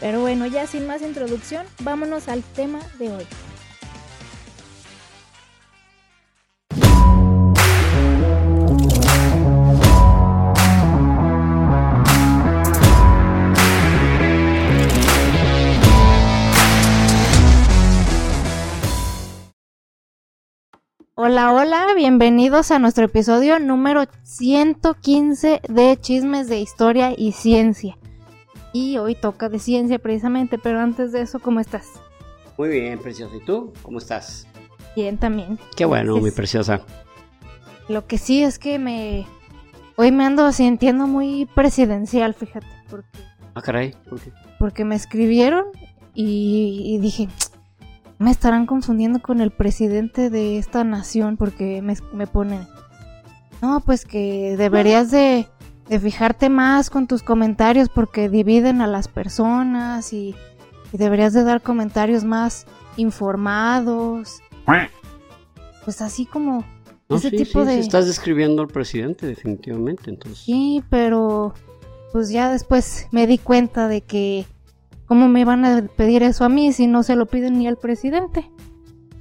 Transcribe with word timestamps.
Pero 0.00 0.20
bueno, 0.22 0.46
ya 0.46 0.66
sin 0.66 0.86
más 0.86 1.02
introducción, 1.02 1.66
vámonos 1.80 2.28
al 2.28 2.42
tema 2.42 2.80
de 2.98 3.12
hoy. 3.12 3.26
Hola, 21.14 21.52
hola, 21.52 21.88
bienvenidos 21.94 22.70
a 22.70 22.78
nuestro 22.78 23.04
episodio 23.04 23.58
número 23.58 24.04
115 24.22 25.60
de 25.68 25.98
Chismes 26.00 26.48
de 26.48 26.60
Historia 26.60 27.12
y 27.14 27.32
Ciencia 27.32 27.98
y 28.72 28.98
hoy 28.98 29.14
toca 29.14 29.48
de 29.48 29.58
ciencia 29.58 29.98
precisamente, 29.98 30.58
pero 30.58 30.80
antes 30.80 31.12
de 31.12 31.22
eso, 31.22 31.38
¿cómo 31.40 31.60
estás? 31.60 31.86
Muy 32.56 32.68
bien, 32.68 32.98
preciosa. 32.98 33.34
¿Y 33.34 33.40
tú? 33.40 33.72
¿Cómo 33.82 33.98
estás? 33.98 34.46
Bien, 34.94 35.18
también. 35.18 35.58
Qué 35.76 35.84
bueno, 35.84 36.16
mi 36.18 36.30
preciosa. 36.30 36.82
Lo 37.88 38.06
que 38.06 38.18
sí 38.18 38.42
es 38.42 38.58
que 38.58 38.78
me... 38.78 39.26
Hoy 39.96 40.12
me 40.12 40.24
ando 40.24 40.50
sintiendo 40.52 41.06
muy 41.06 41.46
presidencial, 41.54 42.34
fíjate, 42.34 42.66
porque... 42.88 43.18
Ah, 43.54 43.62
caray, 43.62 43.94
¿por 44.08 44.20
qué? 44.20 44.32
Porque 44.58 44.84
me 44.84 44.94
escribieron 44.94 45.64
y, 46.14 46.98
dije, 47.00 47.28
me 48.18 48.30
estarán 48.30 48.66
confundiendo 48.66 49.20
con 49.20 49.40
el 49.40 49.50
presidente 49.50 50.30
de 50.30 50.58
esta 50.58 50.84
nación 50.84 51.36
porque 51.36 51.82
me, 51.82 51.96
me 52.12 52.26
ponen... 52.26 52.66
No, 53.60 53.80
pues 53.80 54.06
que 54.06 54.56
deberías 54.56 55.10
de 55.10 55.46
de 55.90 55.98
fijarte 55.98 56.48
más 56.48 56.88
con 56.88 57.08
tus 57.08 57.24
comentarios 57.24 57.88
porque 57.88 58.28
dividen 58.28 58.80
a 58.80 58.86
las 58.86 59.08
personas 59.08 60.12
y, 60.12 60.36
deberías 60.92 61.32
de 61.32 61.44
dar 61.44 61.62
comentarios 61.62 62.24
más 62.24 62.66
informados. 62.96 64.40
Pues 65.84 66.00
así 66.00 66.26
como 66.26 66.64
ese 67.08 67.30
tipo 67.30 67.64
de... 67.64 67.80
Estás 67.80 68.06
describiendo 68.06 68.62
al 68.62 68.68
presidente 68.68 69.26
definitivamente, 69.26 70.10
entonces. 70.10 70.44
Sí, 70.44 70.82
pero 70.90 71.54
pues 72.12 72.30
ya 72.30 72.50
después 72.50 73.08
me 73.10 73.26
di 73.26 73.38
cuenta 73.38 73.88
de 73.88 74.00
que 74.00 74.46
cómo 75.06 75.28
me 75.28 75.44
van 75.44 75.64
a 75.64 75.82
pedir 75.96 76.22
eso 76.22 76.44
a 76.44 76.48
mí 76.48 76.72
si 76.72 76.86
no 76.86 77.02
se 77.02 77.16
lo 77.16 77.26
piden 77.26 77.58
ni 77.58 77.66
al 77.66 77.76
presidente, 77.76 78.48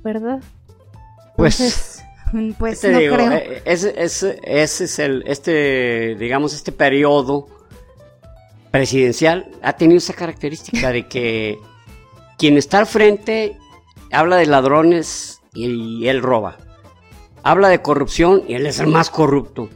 ¿verdad? 0.04 0.42
Pues 1.36 1.89
Pues 2.60 2.84
no 2.84 2.98
creo. 2.98 3.32
Eh, 3.32 3.62
ese, 3.66 3.94
es 4.44 5.00
el, 5.00 5.24
este, 5.26 6.16
digamos, 6.20 6.54
este 6.54 6.72
periodo 6.72 7.48
presidencial 8.72 9.50
ha 9.62 9.74
tenido 9.74 9.98
esa 9.98 10.14
característica 10.14 10.92
de 10.92 11.08
que 11.08 11.58
quien 12.38 12.58
está 12.58 12.80
al 12.80 12.86
frente 12.86 13.58
habla 14.12 14.38
de 14.38 14.46
ladrones 14.46 15.42
y 15.54 16.08
él 16.08 16.22
roba. 16.22 16.58
Habla 17.44 17.70
de 17.70 17.82
corrupción 17.82 18.44
y 18.48 18.54
él 18.56 18.66
es 18.68 18.80
el 18.80 18.88
más 18.88 19.10
corrupto. 19.10 19.70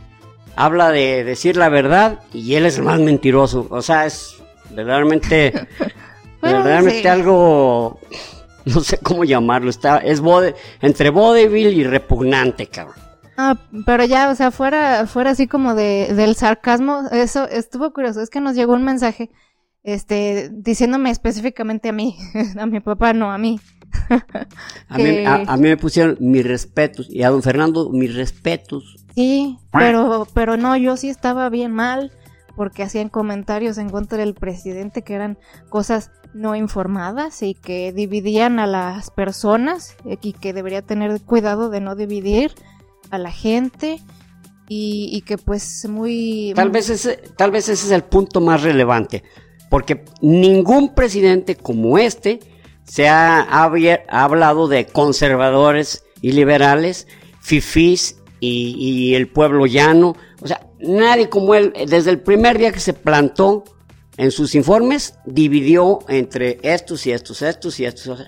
Habla 0.55 0.91
de 0.91 1.23
decir 1.23 1.57
la 1.57 1.69
verdad 1.69 2.19
y 2.33 2.55
él 2.55 2.65
es 2.65 2.77
el 2.77 2.83
más 2.83 2.99
mentiroso. 2.99 3.67
O 3.69 3.81
sea, 3.81 4.05
es 4.05 4.35
verdaderamente, 4.69 5.67
verdaderamente 6.41 7.09
algo 7.09 7.99
no 8.73 8.81
sé 8.81 8.97
cómo 8.97 9.23
llamarlo, 9.23 9.69
está, 9.69 9.97
es 9.97 10.21
bode, 10.21 10.55
entre 10.81 11.09
vodevil 11.09 11.73
y 11.73 11.83
repugnante, 11.83 12.67
cabrón. 12.67 12.95
Ah, 13.35 13.57
pero 13.85 14.05
ya, 14.05 14.29
o 14.29 14.35
sea, 14.35 14.51
fuera, 14.51 15.07
fuera 15.07 15.31
así 15.31 15.47
como 15.47 15.73
de, 15.73 16.13
del 16.13 16.35
sarcasmo, 16.35 17.03
eso 17.11 17.47
estuvo 17.47 17.91
curioso, 17.91 18.21
es 18.21 18.29
que 18.29 18.39
nos 18.39 18.55
llegó 18.55 18.73
un 18.73 18.83
mensaje, 18.83 19.31
este, 19.83 20.49
diciéndome 20.53 21.09
específicamente 21.09 21.89
a 21.89 21.93
mí, 21.93 22.15
a 22.59 22.65
mi 22.65 22.79
papá, 22.79 23.13
no 23.13 23.31
a 23.31 23.37
mí. 23.37 23.59
a, 24.89 24.97
mí 24.97 25.25
a, 25.25 25.57
mí 25.57 25.69
me 25.69 25.77
pusieron 25.77 26.17
mis 26.19 26.45
respetos, 26.45 27.07
y 27.09 27.23
a 27.23 27.29
don 27.29 27.41
Fernando 27.41 27.89
mis 27.89 28.15
respetos. 28.15 29.03
Sí, 29.15 29.57
pero, 29.71 30.27
pero 30.33 30.57
no, 30.57 30.75
yo 30.77 30.97
sí 30.97 31.09
estaba 31.09 31.49
bien 31.49 31.71
mal, 31.71 32.11
porque 32.55 32.83
hacían 32.83 33.09
comentarios 33.09 33.77
en 33.77 33.89
contra 33.89 34.17
del 34.17 34.35
presidente 34.35 35.03
que 35.03 35.15
eran 35.15 35.37
cosas 35.69 36.11
no 36.33 36.55
informadas 36.55 37.43
y 37.43 37.53
que 37.53 37.91
dividían 37.91 38.59
a 38.59 38.67
las 38.67 39.11
personas 39.11 39.95
y 40.21 40.33
que 40.33 40.53
debería 40.53 40.81
tener 40.81 41.21
cuidado 41.21 41.69
de 41.69 41.81
no 41.81 41.95
dividir 41.95 42.53
a 43.11 43.17
la 43.17 43.31
gente 43.31 43.99
y, 44.67 45.21
que 45.27 45.37
pues 45.37 45.87
muy... 45.87 46.53
Tal 46.55 46.71
vez, 46.71 46.89
ese, 46.89 47.17
tal 47.37 47.51
vez 47.51 47.69
ese 47.69 47.85
es 47.85 47.91
el 47.91 48.03
punto 48.03 48.41
más 48.41 48.63
relevante, 48.63 49.23
porque 49.69 50.03
ningún 50.21 50.95
presidente 50.95 51.55
como 51.55 51.99
este 51.99 52.39
se 52.83 53.07
ha, 53.07 53.41
ha 53.41 54.23
hablado 54.23 54.67
de 54.67 54.87
conservadores 54.87 56.05
y 56.21 56.31
liberales, 56.31 57.07
fifís 57.39 58.19
y, 58.39 58.75
y 58.79 59.15
el 59.15 59.27
pueblo 59.27 59.67
llano, 59.67 60.15
o 60.41 60.47
sea, 60.47 60.67
nadie 60.79 61.29
como 61.29 61.53
él, 61.53 61.73
desde 61.87 62.09
el 62.09 62.19
primer 62.19 62.57
día 62.57 62.71
que 62.71 62.79
se 62.79 62.93
plantó 62.93 63.63
en 64.17 64.31
sus 64.31 64.55
informes 64.55 65.15
dividió 65.25 65.99
entre 66.07 66.59
estos 66.61 67.05
y 67.07 67.11
estos, 67.11 67.41
estos 67.41 67.79
y 67.79 67.85
estos. 67.85 68.19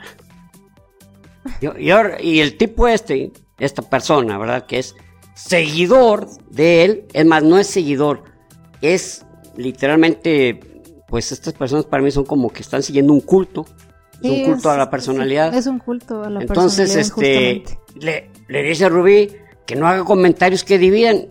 Y, 1.61 2.39
el 2.39 2.57
tipo 2.57 2.87
este, 2.87 3.31
esta 3.59 3.83
persona, 3.83 4.37
¿verdad? 4.37 4.65
Que 4.65 4.79
es 4.79 4.95
seguidor 5.35 6.27
de 6.49 6.85
él, 6.85 7.05
es 7.13 7.25
más, 7.25 7.43
no 7.43 7.59
es 7.59 7.67
seguidor, 7.67 8.23
es 8.81 9.25
literalmente, 9.55 10.59
pues 11.07 11.31
estas 11.31 11.53
personas 11.53 11.85
para 11.85 12.01
mí 12.01 12.09
son 12.09 12.25
como 12.25 12.49
que 12.49 12.61
están 12.61 12.81
siguiendo 12.81 13.13
un 13.13 13.21
culto. 13.21 13.65
es 14.23 14.31
un 14.31 14.43
culto 14.43 14.71
a 14.71 14.77
la 14.77 14.89
personalidad. 14.89 15.53
Es 15.53 15.67
un 15.67 15.79
culto 15.79 16.23
a 16.23 16.29
la 16.29 16.41
Entonces, 16.41 16.89
personalidad. 16.89 17.39
Entonces, 17.39 17.77
este, 17.93 17.99
le, 17.99 18.31
le 18.47 18.63
dice 18.63 18.85
a 18.85 18.89
Rubí 18.89 19.29
que 19.67 19.75
no 19.75 19.87
haga 19.87 20.03
comentarios 20.03 20.63
que 20.63 20.79
dividen. 20.79 21.29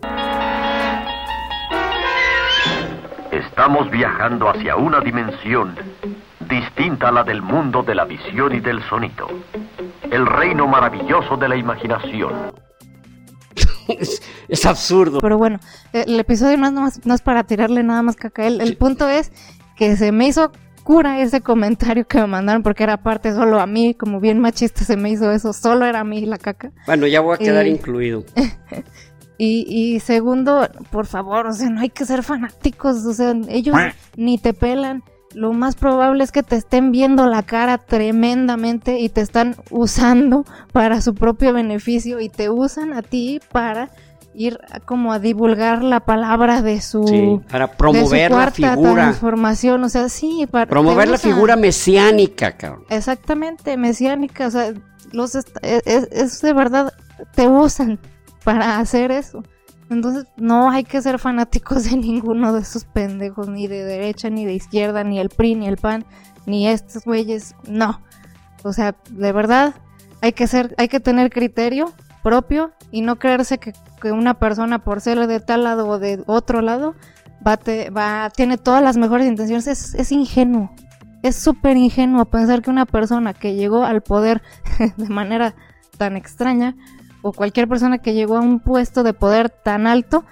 Estamos 3.57 3.89
viajando 3.89 4.49
hacia 4.49 4.75
una 4.75 4.99
dimensión 4.99 5.75
distinta 6.41 7.07
a 7.07 7.11
la 7.13 7.23
del 7.23 7.41
mundo 7.41 7.83
de 7.83 7.95
la 7.95 8.03
visión 8.03 8.53
y 8.53 8.59
del 8.59 8.83
sonido. 8.89 9.29
El 10.11 10.25
reino 10.25 10.67
maravilloso 10.67 11.37
de 11.37 11.47
la 11.47 11.55
imaginación. 11.55 12.51
es, 14.49 14.65
absurdo. 14.65 15.19
Pero 15.21 15.37
bueno, 15.37 15.61
el 15.93 16.19
episodio 16.19 16.57
no 16.57 16.85
es, 16.85 17.21
para 17.21 17.45
tirarle 17.45 17.81
nada 17.81 18.01
más 18.01 18.17
caca. 18.17 18.45
El, 18.45 18.59
el 18.59 18.75
punto 18.75 19.07
es 19.07 19.31
que 19.77 19.95
se 19.95 20.11
me 20.11 20.27
hizo 20.27 20.51
cura 20.83 21.21
ese 21.21 21.39
comentario 21.39 22.05
que 22.05 22.17
me 22.17 22.27
mandaron 22.27 22.61
porque 22.61 22.83
era 22.83 22.97
parte 22.97 23.31
solo 23.31 23.61
a 23.61 23.67
mí, 23.67 23.93
como 23.93 24.19
bien 24.19 24.37
machista 24.39 24.83
se 24.83 24.97
me 24.97 25.11
hizo 25.11 25.31
eso, 25.31 25.53
solo 25.53 25.85
era 25.85 26.01
a 26.01 26.03
mí 26.03 26.25
la 26.25 26.37
caca. 26.37 26.73
Bueno, 26.87 27.07
ya 27.07 27.21
voy 27.21 27.35
a 27.35 27.37
quedar 27.37 27.65
incluido. 27.67 28.25
Y, 29.37 29.99
segundo, 29.99 30.67
por 30.91 31.05
favor, 31.07 31.47
o 31.47 31.53
sea, 31.53 31.69
no 31.69 31.81
hay 31.81 31.89
que 31.89 32.05
ser 32.05 32.23
fanáticos, 32.23 33.05
o 33.05 33.13
sea, 33.13 33.33
ellos 33.49 33.75
ni 34.15 34.37
te 34.37 34.53
pelan. 34.53 35.03
Lo 35.33 35.51
más 35.51 35.75
probable 35.75 36.23
es 36.23 36.31
que 36.31 36.43
te 36.43 36.55
estén 36.55 36.93
viendo 36.93 37.27
la 37.27 37.43
cara 37.43 37.77
tremendamente 37.77 38.99
y 38.99 39.09
te 39.09 39.19
están 39.19 39.57
usando 39.69 40.45
para 40.71 41.01
su 41.01 41.13
propio 41.13 41.51
beneficio 41.51 42.21
y 42.21 42.29
te 42.29 42.49
usan 42.49 42.93
a 42.93 43.01
ti 43.01 43.41
para 43.51 43.89
ir 44.33 44.59
como 44.85 45.11
a 45.11 45.19
divulgar 45.19 45.83
la 45.83 46.01
palabra 46.01 46.61
de 46.61 46.79
su 46.79 47.41
para 47.49 47.71
promover 47.71 48.31
la 48.31 48.51
figura 48.51 48.93
transformación, 48.93 49.83
o 49.83 49.89
sea, 49.89 50.07
sí, 50.07 50.47
para 50.49 50.67
promover 50.67 51.09
la 51.09 51.17
figura 51.17 51.57
mesiánica, 51.57 52.53
cabrón. 52.53 52.85
Exactamente, 52.89 53.75
mesiánica, 53.75 54.47
o 54.47 54.51
sea, 54.51 54.73
los 55.11 55.35
es, 55.35 55.45
es 55.63 56.41
de 56.41 56.53
verdad 56.53 56.93
te 57.33 57.47
usan 57.47 57.99
para 58.45 58.79
hacer 58.79 59.11
eso. 59.11 59.43
Entonces, 59.89 60.25
no 60.37 60.71
hay 60.71 60.85
que 60.85 61.01
ser 61.01 61.19
fanáticos 61.19 61.83
de 61.83 61.97
ninguno 61.97 62.53
de 62.53 62.61
esos 62.61 62.85
pendejos, 62.85 63.49
ni 63.49 63.67
de 63.67 63.83
derecha, 63.83 64.29
ni 64.29 64.45
de 64.45 64.53
izquierda, 64.53 65.03
ni 65.03 65.19
el 65.19 65.27
PRI, 65.27 65.55
ni 65.55 65.67
el 65.67 65.75
PAN, 65.75 66.05
ni 66.45 66.69
estos 66.69 67.03
güeyes, 67.03 67.55
no. 67.67 68.01
O 68.63 68.71
sea, 68.71 68.95
de 69.11 69.31
verdad, 69.33 69.75
hay 70.21 70.31
que 70.31 70.47
ser, 70.47 70.73
hay 70.77 70.87
que 70.87 71.01
tener 71.01 71.29
criterio 71.29 71.91
propio 72.23 72.71
y 72.91 73.01
no 73.01 73.17
creerse 73.17 73.57
que, 73.57 73.73
una 74.11 74.35
persona 74.35 74.83
por 74.83 75.01
ser 75.01 75.25
de 75.25 75.39
tal 75.39 75.63
lado 75.63 75.87
o 75.87 75.97
de 75.97 76.23
otro 76.27 76.61
lado 76.61 76.93
va, 77.45 77.59
va 77.89 78.29
tiene 78.29 78.59
todas 78.59 78.83
las 78.83 78.97
mejores 78.97 79.25
intenciones, 79.25 79.65
es, 79.65 79.95
es 79.95 80.11
ingenuo 80.11 80.69
es 81.27 81.35
súper 81.35 81.75
ingenuo 81.75 82.25
pensar 82.25 82.61
que 82.61 82.69
una 82.69 82.85
persona 82.85 83.33
que 83.33 83.55
llegó 83.55 83.83
al 83.83 84.01
poder 84.01 84.43
de 84.97 85.09
manera 85.09 85.55
tan 85.97 86.17
extraña, 86.17 86.75
o 87.25 87.33
cualquier 87.33 87.67
persona 87.67 87.97
que 87.97 88.13
llegó 88.13 88.37
a 88.37 88.39
un 88.39 88.59
puesto 88.59 89.01
de 89.01 89.13
poder 89.13 89.49
tan 89.49 89.87
alto, 89.87 90.23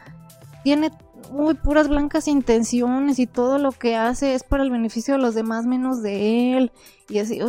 tiene 0.64 0.92
muy 1.32 1.56
puras 1.56 1.88
blancas 1.88 2.28
intenciones 2.28 3.18
y 3.18 3.26
todo 3.26 3.58
lo 3.58 3.72
que 3.72 3.96
hace 3.96 4.36
es 4.36 4.44
para 4.44 4.62
el 4.62 4.70
beneficio 4.70 5.16
de 5.16 5.20
los 5.20 5.34
demás 5.34 5.66
menos 5.66 6.04
de 6.04 6.56
él. 6.56 6.72
Y 7.10 7.18
así, 7.18 7.40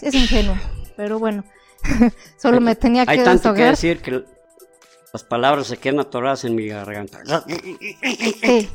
es, 0.00 0.14
ingenuo. 0.14 0.56
Pero 0.96 1.18
bueno, 1.18 1.44
solo 2.38 2.62
me 2.62 2.76
tenía 2.76 3.04
que 3.04 3.10
Hay 3.10 3.22
tanto 3.22 3.52
que 3.52 3.64
decir 3.64 4.00
que 4.00 4.24
las 5.12 5.22
palabras 5.22 5.66
se 5.66 5.76
quedan 5.76 6.00
atoradas 6.00 6.46
en 6.46 6.54
mi 6.54 6.68
garganta. 6.68 7.20
Sí. 7.46 8.70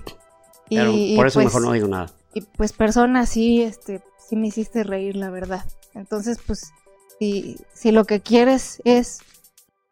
y, 0.70 1.16
por 1.16 1.26
eso 1.26 1.40
mejor 1.40 1.64
no 1.64 1.72
digo 1.72 1.88
nada. 1.88 2.12
Y 2.36 2.42
pues 2.42 2.72
persona 2.74 3.26
sí, 3.26 3.64
este, 3.64 4.04
sí 4.30 4.36
me 4.36 4.50
hiciste 4.50 4.84
reír, 4.84 5.16
la 5.16 5.31
verdad. 5.31 5.66
Entonces, 5.96 6.38
pues, 6.46 6.72
si, 7.18 7.58
si 7.74 7.92
lo 7.92 8.06
que 8.06 8.20
quieres 8.20 8.80
es 8.86 9.22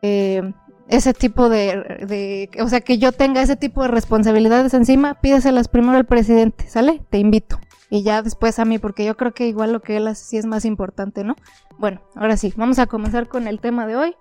eh, 0.02 0.54
ese 0.90 1.14
tipo 1.14 1.50
de, 1.50 2.50
o 2.62 2.68
sea, 2.68 2.82
que 2.82 2.98
yo 2.98 3.12
tenga 3.12 3.42
ese 3.42 3.56
tipo 3.56 3.82
de 3.82 3.90
responsabilidades 3.90 4.74
encima, 4.74 5.16
pídeselas 5.16 5.68
primero 5.68 5.98
al 5.98 6.06
presidente, 6.06 6.70
¿sale? 6.70 7.02
Te 7.10 7.18
invito. 7.18 7.60
Y 7.90 8.04
ya 8.04 8.22
después 8.22 8.60
a 8.60 8.66
mí, 8.66 8.80
porque 8.80 9.06
yo 9.06 9.16
creo 9.16 9.34
que 9.34 9.48
igual 9.48 9.72
lo 9.74 9.82
que 9.82 9.98
él 9.98 10.08
hace 10.08 10.24
sí 10.26 10.38
es 10.38 10.46
más 10.46 10.66
importante, 10.66 11.24
¿no? 11.24 11.36
Bueno, 11.78 12.02
ahora 12.16 12.38
sí, 12.38 12.54
vamos 12.56 12.80
a 12.80 12.88
comenzar 12.88 13.28
con 13.28 13.48
el 13.48 13.60
tema 13.60 13.88
de 13.88 13.96
hoy. 13.96 14.16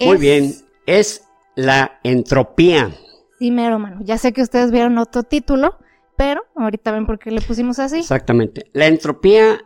Muy 0.00 0.18
bien, 0.18 0.54
es 0.86 1.24
la 1.54 1.98
entropía. 2.02 2.90
Sí, 3.38 3.50
mero, 3.50 3.78
mano. 3.78 4.00
Ya 4.02 4.18
sé 4.18 4.32
que 4.32 4.42
ustedes 4.42 4.70
vieron 4.70 4.98
otro 4.98 5.22
título, 5.22 5.78
pero 6.16 6.42
ahorita 6.56 6.92
ven 6.92 7.06
por 7.06 7.18
qué 7.18 7.30
le 7.30 7.40
pusimos 7.40 7.78
así. 7.78 7.98
Exactamente. 7.98 8.66
La 8.72 8.86
entropía 8.86 9.60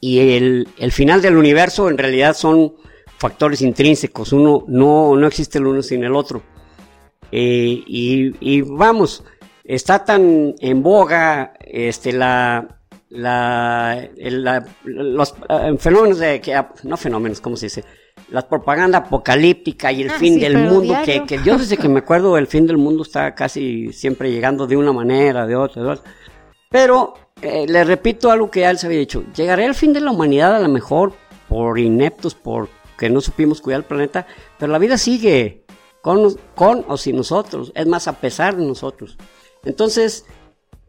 y 0.00 0.36
el, 0.36 0.92
final 0.92 1.22
del 1.22 1.36
universo 1.36 1.88
en 1.88 1.98
realidad 1.98 2.34
son 2.34 2.74
factores 3.18 3.62
intrínsecos. 3.62 4.32
Uno 4.32 4.64
no, 4.68 5.16
no 5.16 5.26
existe 5.26 5.58
el 5.58 5.66
uno 5.66 5.82
sin 5.82 6.04
el 6.04 6.14
otro. 6.14 6.42
Eh, 7.32 7.82
y, 7.86 8.60
vamos, 8.62 9.24
está 9.64 10.04
tan 10.04 10.54
en 10.60 10.82
boga 10.82 11.54
este, 11.60 12.12
la, 12.12 12.80
la, 13.10 14.08
los 14.84 15.34
eh, 15.48 15.76
fenómenos 15.78 16.18
de 16.18 16.40
que, 16.40 16.62
no 16.84 16.96
fenómenos, 16.96 17.40
¿cómo 17.40 17.56
se 17.56 17.66
dice? 17.66 17.84
la 18.30 18.42
propaganda 18.48 18.98
apocalíptica 18.98 19.92
y 19.92 20.02
el 20.02 20.10
ah, 20.10 20.18
fin 20.18 20.40
del 20.40 20.58
mundo, 20.58 20.96
que, 21.04 21.24
que, 21.24 21.38
yo 21.44 21.58
desde 21.58 21.76
que 21.76 21.88
me 21.88 22.00
acuerdo 22.00 22.36
el 22.36 22.46
fin 22.46 22.66
del 22.66 22.76
mundo 22.76 23.02
está 23.02 23.34
casi 23.34 23.92
siempre 23.92 24.32
llegando 24.32 24.66
de 24.66 24.76
una 24.76 24.92
manera, 24.92 25.46
de 25.46 25.54
otra, 25.54 25.82
de 25.82 25.88
otra. 25.90 26.10
Pero 26.70 27.14
eh, 27.40 27.66
le 27.68 27.84
repito 27.84 28.30
algo 28.30 28.50
que 28.50 28.60
ya 28.60 28.70
él 28.70 28.78
se 28.78 28.86
había 28.86 28.98
dicho, 28.98 29.24
llegaré 29.34 29.64
el 29.64 29.74
fin 29.74 29.92
de 29.92 30.00
la 30.00 30.10
humanidad 30.10 30.56
a 30.56 30.60
lo 30.60 30.68
mejor 30.68 31.12
por 31.48 31.78
ineptos, 31.78 32.34
porque 32.96 33.10
no 33.10 33.20
supimos 33.20 33.60
cuidar 33.60 33.80
el 33.80 33.86
planeta, 33.86 34.26
pero 34.58 34.72
la 34.72 34.78
vida 34.78 34.96
sigue 34.96 35.64
con, 36.00 36.36
con 36.54 36.84
o 36.88 36.96
sin 36.96 37.16
nosotros, 37.16 37.72
es 37.74 37.86
más, 37.86 38.08
a 38.08 38.14
pesar 38.14 38.56
de 38.56 38.64
nosotros. 38.64 39.18
Entonces, 39.64 40.24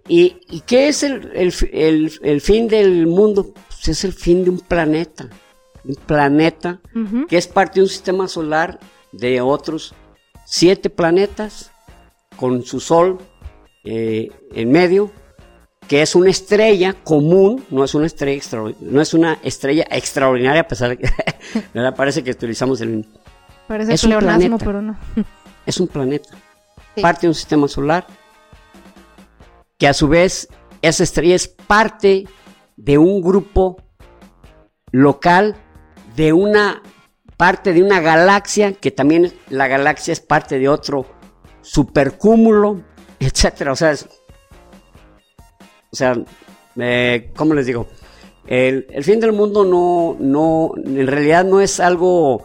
¿y, 0.08 0.38
y 0.50 0.62
qué 0.62 0.88
es 0.88 1.04
el, 1.04 1.32
el, 1.36 1.54
el, 1.74 2.20
el 2.24 2.42
fin 2.42 2.68
del 2.68 3.08
mundo? 3.08 3.54
Pues 3.54 3.90
es 3.90 4.04
el 4.06 4.14
fin 4.14 4.44
de 4.44 4.52
un 4.52 4.60
planeta 4.60 5.30
un 5.88 5.96
planeta 5.96 6.82
que 7.30 7.38
es 7.38 7.48
parte 7.48 7.76
de 7.76 7.84
un 7.84 7.90
sistema 7.90 8.28
solar 8.28 8.80
de 9.12 9.42
otros 9.42 9.94
siete 10.46 10.90
planetas 10.90 11.72
con 12.36 12.64
su 12.64 12.80
sol 12.80 13.20
eh, 13.84 14.30
en 14.54 14.72
medio, 14.72 15.12
que 15.88 16.02
es 16.02 16.16
una 16.16 16.30
estrella 16.30 16.94
común, 17.04 17.64
no 17.70 17.84
es 17.84 17.96
una 17.96 18.06
estrella 18.06 18.42
no 18.82 19.02
es 19.02 19.14
una 19.14 19.40
estrella 19.44 19.88
extraordinaria, 19.90 20.62
a 20.62 20.68
pesar 20.68 20.90
de 20.90 20.98
que 20.98 21.10
me 21.74 21.92
parece 21.92 22.24
que 22.24 22.32
utilizamos 22.32 22.82
el 22.82 23.08
Parece 23.68 23.94
es 23.94 24.04
un 24.06 24.18
planeta, 24.18 24.58
pero 24.58 24.82
no. 24.82 24.98
es 25.66 25.80
un 25.80 25.88
planeta, 25.88 26.30
parte 27.02 27.22
de 27.22 27.28
un 27.28 27.36
sistema 27.36 27.68
solar, 27.68 28.08
que 29.78 29.88
a 29.88 29.94
su 29.94 30.08
vez 30.08 30.48
esa 30.82 31.04
estrella 31.04 31.36
es 31.36 31.48
parte 31.48 32.26
de 32.78 32.98
un 32.98 33.22
grupo 33.22 33.84
local 34.92 35.58
de 36.16 36.32
una 36.32 36.82
parte 37.36 37.74
de 37.74 37.84
una 37.84 38.00
galaxia, 38.00 38.74
que 38.74 38.90
también 38.90 39.32
la 39.50 39.68
galaxia 39.68 40.12
es 40.12 40.22
parte 40.22 40.58
de 40.58 40.70
otro 40.70 41.06
supercúmulo, 41.62 42.82
etcétera. 43.20 43.74
O 43.74 43.76
sea, 43.76 43.94
o 45.92 45.96
sea, 45.96 46.16
eh, 46.78 47.32
¿cómo 47.36 47.54
les 47.54 47.66
digo? 47.66 47.88
El, 48.48 48.88
fin 49.04 49.20
del 49.20 49.34
mundo 49.34 49.66
no, 49.66 50.16
no, 50.20 50.72
en 50.78 51.08
realidad 51.08 51.44
no 51.46 51.60
es 51.60 51.80
algo 51.80 52.44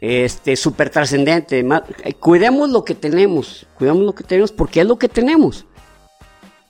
este 0.00 0.56
súper 0.56 0.90
trascendente. 0.90 1.60
Eh, 2.04 2.14
cuidemos 2.14 2.70
lo 2.70 2.84
que 2.84 2.94
tenemos, 2.94 3.66
cuidemos 3.76 4.02
lo 4.02 4.14
que 4.14 4.24
tenemos 4.24 4.52
porque 4.52 4.80
es 4.80 4.86
lo 4.86 4.98
que 4.98 5.08
tenemos. 5.08 5.66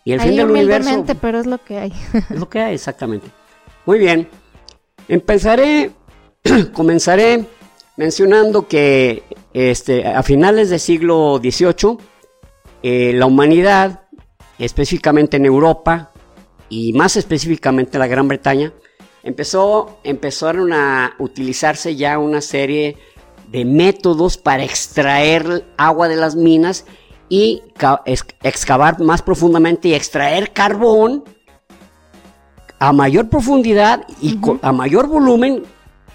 Y 0.04 0.12
el 0.12 0.20
fin 0.20 0.36
del 0.36 0.50
universo. 0.50 1.04
pero 1.20 1.38
es 1.38 1.46
lo 1.46 1.58
que 1.58 1.78
hay. 1.78 1.92
es 2.30 2.38
lo 2.38 2.48
que 2.48 2.60
hay, 2.60 2.74
exactamente. 2.74 3.28
Muy 3.86 3.98
bien. 3.98 4.28
Empezaré 5.06 5.92
comenzaré 6.72 7.44
mencionando 7.96 8.68
que 8.68 9.22
este, 9.52 10.06
a 10.06 10.22
finales 10.22 10.70
del 10.70 10.80
siglo 10.80 11.40
XVIII, 11.42 11.98
eh, 12.82 13.12
la 13.14 13.26
humanidad, 13.26 14.02
específicamente 14.58 15.36
en 15.36 15.46
Europa 15.46 16.12
y 16.68 16.92
más 16.92 17.16
específicamente 17.16 17.96
en 17.96 18.00
la 18.00 18.06
Gran 18.06 18.28
Bretaña, 18.28 18.72
empezó, 19.22 19.98
empezaron 20.04 20.72
a 20.72 21.14
utilizarse 21.18 21.96
ya 21.96 22.18
una 22.18 22.40
serie 22.40 22.96
de 23.48 23.64
métodos 23.64 24.36
para 24.36 24.64
extraer 24.64 25.64
agua 25.76 26.08
de 26.08 26.16
las 26.16 26.36
minas 26.36 26.84
y 27.28 27.62
excavar 28.42 29.00
más 29.00 29.22
profundamente 29.22 29.88
y 29.88 29.94
extraer 29.94 30.52
carbón 30.52 31.24
a 32.78 32.92
mayor 32.92 33.28
profundidad 33.28 34.06
y 34.20 34.38
a 34.62 34.72
mayor 34.72 35.08
volumen 35.08 35.64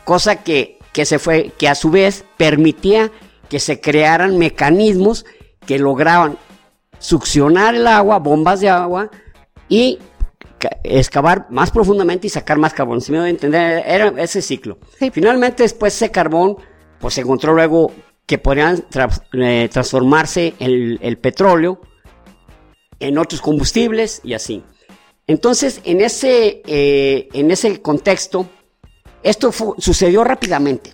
cosa 0.05 0.37
que, 0.37 0.79
se 0.93 1.19
fue, 1.19 1.51
que 1.57 1.67
a 1.67 1.75
su 1.75 1.89
vez 1.89 2.25
permitía 2.37 3.11
que 3.49 3.59
se 3.59 3.79
crearan 3.79 4.37
mecanismos 4.37 5.25
que 5.65 5.79
lograban 5.79 6.37
succionar 6.99 7.75
el 7.75 7.87
agua, 7.87 8.19
bombas 8.19 8.59
de 8.61 8.69
agua 8.69 9.09
y 9.69 9.99
excavar 10.83 11.47
más 11.49 11.71
profundamente 11.71 12.27
y 12.27 12.29
sacar 12.29 12.57
más 12.57 12.73
carbón. 12.73 13.01
Si 13.01 13.11
me 13.11 13.17
doy 13.19 13.27
a 13.27 13.29
entender, 13.29 13.83
era 13.85 14.13
ese 14.21 14.41
ciclo. 14.41 14.77
Finalmente, 15.11 15.63
después 15.63 15.95
ese 15.95 16.11
carbón, 16.11 16.57
pues 16.99 17.13
se 17.15 17.21
encontró 17.21 17.53
luego 17.53 17.91
que 18.25 18.37
podrían 18.37 18.85
eh, 19.33 19.69
transformarse 19.71 20.53
el, 20.59 20.99
el, 21.01 21.17
petróleo 21.17 21.81
en 22.99 23.17
otros 23.17 23.41
combustibles 23.41 24.21
y 24.23 24.33
así. 24.33 24.63
Entonces, 25.27 25.81
en 25.85 26.01
ese, 26.01 26.61
eh, 26.65 27.29
en 27.33 27.51
ese 27.51 27.81
contexto, 27.81 28.47
esto 29.21 29.51
sucedió 29.77 30.23
rápidamente. 30.23 30.93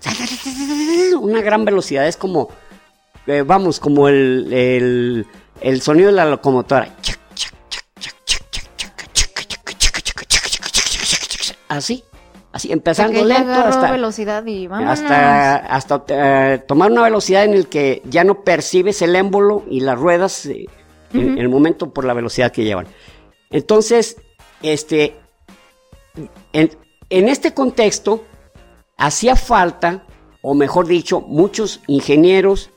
Una 1.19 1.41
gran 1.41 1.65
velocidad. 1.65 2.07
Es 2.07 2.15
como, 2.15 2.49
eh, 3.25 3.41
vamos, 3.41 3.79
como 3.79 4.07
el, 4.07 5.25
el, 5.61 5.81
sonido 5.81 6.07
de 6.07 6.15
la 6.15 6.25
locomotora. 6.25 6.95
Así. 11.69 12.03
Así, 12.51 12.71
empezando 12.71 13.23
lento 13.23 13.51
hasta, 13.51 13.91
velocidad 13.91 14.43
y 14.47 14.67
hasta, 14.67 15.57
hasta 15.57 16.03
eh, 16.07 16.63
tomar 16.67 16.91
una 16.91 17.03
velocidad 17.03 17.43
en 17.43 17.53
el 17.53 17.67
que 17.67 18.01
ya 18.05 18.23
no 18.23 18.43
percibes 18.43 19.03
el 19.03 19.15
émbolo 19.15 19.63
y 19.69 19.81
las 19.81 19.99
ruedas 19.99 20.47
en, 20.47 20.65
en, 21.13 21.37
el 21.37 21.47
momento 21.47 21.93
por 21.93 22.05
la 22.05 22.15
velocidad 22.15 22.51
que 22.51 22.63
llevan. 22.63 22.87
Entonces, 23.51 24.17
este, 24.63 25.15
en, 26.51 26.71
en 27.11 27.29
este 27.29 27.53
contexto, 27.53 28.23
hacía 28.97 29.35
falta, 29.35 30.05
o 30.41 30.55
mejor 30.55 30.87
dicho, 30.87 31.21
muchos 31.21 31.81
ingenieros 31.85 32.71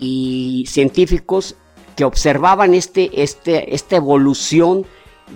y 0.00 0.64
científicos 0.68 1.54
que 1.94 2.04
observaban 2.04 2.74
este, 2.74 3.22
este, 3.22 3.74
esta 3.74 3.96
evolución 3.96 4.86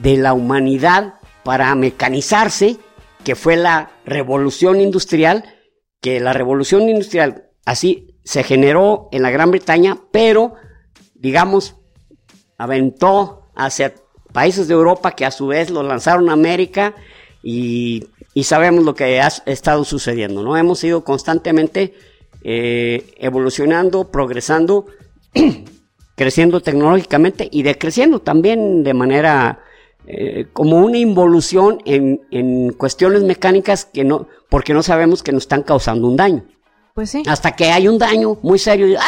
de 0.03 0.17
la 0.17 0.33
humanidad 0.33 1.15
para 1.45 1.75
mecanizarse, 1.75 2.79
que 3.25 3.35
fue 3.35 3.57
la 3.57 3.91
revolución 4.05 4.81
industrial, 4.81 5.45
que 6.01 6.21
la 6.21 6.33
revolución 6.33 6.89
industrial 6.89 7.51
así 7.65 8.19
se 8.25 8.43
generó 8.43 9.09
en 9.13 9.23
la 9.23 9.31
Gran 9.31 9.51
Bretaña, 9.51 9.99
pero, 10.13 10.55
digamos, 11.15 11.77
aventó 12.57 13.51
hacia 13.55 13.95
países 14.33 14.69
de 14.69 14.75
Europa 14.75 15.13
que 15.13 15.25
a 15.25 15.31
su 15.31 15.47
vez 15.47 15.71
lo 15.71 15.83
lanzaron 15.83 16.29
a 16.29 16.35
América 16.35 16.95
y, 17.43 18.09
sabemos 18.43 18.85
lo 18.85 18.95
que 18.95 19.21
ha 19.21 19.29
estado 19.47 19.85
sucediendo, 19.85 20.43
¿no? 20.43 20.57
Hemos 20.57 20.85
ido 20.85 21.03
constantemente 21.03 21.95
eh, 22.45 23.15
evolucionando, 23.17 24.11
progresando, 24.11 24.87
creciendo 26.17 26.61
tecnológicamente 26.61 27.49
y 27.51 27.63
decreciendo 27.63 28.21
también 28.21 28.85
de 28.85 28.95
manera 28.95 29.65
eh, 30.11 30.47
como 30.55 30.79
una 30.79 30.97
involución 30.97 31.83
en, 31.85 32.23
en 32.31 32.73
cuestiones 32.73 33.25
mecánicas 33.25 33.85
que 33.85 34.05
no, 34.05 34.27
porque 34.49 34.73
no 34.73 34.83
sabemos 34.83 35.23
que 35.23 35.33
nos 35.33 35.43
están 35.43 35.63
causando 35.63 36.09
un 36.09 36.17
daño. 36.17 36.47
Pues 36.95 37.11
sí. 37.11 37.23
Hasta 37.27 37.53
que 37.55 37.67
hay 37.67 37.89
un 37.89 37.99
daño 37.99 38.39
muy 38.41 38.59
serio, 38.59 38.87
y, 38.89 38.95
¡ay, 38.95 39.03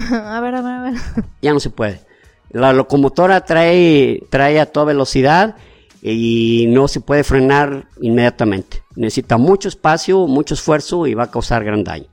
ay, 0.00 0.06
A 0.10 0.40
ver, 0.40 0.54
a 0.54 0.62
ver, 0.62 0.72
a 0.72 0.82
ver. 0.84 0.94
ya 1.42 1.52
no 1.52 1.60
se 1.60 1.68
puede. 1.68 2.00
La 2.48 2.72
locomotora 2.72 3.44
trae, 3.44 4.22
trae 4.30 4.58
a 4.58 4.64
toda 4.64 4.86
velocidad 4.86 5.56
y 6.00 6.64
no 6.68 6.88
se 6.88 7.00
puede 7.00 7.24
frenar 7.24 7.88
inmediatamente. 8.00 8.82
Necesita 8.96 9.36
mucho 9.36 9.68
espacio, 9.68 10.26
mucho 10.28 10.54
esfuerzo 10.54 11.06
y 11.06 11.12
va 11.12 11.24
a 11.24 11.30
causar 11.30 11.62
gran 11.62 11.84
daño. 11.84 12.06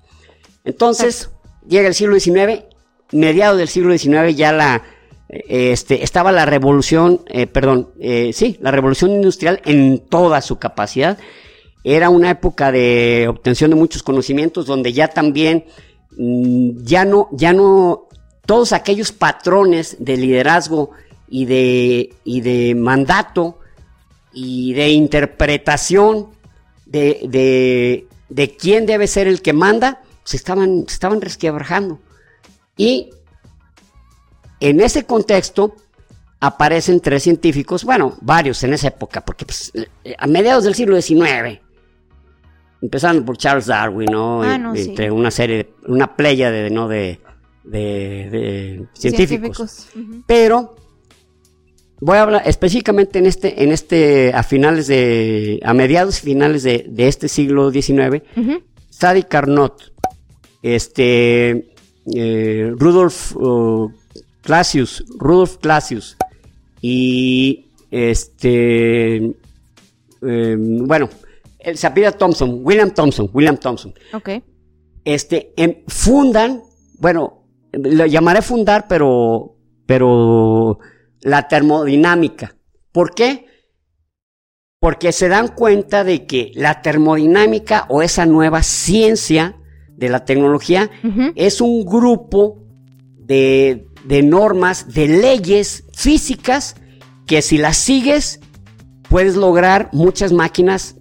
Entonces, 0.66 1.30
llega 1.66 1.88
el 1.88 1.94
siglo 1.94 2.20
XIX, 2.20 2.64
mediados 3.14 3.58
del 3.58 3.70
siglo 3.70 3.98
XIX 3.98 4.36
ya 4.36 4.52
la, 4.52 4.84
este, 5.30 6.04
estaba 6.04 6.32
la 6.32 6.46
revolución, 6.46 7.22
eh, 7.28 7.46
perdón, 7.46 7.90
eh, 8.00 8.32
sí, 8.34 8.58
la 8.62 8.72
revolución 8.72 9.12
industrial 9.12 9.62
en 9.64 10.00
toda 10.00 10.42
su 10.42 10.58
capacidad. 10.58 11.20
Era 11.84 12.10
una 12.10 12.32
época 12.32 12.72
de 12.72 13.28
obtención 13.30 13.70
de 13.70 13.76
muchos 13.76 14.02
conocimientos 14.02 14.66
donde 14.66 14.92
ya 14.92 15.10
también, 15.10 15.66
mm, 16.18 16.84
ya 16.84 17.06
no, 17.06 17.30
ya 17.32 17.54
no, 17.54 18.08
todos 18.48 18.74
aquellos 18.74 19.12
patrones 19.12 19.98
de 20.00 20.18
liderazgo 20.18 20.92
y 21.30 21.46
de, 21.46 22.14
y 22.24 22.42
de 22.42 22.74
mandato 22.74 23.60
y 24.34 24.74
de 24.74 24.90
interpretación 24.90 26.30
de, 26.88 27.22
de, 27.30 28.08
de 28.30 28.58
quién 28.58 28.88
debe 28.88 29.06
ser 29.06 29.28
el 29.28 29.44
que 29.44 29.54
manda, 29.54 30.02
se 30.24 30.38
estaban, 30.38 30.86
se 30.88 30.94
estaban 30.96 31.22
resquebrajando. 31.22 32.00
Y 32.76 33.12
en 34.60 34.82
ese 34.82 35.06
contexto 35.06 35.76
aparecen 36.40 37.00
tres 37.02 37.24
científicos, 37.24 37.84
bueno, 37.84 38.18
varios 38.22 38.64
en 38.64 38.74
esa 38.74 38.88
época, 38.88 39.24
porque 39.26 39.46
pues, 39.46 39.72
a 40.18 40.28
mediados 40.28 40.64
del 40.64 40.76
siglo 40.76 41.00
XIX, 41.02 41.60
empezando 42.82 43.26
por 43.26 43.38
Charles 43.38 43.66
Darwin, 43.66 44.10
¿no? 44.12 44.42
Ah, 44.42 44.58
no, 44.58 44.76
entre 44.76 45.06
sí. 45.06 45.12
una 45.12 45.32
serie, 45.32 45.74
una 45.88 46.16
playa 46.16 46.50
de, 46.50 46.70
¿no? 46.70 46.88
de, 46.88 47.20
de, 47.64 48.30
de 48.30 48.86
científicos. 48.94 49.90
Pero 50.26 50.76
voy 52.00 52.18
a 52.18 52.22
hablar 52.22 52.44
específicamente 52.46 53.20
en 53.20 53.26
este, 53.26 53.64
en 53.64 53.72
este, 53.72 54.34
a 54.34 54.44
finales 54.44 54.88
de, 54.88 55.60
a 55.64 55.74
mediados 55.74 56.20
y 56.20 56.22
finales 56.26 56.64
de, 56.64 56.86
de 56.88 57.08
este 57.08 57.28
siglo 57.28 57.72
XIX. 57.72 58.24
Sadi 58.90 59.24
Carnot, 59.24 59.94
este, 60.62 61.74
eh, 62.14 62.74
Rudolf 62.76 63.36
uh, 63.36 63.92
Clasius, 64.50 65.06
Rudolf 65.20 65.58
Clasius 65.58 66.18
y 66.82 67.68
este, 67.92 69.18
eh, 70.24 70.56
bueno, 70.58 71.08
el 71.60 71.78
se 71.78 71.86
apellida 71.86 72.14
Thompson, 72.14 72.62
William 72.64 72.90
Thompson, 72.90 73.30
William 73.32 73.58
Thompson 73.58 73.94
Ok. 74.12 74.30
este, 75.06 75.54
em, 75.56 75.84
fundan, 75.88 76.64
bueno, 76.98 77.44
lo 77.74 78.08
llamaré 78.08 78.42
fundar, 78.42 78.88
pero, 78.88 79.56
pero 79.86 80.80
la 81.22 81.48
termodinámica. 81.48 82.56
¿Por 82.92 83.14
qué? 83.14 83.46
Porque 84.80 85.12
se 85.12 85.28
dan 85.28 85.50
cuenta 85.50 86.04
de 86.04 86.26
que 86.26 86.52
la 86.56 86.82
termodinámica 86.82 87.86
o 87.90 88.02
esa 88.02 88.26
nueva 88.26 88.64
ciencia 88.64 89.58
de 89.90 90.10
la 90.10 90.26
tecnología 90.26 90.90
es 91.36 91.62
un 91.62 91.86
grupo 91.86 92.64
de, 93.16 93.86
de 94.06 94.24
normas, 94.24 94.94
de 94.94 95.08
leyes 95.08 95.84
físicas 95.94 96.76
que 97.26 97.42
si 97.42 97.58
las 97.58 97.78
sigues 97.78 98.40
puedes 99.10 99.36
lograr 99.36 99.90
muchas 99.92 100.32
máquinas 100.32 100.96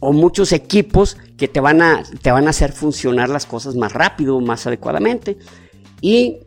o 0.00 0.12
muchos 0.12 0.52
equipos 0.52 1.16
que 1.36 1.48
te 1.48 1.60
van 1.60 1.82
a, 1.82 2.02
te 2.22 2.30
van 2.30 2.46
a 2.46 2.50
hacer 2.50 2.72
funcionar 2.72 3.28
las 3.28 3.46
cosas 3.46 3.74
más 3.74 3.92
rápido, 3.92 4.40
más 4.40 4.66
adecuadamente. 4.66 5.38
Y 6.00 6.38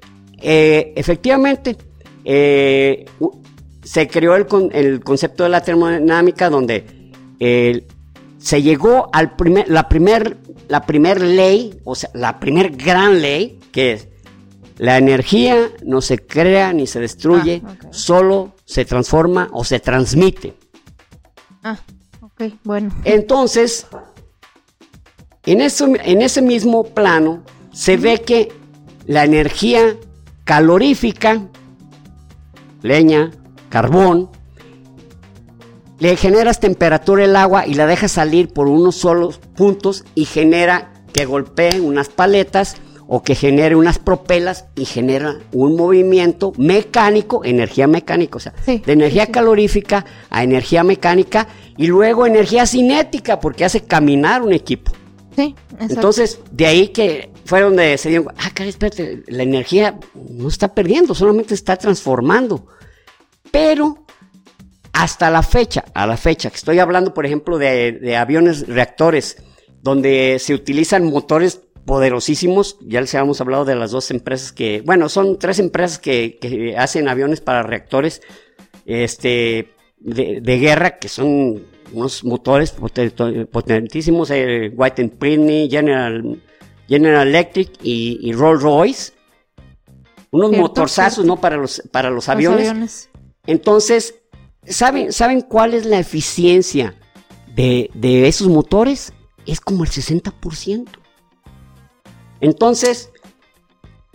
eh, 0.42 0.94
efectivamente 0.96 1.78
eh, 2.24 3.06
se 3.84 4.08
creó 4.08 4.36
el, 4.36 4.46
con- 4.48 4.70
el 4.74 5.02
concepto 5.02 5.44
de 5.44 5.50
la 5.50 5.62
termodinámica 5.62 6.50
donde 6.50 6.86
se 8.38 8.62
llegó 8.62 9.10
al 9.14 9.36
primer, 9.36 9.70
la 9.70 9.90
primer, 9.90 10.38
la 10.68 10.86
primer 10.86 11.22
ley, 11.22 11.80
o 11.84 11.96
sea, 11.96 12.10
la 12.14 12.40
primer 12.40 12.72
gran 12.76 13.22
ley, 13.22 13.60
que 13.72 13.94
es 13.94 14.08
la 14.82 14.98
energía 14.98 15.70
no 15.86 16.02
se 16.02 16.18
crea 16.18 16.74
ni 16.74 16.88
se 16.88 17.00
destruye, 17.00 17.62
Ah, 17.64 17.76
solo 17.92 18.56
se 18.66 18.84
transforma 18.84 19.48
o 19.52 19.64
se 19.64 19.80
transmite. 19.80 20.56
Ah, 21.62 21.78
ok, 22.20 22.46
bueno. 22.64 22.90
Entonces, 23.04 23.86
en, 25.46 25.62
eso, 25.62 25.86
en 25.86 26.24
ese 26.24 26.42
mismo 26.42 26.84
plano, 26.84 27.44
se 27.72 27.96
ve 27.96 28.22
que 28.22 28.52
la 29.06 29.24
energía 29.24 29.98
calorífica, 30.46 31.44
leña, 32.82 33.30
carbón, 33.70 34.32
le 36.00 36.16
generas 36.16 36.60
temperatura 36.60 37.26
al 37.26 37.36
agua 37.36 37.68
y 37.68 37.76
la 37.76 37.86
dejas 37.86 38.14
salir 38.14 38.52
por 38.52 38.68
unos 38.68 38.96
solos 38.96 39.38
puntos 39.56 40.06
y 40.16 40.26
genera 40.26 40.92
que 41.14 41.26
golpee 41.26 41.82
unas 41.82 42.10
paletas 42.10 42.78
o 43.14 43.24
que 43.24 43.36
genere 43.36 43.76
unas 43.76 44.00
propelas 44.00 44.68
y 44.74 44.86
genera 44.86 45.38
un 45.52 45.76
movimiento 45.76 46.54
mecánico, 46.58 47.44
energía 47.44 47.86
mecánica, 47.86 48.38
o 48.38 48.40
sea, 48.40 48.54
Sí, 48.66 48.82
de 48.86 48.94
energía 48.94 49.26
sí, 49.26 49.34
calorífica 49.34 50.06
a 50.30 50.46
energía 50.46 50.86
mecánica 50.86 51.50
y 51.76 51.88
luego 51.88 52.26
energía 52.26 52.66
cinética 52.66 53.38
porque 53.42 53.66
hace 53.66 53.82
caminar 53.82 54.44
un 54.44 54.54
equipo. 54.54 54.94
Sí, 55.36 55.54
exacto. 55.74 55.94
Entonces, 55.94 56.40
de 56.54 56.66
ahí 56.66 56.88
que 56.88 57.30
fue 57.44 57.60
donde 57.60 57.98
se 57.98 58.08
dieron, 58.08 58.30
ah, 58.38 58.50
caray, 58.54 58.70
espérate, 58.70 59.24
la 59.28 59.44
energía 59.44 60.00
no 60.30 60.48
está 60.48 60.74
perdiendo, 60.74 61.14
solamente 61.14 61.54
está 61.54 61.76
transformando. 61.76 62.66
Pero 63.52 64.06
hasta 64.94 65.30
la 65.30 65.44
fecha, 65.44 65.84
a 65.94 66.08
la 66.08 66.16
fecha, 66.16 66.50
que 66.50 66.56
estoy 66.56 66.80
hablando, 66.80 67.14
por 67.14 67.26
ejemplo, 67.26 67.58
de, 67.58 67.92
de 67.92 68.16
aviones 68.16 68.70
reactores, 68.70 69.36
donde 69.82 70.38
se 70.40 70.54
utilizan 70.54 71.04
motores 71.04 71.60
poderosísimos, 71.86 72.78
ya 72.82 73.02
les 73.02 73.14
habíamos 73.16 73.42
hablado 73.42 73.66
de 73.66 73.76
las 73.76 73.92
dos 73.92 74.12
empresas 74.12 74.52
que, 74.52 74.82
bueno, 74.82 75.10
son 75.10 75.38
tres 75.40 75.60
empresas 75.60 76.00
que, 76.00 76.38
que 76.40 76.76
hacen 76.78 77.08
aviones 77.08 77.42
para 77.42 77.64
reactores, 77.64 78.22
este, 78.86 79.74
de, 80.00 80.40
de 80.42 80.60
guerra, 80.60 80.98
que 81.00 81.10
son 81.10 81.64
unos 81.94 82.24
motores 82.24 82.76
poten- 82.78 83.48
potentísimos, 83.48 84.32
eh, 84.32 84.72
White 84.76 85.02
and 85.02 85.70
General, 85.70 86.42
General 86.88 87.28
Electric 87.28 87.72
y, 87.84 88.20
y 88.22 88.34
Rolls 88.34 88.62
Royce. 88.64 89.14
Unos 90.32 90.50
Cierto, 90.52 90.62
motorzazos, 90.68 91.16
cierto. 91.16 91.28
¿no? 91.36 91.42
Para 91.42 91.58
los, 91.58 91.82
para 91.92 92.10
los 92.10 92.16
Los 92.28 92.30
aviones. 92.30 93.10
Entonces, 93.46 94.16
¿saben, 94.66 95.12
¿saben 95.12 95.42
cuál 95.42 95.74
es 95.74 95.86
la 95.86 96.00
eficiencia 96.00 96.96
de, 97.54 97.90
de 97.94 98.28
esos 98.28 98.48
motores? 98.48 99.14
Es 99.46 99.60
como 99.60 99.84
el 99.84 99.90
60%. 99.90 100.88
Entonces, 102.42 103.12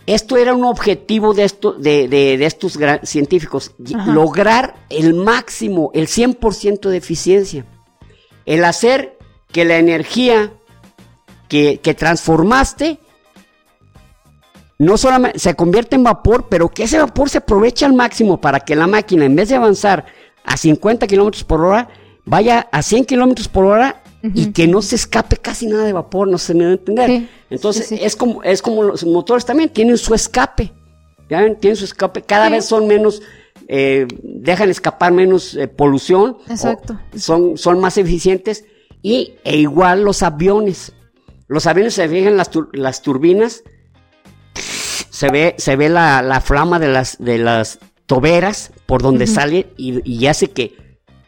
esto 0.05 0.37
era 0.37 0.53
un 0.53 0.63
objetivo 0.65 1.33
de, 1.33 1.43
esto, 1.45 1.73
de, 1.73 2.07
de- 2.07 2.37
de 2.37 2.45
estos 2.45 2.77
gran- 2.77 3.05
científicos, 3.05 3.71
Ajá. 3.95 4.11
lograr 4.11 4.75
el 4.89 5.13
máximo, 5.15 5.91
el 5.93 6.07
100% 6.07 6.89
de 6.89 6.97
eficiencia. 6.97 7.65
El 8.45 8.63
hacer 8.63 9.17
que 9.51 9.65
la 9.65 9.77
energía 9.77 10.53
que, 11.49 11.79
que 11.81 11.93
transformaste 11.93 12.99
no 14.79 14.97
solamente 14.97 15.39
se 15.39 15.55
convierte 15.55 15.95
en 15.95 16.03
vapor, 16.03 16.47
pero 16.49 16.69
que 16.69 16.83
ese 16.83 16.99
vapor 16.99 17.29
se 17.29 17.39
aproveche 17.39 17.83
al 17.85 17.93
máximo 17.93 18.39
para 18.39 18.59
que 18.59 18.75
la 18.75 18.85
máquina, 18.87 19.25
en 19.25 19.35
vez 19.35 19.49
de 19.49 19.55
avanzar 19.55 20.05
a 20.45 20.55
50 20.55 21.07
kilómetros 21.07 21.43
por 21.43 21.61
hora, 21.61 21.89
vaya 22.25 22.67
a 22.71 22.81
100 22.83 23.05
kilómetros 23.05 23.47
por 23.47 23.65
hora 23.65 24.03
y 24.33 24.51
que 24.51 24.67
no 24.67 24.81
se 24.81 24.95
escape 24.95 25.37
casi 25.37 25.67
nada 25.67 25.83
de 25.85 25.93
vapor, 25.93 26.27
no 26.27 26.37
se 26.37 26.53
me 26.53 26.65
va 26.65 26.71
a 26.71 26.73
entender. 26.73 27.09
Sí, 27.09 27.29
Entonces, 27.49 27.87
sí, 27.87 27.97
sí. 27.97 28.03
Es, 28.03 28.15
como, 28.15 28.43
es 28.43 28.61
como 28.61 28.83
los 28.83 29.03
motores 29.05 29.45
también, 29.45 29.69
tienen 29.69 29.97
su 29.97 30.13
escape. 30.13 30.73
¿ya 31.29 31.41
ven? 31.41 31.55
Tienen 31.57 31.75
su 31.75 31.85
escape, 31.85 32.21
cada 32.21 32.49
vez 32.49 32.65
son 32.65 32.87
menos, 32.87 33.21
eh, 33.67 34.07
dejan 34.23 34.69
escapar 34.69 35.11
menos 35.11 35.55
eh, 35.55 35.67
polución. 35.67 36.37
Exacto. 36.49 36.99
son, 37.17 37.57
son 37.57 37.79
más 37.79 37.97
eficientes. 37.97 38.65
Y 39.01 39.35
e 39.43 39.57
igual 39.57 40.03
los 40.03 40.23
aviones. 40.23 40.93
Los 41.47 41.65
aviones 41.67 41.93
se 41.93 42.07
fijan 42.09 42.35
las, 42.37 42.51
tur- 42.51 42.69
las 42.73 43.01
turbinas, 43.01 43.63
se 45.09 45.29
ve, 45.29 45.55
se 45.57 45.75
ve 45.75 45.89
la, 45.89 46.21
la 46.21 46.41
flama 46.41 46.79
de 46.79 46.87
las, 46.89 47.17
de 47.19 47.37
las 47.37 47.79
toberas 48.05 48.71
por 48.85 49.01
donde 49.01 49.25
Ujú. 49.25 49.33
sale 49.33 49.67
y, 49.77 50.01
y 50.09 50.27
hace 50.27 50.49
que 50.51 50.75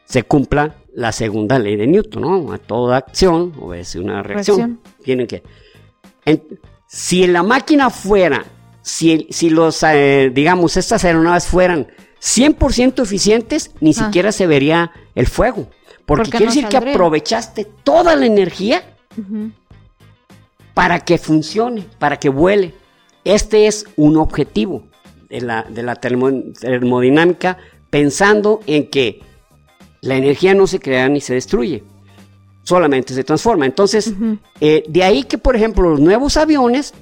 se 0.06 0.24
cumpla 0.24 0.76
la 1.00 1.12
segunda 1.14 1.58
ley 1.60 1.76
de 1.78 1.88
Newton, 1.88 2.22
¿no? 2.22 2.52
A 2.54 2.58
toda 2.58 2.98
acción 2.98 3.54
obedece 3.60 4.00
una 4.00 4.22
reacción. 4.22 4.58
Reacción. 4.58 4.80
Tienen 5.04 5.28
que. 5.28 5.44
en- 6.26 6.44
si 6.88 7.26
la 7.28 7.44
máquina 7.44 7.90
fuera, 7.90 8.44
si, 8.82 9.28
si 9.30 9.50
los, 9.50 9.82
eh, 9.84 10.32
digamos, 10.34 10.76
estas 10.76 11.06
aeronaves 11.06 11.46
fueran 11.46 11.88
100% 12.20 13.04
eficientes, 13.04 13.72
ni 13.80 13.92
Ah. 13.92 13.94
siquiera 13.94 14.32
se 14.32 14.48
vería 14.48 14.92
el 15.16 15.28
fuego. 15.28 15.70
Porque 16.06 16.24
Porque 16.24 16.32
quiere 16.32 16.46
no 16.48 16.52
decir 16.52 16.68
que 16.68 16.78
aprovechaste 16.78 17.66
toda 17.84 18.16
la 18.16 18.26
energía 18.26 18.84
para 20.74 21.00
que 21.02 21.18
funcione, 21.18 21.86
para 22.00 22.18
que 22.18 22.30
vuele. 22.30 22.74
Este 23.24 23.68
es 23.68 23.86
un 23.96 24.18
objetivo 24.18 24.84
de 25.30 25.42
la, 25.42 25.64
de 25.64 25.84
la 25.84 25.96
termo- 25.96 26.54
termodinámica, 26.60 27.58
pensando 27.90 28.62
en 28.66 28.90
que 28.90 29.22
la 30.02 30.16
energía 30.16 30.54
no 30.54 30.68
se 30.68 30.80
crea 30.80 31.08
ni 31.10 31.22
se 31.22 31.34
destruye, 31.34 31.84
solamente 32.64 33.14
se 33.14 33.24
transforma. 33.24 33.66
Entonces, 33.66 34.14
eh, 34.62 34.84
de 34.88 35.04
ahí 35.04 35.24
que, 35.24 35.38
por 35.38 35.56
ejemplo, 35.56 35.90
los 35.90 36.00
nuevos 36.00 36.38
aviones 36.38 36.94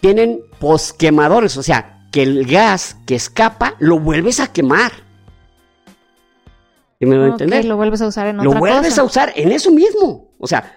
tienen 0.00 0.40
posquemadores, 0.58 1.56
o 1.56 1.62
sea, 1.62 2.06
que 2.12 2.22
el 2.22 2.46
gas 2.46 2.96
que 3.06 3.14
escapa 3.14 3.74
lo 3.78 3.98
vuelves 4.00 4.40
a 4.40 4.52
quemar. 4.52 4.92
¿Sí 6.98 7.06
me 7.06 7.16
doy 7.16 7.26
a 7.30 7.34
Ok, 7.34 7.40
entender? 7.40 7.64
lo 7.64 7.76
vuelves 7.76 8.02
a 8.02 8.06
usar 8.08 8.26
en 8.26 8.36
Lo 8.38 8.50
otra 8.50 8.58
vuelves 8.60 8.90
cosa. 8.90 9.00
a 9.00 9.04
usar 9.04 9.32
en 9.36 9.52
eso 9.52 9.70
mismo. 9.70 10.32
O 10.38 10.46
sea, 10.46 10.76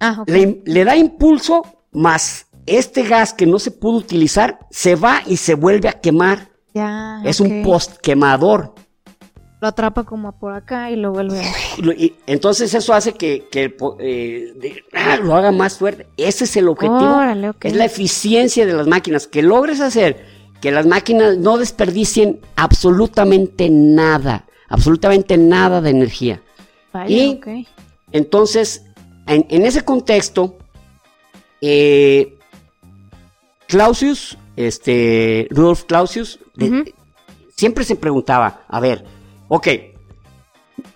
Ah, 0.00 0.24
le, 0.26 0.60
le 0.66 0.84
da 0.84 0.96
impulso, 0.96 1.62
más 1.92 2.46
este 2.66 3.04
gas 3.04 3.32
que 3.32 3.46
no 3.46 3.58
se 3.58 3.70
pudo 3.70 3.98
utilizar 3.98 4.58
se 4.70 4.96
va 4.96 5.22
y 5.24 5.36
se 5.36 5.54
vuelve 5.54 5.88
a 5.88 5.92
quemar. 6.00 6.48
Ya, 6.74 7.20
Es 7.24 7.38
un 7.40 7.62
postquemador. 7.62 8.74
Lo 9.64 9.68
atrapa 9.68 10.04
como 10.04 10.32
por 10.32 10.52
acá 10.52 10.90
y 10.90 10.96
lo 10.96 11.10
vuelve 11.10 11.40
a... 11.40 11.94
Y 11.96 12.12
entonces 12.26 12.74
eso 12.74 12.92
hace 12.92 13.14
que, 13.14 13.48
eh, 13.50 14.52
de- 14.56 14.84
ah, 14.92 15.16
lo 15.16 15.34
haga 15.34 15.52
más 15.52 15.78
fuerte. 15.78 16.06
Ese 16.18 16.44
es 16.44 16.54
el 16.58 16.68
objetivo. 16.68 16.98
Órale, 17.16 17.48
ok. 17.48 17.64
Es 17.64 17.74
la 17.74 17.86
eficiencia 17.86 18.66
de 18.66 18.74
las 18.74 18.86
máquinas. 18.86 19.26
Que 19.26 19.40
logres 19.40 19.80
hacer 19.80 20.22
que 20.60 20.70
las 20.70 20.84
máquinas 20.84 21.38
no 21.38 21.56
desperdicien 21.56 22.40
absolutamente 22.56 23.70
nada. 23.70 24.44
Absolutamente 24.68 25.38
nada 25.38 25.80
de 25.80 25.88
energía. 25.88 26.42
Y-. 27.08 27.40
Entonces, 28.12 28.84
en, 29.26 29.46
en 29.48 29.64
ese 29.64 29.82
contexto, 29.82 30.58
eh, 31.62 32.36
Clausius, 33.66 34.36
este, 34.56 35.48
Rudolf 35.50 35.84
Clausius, 35.84 36.38
de- 36.54 36.68
Ujú. 36.68 36.84
siempre 37.56 37.82
se 37.84 37.96
preguntaba, 37.96 38.60
a 38.68 38.78
ver, 38.80 39.06
ok, 39.54 39.68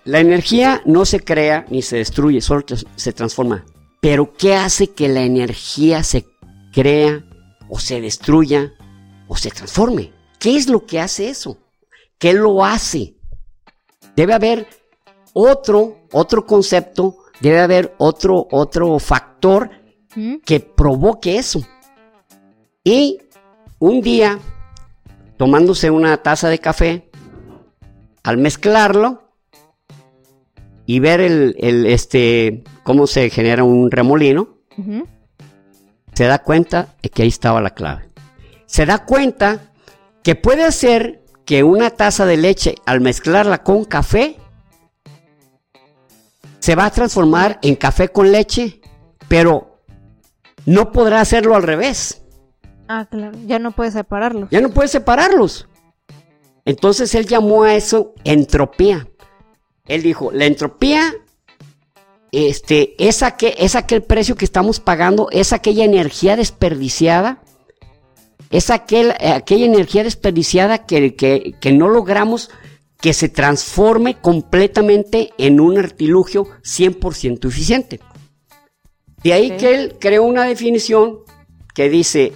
la 0.04 0.18
energía 0.18 0.82
no 0.84 1.04
se 1.04 1.20
crea 1.20 1.64
ni 1.70 1.80
se 1.80 1.98
destruye, 1.98 2.40
solo 2.40 2.64
se 2.96 3.12
transforma. 3.12 3.64
Pero 4.00 4.32
¿qué 4.36 4.56
hace 4.56 4.88
que 4.88 5.08
la 5.08 5.22
energía 5.22 6.02
se 6.02 6.26
crea 6.72 7.24
o 7.68 7.78
se 7.78 8.00
destruya 8.00 8.72
o 9.28 9.36
se 9.36 9.50
transforme? 9.50 10.12
¿Qué 10.40 10.56
es 10.56 10.68
lo 10.68 10.86
que 10.86 10.98
hace 10.98 11.28
eso? 11.28 11.58
¿Qué 12.18 12.32
lo 12.32 12.64
hace? 12.64 13.14
Debe 14.16 14.34
haber 14.34 14.66
otro, 15.34 16.00
otro 16.10 16.44
concepto, 16.44 17.18
debe 17.40 17.60
haber 17.60 17.94
otro, 17.98 18.48
otro 18.50 18.98
factor 18.98 19.70
que 20.44 20.58
provoque 20.58 21.38
eso. 21.38 21.60
Y 22.82 23.20
un 23.78 24.00
día, 24.00 24.40
tomándose 25.36 25.92
una 25.92 26.16
taza 26.24 26.48
de 26.48 26.58
café, 26.58 27.07
al 28.28 28.36
mezclarlo 28.36 29.22
y 30.84 31.00
ver 31.00 31.22
el, 31.22 31.56
el, 31.60 31.86
este, 31.86 32.62
cómo 32.82 33.06
se 33.06 33.30
genera 33.30 33.64
un 33.64 33.90
remolino, 33.90 34.58
se 36.12 36.24
da 36.24 36.42
cuenta 36.42 36.88
de 37.00 37.08
que 37.08 37.22
ahí 37.22 37.28
estaba 37.28 37.62
la 37.62 37.70
clave. 37.70 38.06
Se 38.66 38.84
da 38.84 39.06
cuenta 39.06 39.72
que 40.22 40.34
puede 40.34 40.64
hacer 40.64 41.24
que 41.46 41.62
una 41.64 41.88
taza 41.88 42.26
de 42.26 42.36
leche, 42.36 42.74
al 42.84 43.00
mezclarla 43.00 43.62
con 43.62 43.86
café, 43.86 44.36
se 46.58 46.74
va 46.74 46.84
a 46.84 46.90
transformar 46.90 47.58
en 47.62 47.76
café 47.76 48.10
con 48.10 48.30
leche, 48.30 48.82
pero 49.26 49.80
no 50.66 50.92
podrá 50.92 51.22
hacerlo 51.22 51.54
al 51.54 51.62
revés. 51.62 52.20
Ah, 52.88 53.06
claro. 53.10 53.38
Ya 53.46 53.58
no 53.58 53.70
puedes 53.70 53.94
separarlo. 53.94 54.48
Ya 54.50 54.60
no 54.60 54.68
puede 54.68 54.88
separarlos. 54.88 55.66
Entonces 56.68 57.14
él 57.14 57.24
llamó 57.26 57.62
a 57.62 57.74
eso 57.74 58.12
entropía. 58.24 59.08
Él 59.86 60.02
dijo, 60.02 60.30
la 60.32 60.44
entropía 60.44 61.14
este, 62.30 62.94
es, 62.98 63.22
aquel, 63.22 63.54
es 63.56 63.74
aquel 63.74 64.02
precio 64.02 64.36
que 64.36 64.44
estamos 64.44 64.78
pagando, 64.78 65.30
es 65.32 65.54
aquella 65.54 65.86
energía 65.86 66.36
desperdiciada, 66.36 67.42
es 68.50 68.68
aquel, 68.68 69.12
aquella 69.18 69.64
energía 69.64 70.04
desperdiciada 70.04 70.84
que, 70.84 71.14
que- 71.16 71.54
que 71.58 71.72
no 71.72 71.88
logramos 71.88 72.50
que 73.00 73.14
se 73.14 73.30
transforme 73.30 74.16
completamente 74.20 75.30
en 75.38 75.60
un 75.60 75.78
artilugio 75.78 76.48
100% 76.64 77.48
eficiente. 77.48 77.98
De 79.22 79.32
ahí 79.32 79.56
que 79.56 79.74
él 79.74 79.96
creó 79.98 80.24
una 80.24 80.44
definición 80.44 81.20
que 81.74 81.88
dice, 81.88 82.34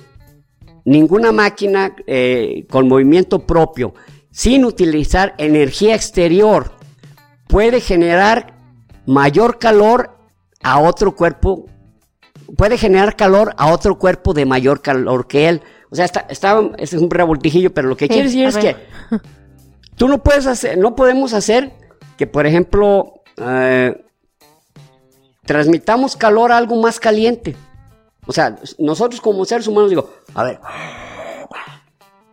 ninguna 0.86 1.32
máquina 1.32 1.94
eh, 2.06 2.64
con 2.70 2.88
movimiento 2.88 3.40
propio, 3.46 3.92
sin 4.32 4.64
utilizar 4.64 5.34
energía 5.38 5.94
exterior, 5.94 6.72
puede 7.46 7.80
generar 7.80 8.54
mayor 9.06 9.58
calor 9.60 10.16
a 10.62 10.80
otro 10.80 11.14
cuerpo, 11.14 11.66
puede 12.56 12.76
generar 12.78 13.14
calor 13.16 13.54
a 13.56 13.72
otro 13.72 13.98
cuerpo 13.98 14.34
de 14.34 14.44
mayor 14.46 14.82
calor 14.82 15.26
que 15.28 15.48
él. 15.48 15.62
O 15.90 15.94
sea, 15.94 16.04
está, 16.06 16.20
está- 16.30 16.60
es 16.78 16.92
un 16.94 17.10
revoltijillo, 17.10 17.72
pero 17.74 17.88
lo 17.88 17.96
que 17.96 18.06
Sí, 18.06 18.08
quiere 18.10 18.24
decir 18.28 18.46
es 18.46 18.54
ver. 18.56 18.64
que 18.64 19.20
tú 19.96 20.08
no 20.08 20.22
puedes 20.22 20.46
hacer, 20.46 20.78
no 20.78 20.96
podemos 20.96 21.34
hacer 21.34 21.72
que, 22.16 22.26
por 22.26 22.46
ejemplo, 22.46 23.22
eh, 23.36 24.02
transmitamos 25.44 26.16
calor 26.16 26.52
a 26.52 26.56
algo 26.56 26.80
más 26.80 26.98
caliente. 26.98 27.54
O 28.26 28.32
sea, 28.32 28.56
nosotros 28.78 29.20
como 29.20 29.44
seres 29.44 29.66
humanos 29.66 29.90
digo, 29.90 30.08
a 30.34 30.44
ver, 30.44 30.60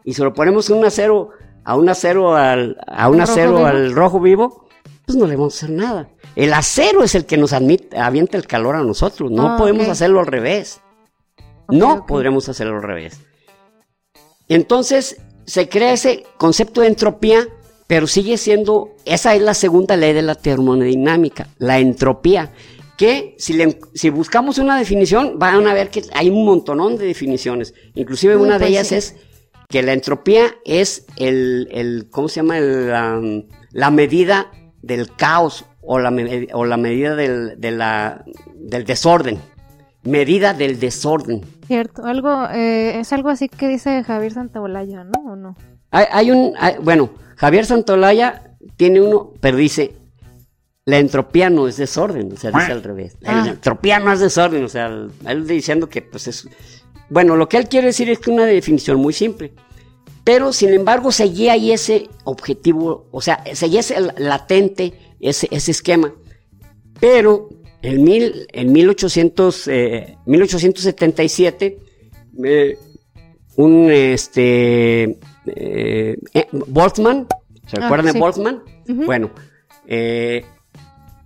y 0.03 0.13
se 0.13 0.23
lo 0.23 0.33
ponemos 0.33 0.69
un 0.69 0.85
acero, 0.85 1.31
a 1.63 1.75
un 1.75 1.89
acero 1.89 2.35
al, 2.35 2.77
a 2.87 3.09
un 3.09 3.19
¿Al 3.21 3.27
rojo 3.27 3.31
acero 3.31 3.51
vivo? 3.55 3.65
al 3.65 3.91
rojo 3.93 4.19
vivo, 4.19 4.67
pues 5.05 5.17
no 5.17 5.25
le 5.27 5.35
vamos 5.35 5.53
a 5.55 5.57
hacer 5.65 5.75
nada. 5.75 6.09
El 6.35 6.53
acero 6.53 7.03
es 7.03 7.15
el 7.15 7.25
que 7.25 7.37
nos 7.37 7.53
admite, 7.53 7.97
avienta 7.97 8.37
el 8.37 8.47
calor 8.47 8.75
a 8.75 8.83
nosotros, 8.83 9.31
no 9.31 9.53
Ah, 9.53 9.57
podemos 9.57 9.87
hacerlo 9.87 10.19
al 10.19 10.27
revés. 10.27 10.81
No 11.67 12.05
podremos 12.07 12.47
hacerlo 12.49 12.77
al 12.77 12.83
revés. 12.83 13.19
Entonces 14.47 15.17
se 15.45 15.69
crea 15.69 15.93
ese 15.93 16.25
concepto 16.37 16.81
de 16.81 16.87
entropía, 16.87 17.47
pero 17.87 18.07
sigue 18.07 18.37
siendo, 18.37 18.95
esa 19.05 19.35
es 19.35 19.41
la 19.41 19.53
segunda 19.53 19.97
ley 19.97 20.13
de 20.13 20.21
la 20.21 20.35
termodinámica, 20.35 21.47
la 21.57 21.79
entropía, 21.79 22.51
que 22.97 23.35
si, 23.37 23.53
le- 23.53 23.79
si 23.93 24.09
buscamos 24.09 24.57
una 24.57 24.77
definición, 24.77 25.39
van 25.39 25.67
a 25.67 25.73
ver 25.73 25.89
que 25.89 26.03
hay 26.13 26.29
un 26.29 26.45
montonón 26.45 26.97
de 26.97 27.05
definiciones. 27.05 27.73
Inclusive 27.95 28.35
una 28.35 28.53
de 28.53 28.59
pues 28.59 28.69
ellas 28.71 28.91
es 28.91 29.15
que 29.69 29.83
la 29.83 29.93
entropía 29.93 30.47
es 30.65 31.05
el, 31.15 31.67
el 31.71 32.07
¿cómo 32.09 32.27
se 32.27 32.37
llama? 32.37 32.57
El, 32.57 32.91
um, 32.91 33.43
la 33.71 33.91
medida 33.91 34.47
del 34.81 35.13
caos 35.15 35.63
o 35.81 35.99
la, 35.99 36.11
o 36.53 36.65
la 36.65 36.77
medida 36.77 37.15
del, 37.15 37.59
de 37.61 37.71
la- 37.71 38.25
del 38.55 38.83
desorden. 38.83 39.37
Medida 40.03 40.53
del 40.55 40.79
desorden. 40.79 41.41
Cierto. 41.67 42.03
Algo, 42.03 42.47
eh, 42.51 42.99
es 42.99 43.13
algo 43.13 43.29
así 43.29 43.47
que 43.47 43.67
dice 43.67 44.03
Javier 44.03 44.33
Santaolalla, 44.33 45.03
¿no? 45.03 45.33
¿O 45.33 45.35
no? 45.35 45.55
Hay, 45.91 46.05
hay 46.11 46.31
un, 46.31 46.53
hay- 46.57 46.77
bueno, 46.81 47.11
Javier 47.35 47.65
Santolaya 47.67 48.55
tiene 48.75 49.01
uno, 49.01 49.33
pero 49.39 49.57
dice, 49.57 49.93
la 50.85 50.97
entropía 50.97 51.51
no 51.51 51.67
es 51.67 51.77
desorden, 51.77 52.33
o 52.33 52.37
sea, 52.37 52.49
dice 52.51 52.71
al 52.71 52.81
revés. 52.81 53.17
La 53.19 53.43
Ah. 53.43 53.47
entropía 53.49 53.99
no 53.99 54.11
es 54.11 54.19
desorden, 54.19 54.63
o 54.63 54.67
sea, 54.69 54.87
él 54.87 55.47
diciendo 55.47 55.89
que, 55.89 56.01
pues 56.01 56.27
es, 56.27 56.47
bueno, 57.09 57.35
lo 57.35 57.49
que 57.49 57.57
él 57.57 57.67
quiere 57.67 57.87
decir 57.87 58.09
es 58.09 58.19
que 58.19 58.31
una 58.31 58.45
definición 58.45 58.97
muy 58.97 59.13
simple. 59.13 59.53
Pero, 60.23 60.53
sin 60.53 60.69
embargo, 60.73 61.11
seguía 61.11 61.53
ahí 61.53 61.71
ese 61.71 62.07
objetivo, 62.23 63.07
o 63.11 63.21
sea, 63.21 63.43
seguía 63.53 63.79
ese 63.79 63.95
latente, 64.17 64.93
ese, 65.19 65.47
ese 65.49 65.71
esquema. 65.71 66.13
Pero, 66.99 67.49
en, 67.81 68.03
mil, 68.03 68.45
en 68.51 68.71
1800, 68.71 69.67
eh, 69.69 70.17
1877, 70.25 71.77
eh, 72.43 72.77
un 73.55 73.89
este 73.91 75.17
eh, 75.47 76.17
Boltzmann, 76.51 77.27
¿se 77.67 77.79
Ah, 77.79 77.85
acuerdan 77.85 78.07
sí. 78.07 78.13
de 78.13 78.19
Boltzmann? 78.19 78.63
Bueno, 78.87 79.31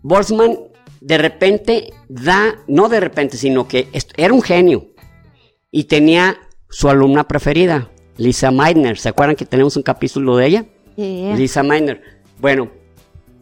Boltzmann 0.02 0.60
de 1.02 1.18
repente 1.18 1.94
da, 2.08 2.56
no 2.68 2.88
de 2.88 3.00
repente, 3.00 3.38
sino 3.38 3.68
que 3.68 3.90
era 4.16 4.34
un 4.34 4.42
genio 4.42 4.93
y 5.74 5.86
tenía 5.86 6.38
su 6.70 6.88
alumna 6.88 7.28
preferida, 7.28 7.90
Lisa 8.18 8.52
Meitner. 8.52 8.98
¿Se 8.98 9.10
acuerdan 9.10 9.36
que 9.36 9.44
tenemos 9.44 9.76
un 9.76 9.82
capítulo 9.82 10.38
de 10.38 10.46
ella? 10.46 10.66
Yeah. 10.96 11.36
Lisa 11.36 11.64
Meitner. 11.64 12.00
Bueno, 12.40 12.70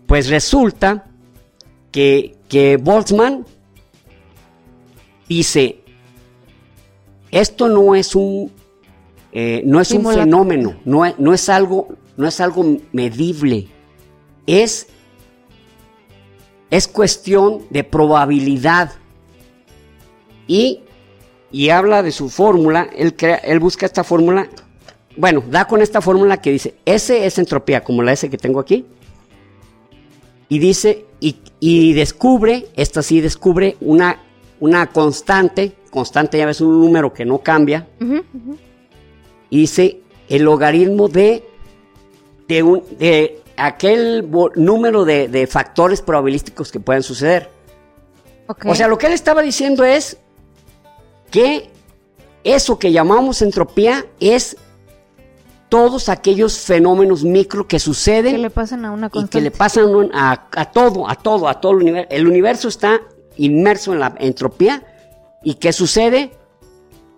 pues 0.08 0.30
resulta 0.30 1.06
que, 1.92 2.38
que 2.48 2.78
Boltzmann 2.78 3.46
dice, 5.28 5.84
esto 7.32 7.68
no 7.68 7.96
es 7.96 8.16
un, 8.16 8.50
eh, 9.34 9.62
no 9.66 9.82
es 9.82 9.92
un 9.92 10.06
fenómeno, 10.06 10.80
no 10.86 11.06
es, 11.06 11.20
no 11.20 11.34
es 11.34 11.50
algo 11.50 11.90
no 12.16 12.28
es 12.28 12.40
algo 12.40 12.78
medible, 12.94 13.68
es, 14.48 14.88
es 16.70 16.88
cuestión 16.88 17.66
de 17.70 17.84
probabilidad. 17.84 18.94
Y, 20.48 20.82
y 21.52 21.70
habla 21.70 22.04
de 22.04 22.12
su 22.12 22.30
fórmula, 22.30 22.90
él, 22.96 23.16
crea, 23.16 23.36
él 23.36 23.60
busca 23.60 23.86
esta 23.86 24.04
fórmula, 24.04 24.48
bueno, 25.18 25.44
da 25.50 25.66
con 25.66 25.82
esta 25.82 26.02
fórmula 26.02 26.42
que 26.42 26.52
dice, 26.52 26.76
S 26.86 27.26
es 27.26 27.38
entropía, 27.38 27.84
como 27.84 28.02
la 28.02 28.14
S 28.14 28.30
que 28.30 28.38
tengo 28.38 28.60
aquí, 28.60 28.86
y 30.50 30.60
dice, 30.60 31.06
y, 31.20 31.38
y 31.60 31.94
descubre, 31.94 32.68
esta 32.76 33.02
sí 33.02 33.22
descubre 33.22 33.78
una, 33.82 34.20
una 34.60 34.88
constante, 34.88 35.74
constante 35.90 36.38
ya 36.38 36.46
ves 36.46 36.62
un 36.62 36.80
número 36.80 37.14
que 37.14 37.26
no 37.26 37.40
cambia, 37.40 37.88
y 39.50 39.58
dice 39.58 40.00
el 40.30 40.44
logaritmo 40.44 41.10
de, 41.10 41.44
de, 42.48 42.64
un, 42.64 42.84
de 42.98 43.42
aquel 43.58 44.30
número 44.56 45.04
de, 45.04 45.28
de 45.28 45.48
factores 45.48 46.02
probabilísticos 46.02 46.72
que 46.72 46.80
pueden 46.80 47.04
suceder. 47.04 47.50
O 48.66 48.76
sea, 48.76 48.88
lo 48.88 48.98
que 48.98 49.08
él 49.08 49.14
estaba 49.14 49.42
diciendo 49.42 49.84
es 49.86 50.18
que 51.32 51.72
eso 52.44 52.78
que 52.78 52.92
llamamos 52.92 53.42
entropía 53.42 54.06
es 54.20 54.58
todos 55.70 56.10
aquellos 56.10 56.60
fenómenos 56.60 57.24
micro 57.24 57.64
que 57.64 57.78
que 57.78 57.80
suceden 57.80 58.42
le 58.42 58.50
pasan 58.50 58.84
a 58.84 58.92
una 58.92 59.08
y 59.08 59.10
constante. 59.10 59.38
que 59.38 59.42
le 59.42 59.52
pasan 59.52 60.12
a, 60.14 60.48
a 60.52 60.66
todo, 60.66 61.10
a 61.10 61.16
todo, 61.16 61.48
a 61.48 61.62
todo 61.62 61.72
el 61.72 61.78
universo. 61.78 62.08
El 62.12 62.28
universo 62.28 62.68
está 62.68 63.02
inmerso 63.38 63.94
en 63.94 64.00
la 64.00 64.14
entropía 64.20 64.84
y 65.44 65.56
que 65.56 65.72
sucede 65.72 66.32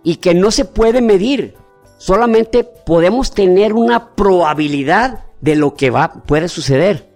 y 0.04 0.17
que 0.17 0.36
no 0.36 0.52
se 0.52 0.65
puede 0.65 1.02
medir. 1.02 1.56
Solamente 1.97 2.63
podemos 2.63 3.32
tener 3.32 3.73
una 3.73 4.13
probabilidad 4.13 5.26
de 5.41 5.56
lo 5.56 5.73
que 5.73 5.89
va, 5.89 6.13
puede 6.13 6.47
suceder. 6.47 7.10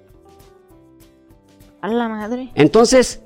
A 1.82 1.88
la 1.90 2.08
madre. 2.08 2.52
Entonces, 2.56 3.22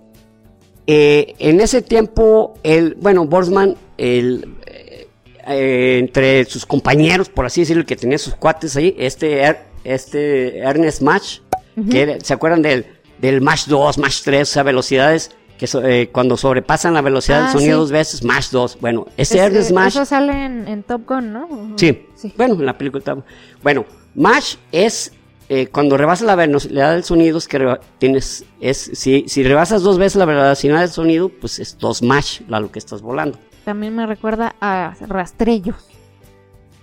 eh, 0.88 1.36
en 1.40 1.62
ese 1.62 1.82
tiempo, 1.82 2.56
el, 2.64 2.96
bueno, 2.96 3.26
Boltzmann, 3.26 3.76
el, 3.98 4.56
eh, 4.66 5.08
eh, 5.48 5.98
entre 6.00 6.46
sus 6.46 6.66
compañeros, 6.66 7.30
por 7.30 7.46
así 7.46 7.62
decirlo, 7.62 7.86
que 7.86 7.96
tenía 7.96 8.18
sus 8.18 8.36
cuates 8.36 8.76
ahí, 8.76 8.96
este, 8.98 9.44
Er- 9.44 9.60
este 9.84 10.60
Ernest 10.60 11.02
Mach, 11.02 11.40
que 11.90 12.02
era- 12.02 12.20
¿se 12.20 12.34
acuerdan 12.34 12.62
del, 12.62 12.86
del 13.20 13.42
Mach 13.42 13.66
2, 13.68 13.98
Mach 13.98 14.22
3, 14.24 14.42
o 14.50 14.52
sea, 14.52 14.64
velocidades 14.64 15.32
que 15.58 15.68
so- 15.68 15.86
eh, 15.86 16.10
cuando 16.12 16.38
sobrepasan 16.38 16.94
la 16.96 17.02
velocidad 17.02 17.42
Ah, 17.42 17.44
del 17.44 17.52
sonido 17.54 17.78
sí. 17.78 17.80
dos 17.82 17.92
veces, 17.92 18.24
Mach 18.24 18.50
2? 18.50 18.78
Bueno, 18.82 19.06
ese 19.18 19.38
Es- 19.38 19.44
Ernest 19.46 19.72
Mach... 19.72 19.88
Eso 19.90 20.06
sale 20.06 20.34
en, 20.46 20.68
en 20.68 20.84
Top 20.84 21.08
Gun, 21.08 21.32
¿no? 21.32 21.74
Sí. 21.78 22.06
Sí. 22.16 22.34
Bueno, 22.36 22.56
en 22.56 22.66
la 22.66 22.78
película 22.78 23.00
está- 23.00 23.18
Bueno, 23.64 23.86
Mach 24.16 24.56
es 24.72 25.12
eh, 25.54 25.68
cuando 25.68 25.98
rebasas 25.98 26.26
la 26.26 26.38
velocidad 26.38 26.94
del 26.94 27.04
sonido, 27.04 27.38
es 27.38 27.46
que 27.50 27.78
tienes. 27.98 28.46
Es, 28.62 28.90
si, 28.94 29.26
si 29.28 29.44
rebasas 29.44 29.82
dos 29.82 29.98
veces 29.98 30.16
la 30.16 30.24
velocidad 30.24 30.80
del 30.80 30.90
sonido, 30.90 31.28
pues 31.28 31.60
es 31.60 31.78
dos 31.78 32.02
Mach 32.02 32.40
a 32.50 32.62
lo 32.62 32.72
que 32.72 32.80
estás 32.80 33.02
volando. 33.02 33.38
También 33.66 33.94
me 33.94 34.08
recuerda 34.08 34.56
a 34.62 34.94
Rastrello. 35.02 35.76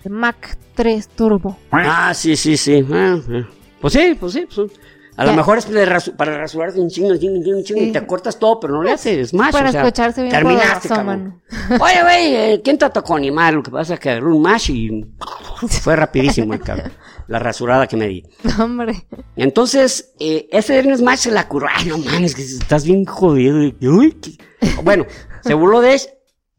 De 0.04 0.10
Mac 0.10 0.58
3 0.74 1.08
Turbo. 1.08 1.56
Ah, 1.72 2.12
sí, 2.12 2.36
sí, 2.36 2.58
sí. 2.58 2.86
Ah, 2.92 3.18
ah. 3.30 3.48
Pues 3.80 3.94
sí, 3.94 4.14
pues 4.20 4.34
sí. 4.34 4.46
pues, 4.54 4.70
a 5.16 5.24
lo 5.24 5.32
mejor 5.32 5.56
es 5.56 5.68
de 5.70 5.86
rasu- 5.88 6.14
para 6.14 6.36
rasurarte 6.36 6.78
un 6.78 6.90
chingo, 6.90 7.16
chingo, 7.16 7.42
chingo, 7.42 7.62
chingo, 7.62 7.80
Sí. 7.80 7.88
y 7.88 7.92
te 7.92 8.06
cortas 8.06 8.38
todo, 8.38 8.60
pero 8.60 8.74
no 8.74 8.82
le 8.82 8.92
haces 8.92 9.32
Mach. 9.32 9.50
Para 9.50 9.70
o 9.70 9.72
sea, 9.72 9.80
escucharse 9.80 10.20
bien 10.20 10.30
terminaste, 10.34 10.88
cabrón. 10.90 11.40
Oye, 11.80 12.02
güey, 12.02 12.34
eh, 12.34 12.60
¿quién 12.62 12.76
te 12.76 12.90
tocó 12.90 13.16
animar? 13.16 13.54
Lo 13.54 13.62
que 13.62 13.70
pasa 13.70 13.94
es 13.94 14.00
que 14.00 14.10
agarró 14.10 14.36
un 14.36 14.42
Mach 14.42 14.68
y 14.68 15.06
fue 15.80 15.96
rapidísimo 15.96 16.52
el 16.52 16.60
cabrón. 16.60 16.92
La 17.28 17.38
rasurada 17.38 17.86
que 17.86 17.96
me 17.96 18.08
di. 18.08 18.24
Hombre. 18.58 19.06
Entonces, 19.36 20.14
eh, 20.18 20.48
ese 20.50 20.78
Ernest 20.78 21.02
Mach 21.04 21.18
se 21.18 21.30
la 21.30 21.46
curó. 21.46 21.66
Ay, 21.72 21.86
no 21.86 21.98
mames, 21.98 22.34
que 22.34 22.42
estás 22.42 22.84
bien 22.84 23.04
jodido. 23.04 23.62
Y, 23.62 23.76
uy, 23.86 24.12
qué- 24.20 24.36
Bueno, 24.82 25.06
se 25.44 25.54
burló 25.54 25.80
de 25.80 25.94
él. 25.94 26.00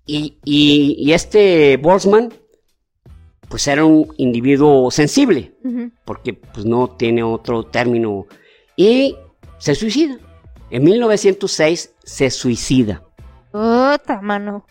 Y, 0.05 0.37
y, 0.43 0.95
y 0.97 1.13
este 1.13 1.77
Boltzmann, 1.77 2.33
pues 3.47 3.67
era 3.67 3.83
un 3.85 4.11
individuo 4.17 4.89
sensible, 4.91 5.55
porque 6.05 6.33
pues 6.33 6.65
no 6.65 6.87
tiene 6.89 7.21
otro 7.23 7.63
término. 7.63 8.25
Y 8.75 9.15
se 9.57 9.75
suicida. 9.75 10.17
En 10.71 10.83
1906 10.83 11.93
se 12.03 12.29
suicida. 12.29 13.03
Puta, 13.51 14.19
mano. 14.21 14.65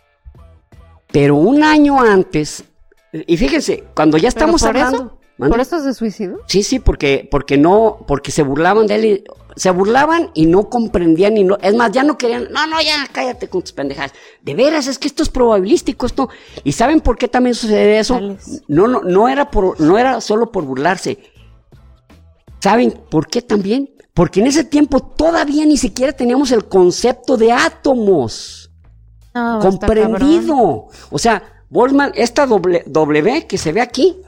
Pero 1.10 1.34
un 1.36 1.62
año 1.62 2.00
antes, 2.00 2.64
y 3.12 3.36
fíjense, 3.36 3.84
cuando 3.94 4.16
ya 4.16 4.28
¿Pero 4.28 4.28
estamos 4.28 4.62
hablando... 4.62 4.96
eso? 4.96 5.17
¿Por 5.38 5.60
eso 5.60 5.80
se 5.80 5.94
suicidó? 5.94 6.38
Sí, 6.48 6.62
sí, 6.64 6.80
porque, 6.80 7.28
porque 7.30 7.56
no, 7.56 8.04
porque 8.08 8.32
se 8.32 8.42
burlaban 8.42 8.86
de 8.88 8.94
él, 8.96 9.04
y- 9.04 9.24
se 9.54 9.70
burlaban 9.70 10.30
y 10.34 10.46
no 10.46 10.68
comprendían 10.68 11.36
y 11.36 11.44
no, 11.44 11.56
es 11.62 11.74
más, 11.74 11.92
ya 11.92 12.02
no 12.02 12.18
querían, 12.18 12.48
no, 12.50 12.66
no, 12.66 12.80
ya 12.82 13.06
cállate 13.12 13.48
con 13.48 13.62
tus 13.62 13.72
pendejadas. 13.72 14.12
De 14.42 14.54
veras, 14.54 14.86
es 14.88 14.98
que 14.98 15.06
esto 15.08 15.22
es 15.22 15.28
probabilístico, 15.28 16.06
esto, 16.06 16.28
y 16.64 16.72
¿saben 16.72 17.00
por 17.00 17.16
qué 17.18 17.28
también 17.28 17.54
sucede 17.54 17.98
eso? 18.00 18.20
No, 18.66 18.88
no, 18.88 19.02
no 19.02 19.28
era 19.28 19.50
por, 19.50 19.80
no 19.80 19.96
era 19.96 20.20
solo 20.20 20.50
por 20.50 20.64
burlarse. 20.64 21.18
¿Saben 22.60 22.92
por 23.10 23.28
qué 23.28 23.42
también? 23.42 23.90
Porque 24.14 24.40
en 24.40 24.48
ese 24.48 24.64
tiempo 24.64 25.00
todavía 25.00 25.64
ni 25.64 25.76
siquiera 25.76 26.12
teníamos 26.12 26.50
el 26.50 26.64
concepto 26.66 27.36
de 27.36 27.52
átomos 27.52 28.70
No, 29.34 29.60
comprendido. 29.60 30.88
O 31.10 31.18
sea, 31.18 31.42
Boltzmann, 31.70 32.10
esta 32.16 32.46
doble- 32.46 32.82
W 32.86 33.46
que 33.46 33.58
se 33.58 33.70
ve 33.72 33.80
aquí, 33.80 34.20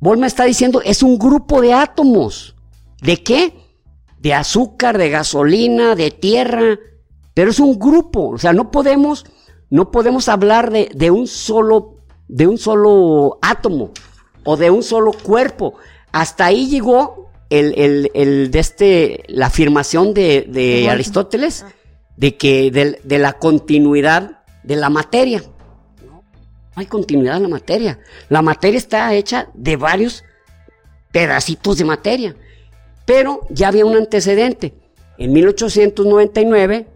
Boltzmann 0.00 0.26
está 0.26 0.44
diciendo 0.44 0.80
es 0.84 1.02
un 1.02 1.18
grupo 1.18 1.60
de 1.60 1.72
átomos. 1.72 2.54
¿De 3.02 3.22
qué? 3.22 3.54
De 4.18 4.34
azúcar, 4.34 4.98
de 4.98 5.10
gasolina, 5.10 5.94
de 5.94 6.10
tierra. 6.10 6.78
Pero 7.34 7.50
es 7.50 7.60
un 7.60 7.78
grupo. 7.78 8.30
O 8.30 8.38
sea, 8.38 8.52
no 8.52 8.70
podemos, 8.70 9.24
no 9.70 9.90
podemos 9.90 10.28
hablar 10.28 10.70
de, 10.70 10.90
de 10.94 11.10
un 11.10 11.26
solo, 11.26 11.98
de 12.28 12.46
un 12.46 12.58
solo 12.58 13.38
átomo 13.42 13.90
o 14.44 14.56
de 14.56 14.70
un 14.70 14.82
solo 14.82 15.12
cuerpo. 15.12 15.74
Hasta 16.12 16.46
ahí 16.46 16.68
llegó 16.68 17.30
el, 17.50 17.74
el- 17.78 18.10
el 18.14 18.50
de 18.50 18.58
este, 18.58 19.22
la 19.28 19.46
afirmación 19.46 20.14
de, 20.14 20.46
de. 20.48 20.82
Aristóteles 20.90 21.64
de 22.16 22.36
que 22.36 22.70
del- 22.72 22.98
de, 23.04 23.18
la 23.18 23.34
continuidad 23.34 24.42
de 24.64 24.76
la 24.76 24.90
materia. 24.90 25.42
Hay 26.78 26.86
continuidad 26.86 27.38
en 27.38 27.42
la 27.42 27.48
materia. 27.48 27.98
La 28.28 28.40
materia 28.40 28.78
está 28.78 29.12
hecha 29.12 29.48
de 29.52 29.74
varios 29.74 30.22
pedacitos 31.10 31.76
de 31.76 31.84
materia. 31.84 32.36
Pero 33.04 33.40
ya 33.50 33.66
había 33.66 33.84
un 33.84 33.96
antecedente. 33.96 34.74
En 35.18 35.32
1899, 35.32 36.86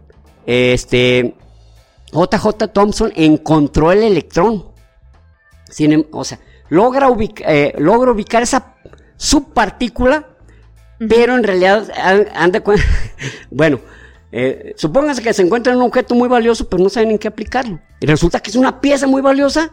este, 0.45 1.35
JJ 2.13 2.69
Thompson 2.71 3.11
encontró 3.13 3.91
el 3.91 4.03
electrón. 4.03 4.67
Sin 5.69 5.91
em- 5.91 6.05
o 6.11 6.23
sea, 6.23 6.39
logra, 6.69 7.09
eh, 7.45 7.73
logra 7.77 8.11
ubicar 8.13 8.41
esa 8.41 8.75
subpartícula, 9.17 10.29
pero 11.09 11.35
en 11.35 11.43
realidad 11.43 11.91
an- 11.97 12.27
anda 12.33 12.63
bueno, 13.51 13.81
eh, 14.35 14.73
supónganse 14.77 15.21
que 15.21 15.31
se 15.33 15.43
encuentra 15.43 15.71
en 15.73 15.77
un 15.79 15.85
objeto 15.85 16.15
muy 16.15 16.27
valioso, 16.27 16.67
pero 16.67 16.81
no 16.83 16.89
saben 16.89 17.11
en 17.11 17.19
qué 17.19 17.27
aplicarlo. 17.27 17.79
Y 17.99 18.07
resulta 18.07 18.39
que 18.39 18.49
es 18.49 18.55
una 18.55 18.81
pieza 18.81 19.05
muy 19.05 19.21
valiosa, 19.21 19.71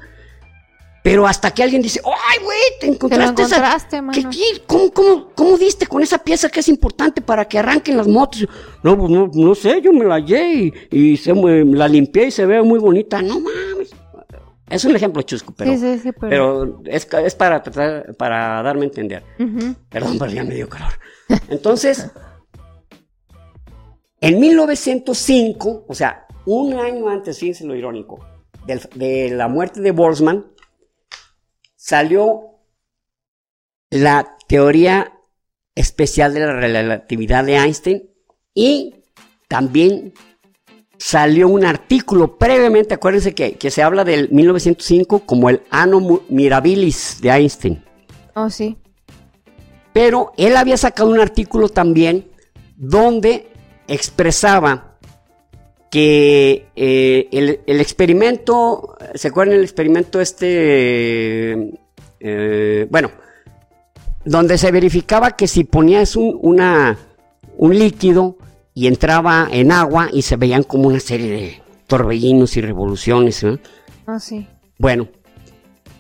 pero 1.03 1.27
hasta 1.27 1.51
que 1.51 1.63
alguien 1.63 1.81
dice, 1.81 1.99
¡ay, 2.05 2.45
güey! 2.45 2.59
Te 2.79 2.87
encontraste, 2.89 3.43
esa- 3.43 3.57
encontraste, 3.57 4.03
¿Qué- 4.13 4.29
qué? 4.29 4.63
¿Cómo, 4.67 4.91
cómo, 4.93 5.31
cómo 5.35 5.57
diste 5.57 5.87
con 5.87 6.03
esa 6.03 6.19
pieza 6.19 6.51
que 6.51 6.61
es 6.61 6.69
importante 6.69 7.23
para 7.23 7.47
que 7.47 7.59
arranquen 7.59 7.97
las 7.97 8.07
motos? 8.07 8.47
No, 8.83 8.99
pues 8.99 9.11
no, 9.11 9.31
no 9.33 9.55
sé, 9.55 9.81
yo 9.81 9.95
me 9.95 10.05
la 10.05 10.17
hallé 10.17 10.53
y, 10.53 10.73
y 10.91 11.17
se 11.17 11.33
me- 11.33 11.65
la 11.65 11.89
limpié 11.89 12.27
y 12.27 12.31
se 12.31 12.45
ve 12.45 12.61
muy 12.63 12.79
bonita. 12.79 13.23
No 13.23 13.41
mames. 13.41 13.91
Es 14.69 14.85
un 14.85 14.95
ejemplo 14.95 15.23
chusco, 15.23 15.53
pero, 15.57 15.73
sí, 15.73 15.79
sí, 15.79 15.99
sí, 15.99 16.13
pero. 16.13 16.29
pero 16.29 16.83
es, 16.85 17.09
es 17.25 17.35
para 17.35 17.61
tratar, 17.63 18.15
para 18.15 18.63
darme 18.63 18.83
a 18.83 18.85
entender. 18.85 19.25
Ujú. 19.39 19.75
Perdón, 19.89 20.17
pero 20.19 20.31
ya 20.31 20.45
me 20.45 20.55
dio 20.55 20.69
calor. 20.69 20.93
Entonces, 21.49 22.09
en 24.21 24.39
1905, 24.39 25.85
o 25.89 25.95
sea, 25.95 26.27
un 26.47 26.75
año 26.75 27.09
antes, 27.09 27.39
fíjense 27.39 27.65
lo 27.65 27.75
irónico, 27.75 28.21
de 28.67 29.31
la 29.31 29.49
muerte 29.49 29.81
de 29.81 29.93
Boltzmann, 29.93 30.47
salió 31.75 32.59
la 33.91 34.37
teoría 34.47 35.13
especial 35.75 36.35
de 36.35 36.41
la 36.41 36.53
relatividad 36.53 37.45
de 37.45 37.57
Einstein 37.57 38.11
y 38.55 39.05
también 39.49 40.13
salió 40.99 41.49
un 41.49 41.65
artículo 41.65 42.37
previamente, 42.39 42.95
acuérdense 42.95 43.35
que, 43.35 43.55
que 43.55 43.71
se 43.71 43.83
habla 43.83 44.05
del 44.05 44.31
1905 44.31 45.21
como 45.21 45.49
el 45.49 45.63
Anno 45.71 46.23
Mirabilis 46.29 47.21
de 47.23 47.31
Einstein. 47.31 47.83
Oh, 48.35 48.51
sí. 48.51 48.77
Pero 49.93 50.33
él 50.37 50.57
había 50.57 50.77
sacado 50.77 51.11
un 51.11 51.19
artículo 51.19 51.69
también 51.69 52.31
donde 52.77 53.50
expresaba 53.91 54.97
que 55.91 56.69
eh, 56.77 57.29
el, 57.33 57.61
el 57.67 57.81
experimento, 57.81 58.97
¿se 59.15 59.29
acuerdan 59.29 59.57
el 59.57 59.63
experimento 59.65 60.21
este? 60.21 61.73
eh, 62.21 62.87
bueno, 62.91 63.11
donde 64.25 64.57
se 64.59 64.71
verificaba 64.71 65.33
que 65.33 65.49
si 65.49 65.65
ponías 65.65 66.15
un, 66.17 66.39
una, 66.43 66.97
un 67.57 67.77
líquido 67.79 68.37
y 68.75 68.87
entraba 68.87 69.49
en 69.51 69.73
agua 69.73 70.09
y 70.13 70.23
se 70.23 70.37
veían 70.37 70.63
como 70.63 70.89
una 70.89 71.01
serie 71.01 71.31
de 71.31 71.63
torbellinos 71.87 72.57
y 72.57 72.61
revoluciones. 72.61 73.43
¿no? 73.43 73.59
Ah, 74.07 74.21
sí. 74.21 74.47
Bueno, 74.79 75.09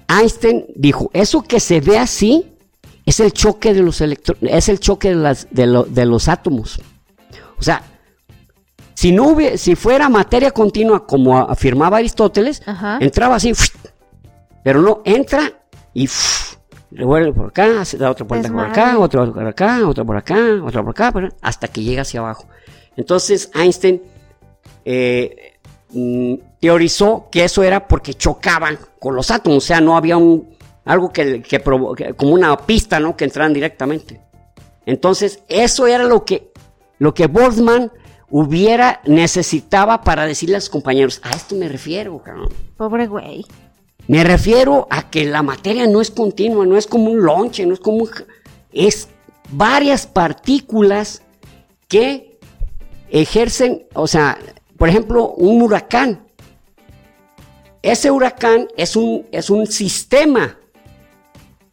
Einstein 0.08 0.66
dijo, 0.76 1.10
eso 1.12 1.42
que 1.42 1.58
se 1.58 1.80
ve 1.80 1.98
así 1.98 2.46
es 3.06 3.18
el 3.20 3.32
choque 3.32 3.74
de 3.74 3.82
los 3.82 4.00
electrones, 4.00 4.54
es 4.54 4.68
el 4.68 4.78
choque 4.78 5.08
de, 5.08 5.14
las, 5.16 5.48
de, 5.50 5.66
lo- 5.66 5.84
de 5.84 6.06
los 6.06 6.28
átomos. 6.28 6.80
O 7.60 7.62
sea, 7.62 7.82
si 8.94 9.12
no 9.12 9.26
hubie- 9.28 9.56
si 9.56 9.76
fuera 9.76 10.08
materia 10.08 10.50
continua 10.50 11.06
como 11.06 11.38
afirmaba 11.38 11.98
Aristóteles, 11.98 12.62
Ajá. 12.66 12.98
entraba 13.00 13.36
así, 13.36 13.52
pero 14.64 14.80
no, 14.82 15.02
entra 15.04 15.52
y 15.94 16.08
revuelve 16.90 17.32
por 17.32 17.46
acá, 17.48 17.84
se 17.84 17.96
da 17.98 18.10
otra 18.10 18.24
vuelta 18.26 18.50
por 18.50 18.60
acá, 18.64 18.98
otra 18.98 19.26
por 19.26 19.46
acá, 19.46 19.86
otra 19.86 20.04
por 20.04 20.16
acá, 20.16 20.60
otra 20.64 20.82
por 20.82 20.90
acá, 20.90 21.12
hasta 21.40 21.68
que 21.68 21.82
llega 21.82 22.02
hacia 22.02 22.20
abajo. 22.20 22.46
Entonces 22.96 23.50
Einstein 23.54 24.02
eh, 24.84 25.54
mm, 25.90 26.34
teorizó 26.60 27.28
que 27.30 27.44
eso 27.44 27.62
era 27.62 27.86
porque 27.86 28.14
chocaban 28.14 28.78
con 28.98 29.14
los 29.14 29.30
átomos, 29.30 29.58
o 29.58 29.66
sea, 29.66 29.80
no 29.80 29.96
había 29.96 30.16
un 30.16 30.56
algo 30.84 31.12
que, 31.12 31.42
que 31.42 31.62
provo- 31.62 31.94
que- 31.94 32.14
como 32.14 32.32
una 32.32 32.56
pista, 32.56 32.98
¿no? 32.98 33.16
Que 33.16 33.24
entraran 33.24 33.52
directamente. 33.52 34.20
Entonces, 34.86 35.42
eso 35.48 35.86
era 35.86 36.04
lo 36.04 36.24
que 36.24 36.49
lo 37.00 37.14
que 37.14 37.26
Boltzmann 37.26 37.90
hubiera 38.28 39.00
necesitaba 39.06 40.02
para 40.02 40.26
decirle 40.26 40.56
a 40.56 40.60
sus 40.60 40.68
compañeros, 40.68 41.20
a 41.24 41.30
esto 41.30 41.56
me 41.56 41.66
refiero, 41.66 42.22
cabrón. 42.22 42.50
Pobre 42.76 43.06
güey. 43.08 43.46
Me 44.06 44.22
refiero 44.22 44.86
a 44.90 45.10
que 45.10 45.24
la 45.24 45.42
materia 45.42 45.86
no 45.86 46.02
es 46.02 46.10
continua, 46.10 46.66
no 46.66 46.76
es 46.76 46.86
como 46.86 47.10
un 47.10 47.22
lonche, 47.22 47.64
no 47.64 47.72
es 47.72 47.80
como 47.80 48.04
un... 48.04 48.10
Es 48.70 49.08
varias 49.50 50.06
partículas 50.06 51.22
que 51.88 52.38
ejercen, 53.08 53.86
o 53.94 54.06
sea, 54.06 54.38
por 54.76 54.90
ejemplo, 54.90 55.30
un 55.30 55.62
huracán. 55.62 56.26
Ese 57.80 58.10
huracán 58.10 58.68
es 58.76 58.94
un, 58.94 59.26
es 59.32 59.48
un 59.48 59.66
sistema. 59.66 60.58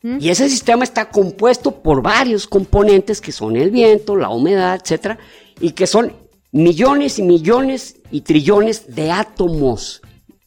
¿Mm? 0.01 0.17
Y 0.19 0.29
ese 0.29 0.49
sistema 0.49 0.83
está 0.83 1.09
compuesto 1.09 1.81
por 1.81 2.01
varios 2.01 2.47
componentes 2.47 3.19
que 3.21 3.31
son 3.31 3.55
el 3.55 3.71
viento, 3.71 4.15
la 4.15 4.29
humedad, 4.29 4.79
etcétera, 4.81 5.17
y 5.59 5.71
que 5.71 5.87
son 5.87 6.13
millones 6.51 7.19
y 7.19 7.23
millones 7.23 7.97
y 8.11 8.21
trillones 8.21 8.95
de 8.95 9.11
átomos 9.11 10.01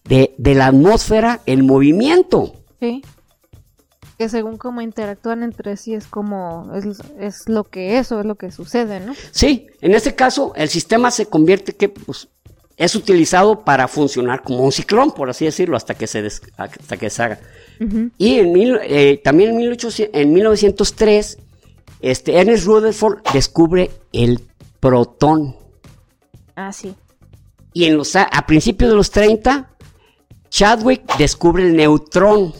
de, 0.04 0.34
de 0.38 0.54
la 0.54 0.66
atmósfera 0.68 1.40
en 1.46 1.66
movimiento. 1.66 2.54
Sí. 2.80 3.02
Que 4.18 4.28
según 4.28 4.58
cómo 4.58 4.82
interactúan 4.82 5.42
entre 5.42 5.76
sí 5.76 5.94
es 5.94 6.06
como, 6.06 6.72
es, 6.74 6.84
es 7.18 7.48
lo 7.48 7.64
que 7.64 7.98
eso 7.98 8.20
es 8.20 8.26
lo 8.26 8.34
que 8.34 8.50
sucede, 8.50 9.00
¿no? 9.00 9.14
Sí, 9.30 9.66
en 9.80 9.94
este 9.94 10.14
caso 10.14 10.52
el 10.56 10.68
sistema 10.68 11.10
se 11.10 11.26
convierte 11.26 11.74
que 11.74 11.88
pues, 11.88 12.28
es 12.76 12.94
utilizado 12.94 13.64
para 13.64 13.88
funcionar 13.88 14.42
como 14.42 14.60
un 14.60 14.72
ciclón, 14.72 15.12
por 15.12 15.30
así 15.30 15.44
decirlo, 15.46 15.76
hasta 15.76 15.94
que 15.94 16.06
se, 16.06 16.22
des- 16.22 16.42
hasta 16.56 16.96
que 16.96 17.08
se 17.08 17.22
haga. 17.22 17.40
Y 18.18 18.38
en 18.38 18.52
mil- 18.52 18.78
eh, 18.82 19.20
también 19.24 19.50
en, 19.50 19.56
1800 19.56 20.14
en 20.20 20.32
1903, 20.34 21.38
este, 22.00 22.36
Ernest 22.38 22.66
Rutherford 22.66 23.20
descubre 23.32 23.90
el 24.12 24.40
protón. 24.80 25.56
Ah, 26.56 26.72
sí. 26.72 26.94
Y 27.72 27.84
en 27.84 27.96
los, 27.96 28.14
a, 28.16 28.28
principios 28.46 28.90
de 28.90 28.96
los 28.96 29.10
30, 29.10 29.70
Chadwick 30.50 31.16
descubre 31.16 31.62
el 31.66 31.76
neutrón. 31.76 32.52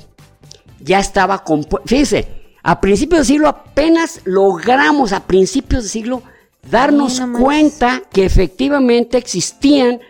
Ya 0.81 1.01
estaba 1.01 1.45
compuesto. 1.45 1.87
Fíjense, 1.87 2.29
a 2.63 2.81
principios 2.81 3.19
del 3.21 3.27
siglo 3.27 3.49
apenas 3.49 4.21
logramos, 4.25 5.13
a 5.13 5.27
principios 5.27 5.83
del 5.83 5.91
siglo, 5.91 6.23
darnos 6.71 7.21
Ay, 7.21 7.33
cuenta 7.39 8.03
que 8.11 8.25
efectivamente 8.25 9.19
existían 9.19 10.01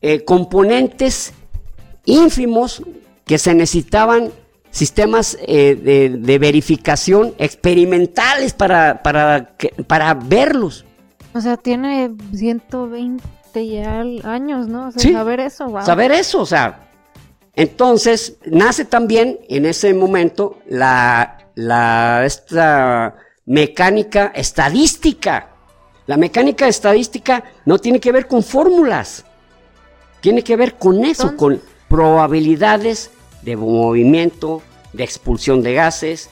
eh, 0.00 0.24
componentes 0.24 1.32
ínfimos 2.06 2.82
que 3.30 3.38
se 3.38 3.54
necesitaban 3.54 4.32
sistemas 4.72 5.38
eh, 5.46 5.76
de, 5.76 6.08
de 6.18 6.38
verificación 6.40 7.32
experimentales 7.38 8.52
para, 8.54 9.04
para, 9.04 9.54
para 9.86 10.14
verlos. 10.14 10.84
O 11.32 11.40
sea, 11.40 11.56
tiene 11.56 12.10
120 12.34 13.22
ya 13.68 14.00
años, 14.24 14.66
¿no? 14.66 14.88
O 14.88 14.90
sea, 14.90 15.00
Sí. 15.00 15.12
saber 15.12 15.38
eso, 15.38 15.68
wow. 15.68 15.82
saber 15.84 16.10
eso, 16.10 16.40
o 16.40 16.46
sea. 16.46 16.88
Entonces, 17.54 18.36
nace 18.46 18.84
también 18.84 19.38
en 19.48 19.64
ese 19.64 19.94
momento 19.94 20.58
la, 20.68 21.38
la 21.54 22.24
esta 22.26 23.14
mecánica 23.46 24.32
estadística. 24.34 25.50
La 26.08 26.16
mecánica 26.16 26.66
estadística 26.66 27.44
no 27.64 27.78
tiene 27.78 28.00
que 28.00 28.10
ver 28.10 28.26
con 28.26 28.42
fórmulas. 28.42 29.24
Tiene 30.20 30.42
que 30.42 30.56
ver 30.56 30.74
con 30.74 31.04
eso, 31.04 31.28
Entonces- 31.30 31.38
con 31.38 31.60
probabilidades 31.88 33.12
de 33.42 33.56
movimiento, 33.56 34.62
de 34.92 35.04
expulsión 35.04 35.62
de 35.62 35.74
gases, 35.74 36.30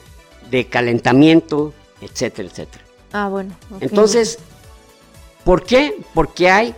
de 0.49 0.67
calentamiento, 0.67 1.73
etcétera, 2.01 2.49
etcétera. 2.49 2.83
Ah, 3.11 3.27
bueno. 3.29 3.55
Entonces, 3.79 4.39
¿por 5.43 5.63
qué? 5.63 5.97
Porque 6.13 6.49
hay 6.49 6.75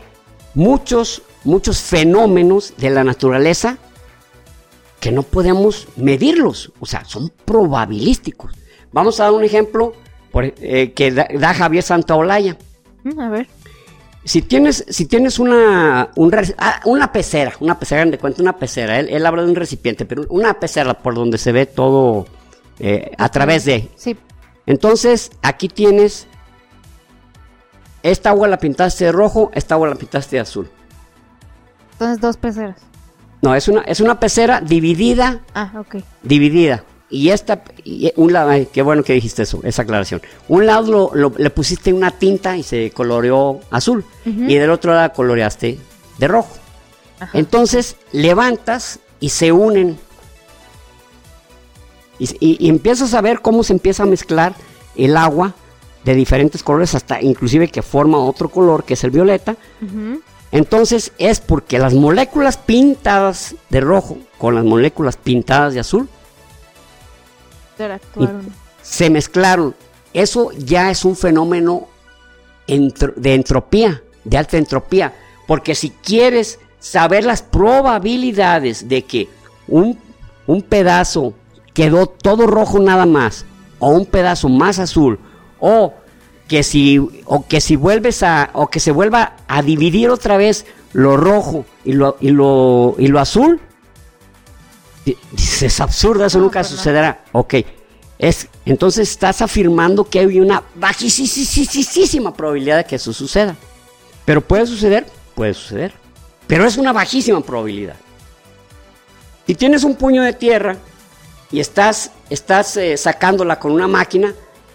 muchos, 0.54 1.22
muchos 1.44 1.80
fenómenos 1.82 2.74
de 2.78 2.90
la 2.90 3.04
naturaleza 3.04 3.78
que 5.00 5.12
no 5.12 5.24
podemos 5.24 5.88
medirlos, 5.96 6.72
o 6.80 6.86
sea, 6.86 7.04
son 7.06 7.32
probabilísticos. 7.46 8.54
Vamos 8.92 9.20
a 9.20 9.24
dar 9.24 9.34
un 9.34 9.44
ejemplo 9.44 9.94
por- 10.32 10.46
eh, 10.46 10.92
que 10.96 11.12
da, 11.12 11.28
da 11.40 11.54
Javier 11.54 11.84
Santaolalla. 11.84 12.56
Mm, 13.04 13.20
A 13.20 13.30
ver. 13.30 13.48
Si 14.24 14.44
tienes, 14.44 14.86
si 14.88 15.06
tienes 15.06 15.40
una, 15.40 16.10
un 16.16 16.32
ah, 16.60 16.80
una 16.86 17.12
pecera, 17.12 17.54
una 17.60 17.80
pecera, 17.80 18.06
de 18.06 18.20
cuenta, 18.20 18.42
una 18.42 18.58
pecera, 18.58 19.00
él, 19.00 19.10
él 19.10 19.26
habla 19.26 19.42
de 19.44 19.50
un 19.50 19.56
recipiente, 19.56 20.06
pero 20.06 20.26
una 20.30 20.54
pecera 20.54 20.94
por 20.94 21.16
donde 21.16 21.40
se 21.40 21.52
ve 21.52 21.66
todo 21.66 22.28
eh, 22.80 23.12
a 23.18 23.30
través 23.30 23.66
de, 23.66 23.90
Sí. 23.96 24.16
entonces, 24.68 25.32
aquí 25.42 25.68
tienes. 25.70 26.28
Esta 28.04 28.30
agua 28.32 28.48
la 28.48 28.58
pintaste 28.58 29.06
de 29.06 29.12
rojo, 29.12 29.52
esta 29.54 29.76
agua 29.76 29.90
la 29.90 29.96
pintaste 29.96 30.36
de 30.36 30.40
azul. 30.42 30.70
Entonces, 31.94 32.20
dos 32.20 32.38
peceras. 32.38 32.78
No, 33.44 33.54
es 33.56 33.68
una, 33.68 33.82
es 33.82 34.00
una 34.02 34.20
pecera 34.20 34.62
dividida, 34.62 35.42
Ah, 35.54 35.72
ok. 35.80 35.98
dividida. 36.24 36.84
Y 37.12 37.30
esta, 37.30 37.62
y 37.84 38.12
un 38.16 38.32
lado, 38.32 38.50
ay, 38.52 38.70
qué 38.72 38.82
bueno 38.82 39.04
que 39.04 39.12
dijiste 39.14 39.44
eso, 39.44 39.60
esa 39.64 39.82
aclaración. 39.82 40.22
Un 40.48 40.66
lado 40.66 40.90
lo- 40.92 41.12
lo- 41.14 41.34
le 41.38 41.50
pusiste 41.50 41.92
una 41.92 42.12
tinta 42.12 42.56
y 42.56 42.64
se 42.64 42.92
coloreó 42.92 43.60
azul. 43.70 44.06
Y 44.26 44.56
del 44.56 44.72
otro 44.72 44.94
lado 44.94 45.12
coloreaste 45.14 45.78
de 46.18 46.28
rojo. 46.28 46.56
Ajá. 47.20 47.38
Entonces 47.38 47.98
levantas 48.14 49.00
y 49.20 49.28
se 49.30 49.52
unen. 49.52 49.98
Y, 52.18 52.26
y- 52.40 52.58
y 52.66 52.70
empiezas 52.70 53.14
a 53.14 53.22
ver 53.22 53.42
cómo 53.42 53.64
se 53.64 53.74
empieza 53.74 54.04
a 54.04 54.06
mezclar 54.06 54.54
el 54.96 55.18
agua 55.18 55.54
de 56.06 56.16
diferentes 56.16 56.64
colores, 56.64 56.96
hasta 56.96 57.22
inclusive 57.22 57.68
que 57.68 57.82
forma 57.82 58.18
otro 58.20 58.50
color, 58.50 58.84
que 58.84 58.94
es 58.94 59.04
el 59.04 59.12
violeta. 59.12 59.56
Entonces 60.52 61.12
es 61.18 61.40
porque 61.40 61.78
las 61.80 61.94
moléculas 61.94 62.58
pintadas 62.58 63.56
de 63.70 63.82
rojo 63.82 64.18
con 64.38 64.56
las 64.56 64.66
moléculas 64.66 65.18
pintadas 65.18 65.74
de 65.74 65.80
azul 65.82 66.10
Se 68.82 69.10
mezclaron. 69.10 69.76
Eso 70.14 70.52
ya 70.58 70.92
es 70.92 71.06
un 71.06 71.16
fenómeno 71.16 71.88
de 72.68 73.34
entropía, 73.34 74.04
de 74.24 74.38
alta 74.38 74.58
entropía. 74.58 75.14
Porque 75.48 75.76
si 75.76 75.90
quieres 75.90 76.60
saber 76.80 77.24
las 77.24 77.42
probabilidades 77.42 78.88
de 78.90 79.04
que 79.04 79.30
un, 79.68 79.98
un 80.48 80.62
pedazo 80.62 81.34
quedó 81.74 82.08
todo 82.08 82.48
rojo 82.48 82.80
nada 82.80 83.06
más, 83.06 83.46
o 83.80 83.90
un 83.90 84.06
pedazo 84.06 84.50
más 84.50 84.80
azul, 84.80 85.20
o 85.60 85.94
que 86.48 86.64
si, 86.64 87.00
o 87.26 87.46
que 87.48 87.62
si 87.62 87.76
vuelves 87.76 88.24
a, 88.24 88.50
o 88.54 88.68
que 88.68 88.80
se 88.80 88.92
vuelva 88.92 89.38
a 89.48 89.62
dividir 89.62 90.10
otra 90.10 90.38
vez 90.38 90.66
lo 90.94 91.16
rojo 91.16 91.66
y 91.86 91.94
lo, 91.94 92.18
y 92.20 92.30
lo, 92.30 92.96
y 92.98 93.08
lo 93.08 93.20
azul, 93.20 93.62
Dices, 95.06 95.64
es 95.64 95.80
absurdo, 95.80 96.26
eso 96.26 96.40
nunca 96.40 96.60
pues 96.60 96.72
no. 96.72 96.78
sucederá. 96.78 97.24
Ok, 97.32 97.56
es, 98.20 98.48
entonces 98.66 99.10
estás 99.10 99.42
afirmando 99.42 100.04
que 100.04 100.20
hay 100.20 100.40
una 100.40 100.64
bajísima 100.76 102.34
probabilidad 102.34 102.78
de 102.78 102.86
que 102.86 102.96
eso 102.98 103.12
suceda. 103.14 103.56
Pero 104.26 104.42
puede 104.42 104.68
suceder, 104.68 105.08
puede 105.34 105.54
suceder. 105.54 105.94
Pero 106.46 106.66
es 106.66 106.78
una 106.78 106.94
bajísima 106.94 107.42
probabilidad. 107.42 107.96
Si 109.48 109.56
tienes 109.56 109.84
un 109.84 109.96
puño 109.96 110.22
de 110.22 110.34
tierra 110.34 110.78
y 111.52 111.60
estás, 111.60 112.12
estás 112.30 112.78
eh, 112.78 112.96
sacándola 112.96 113.60
con 113.60 113.72
una 113.72 113.88
máquina, 113.88 114.34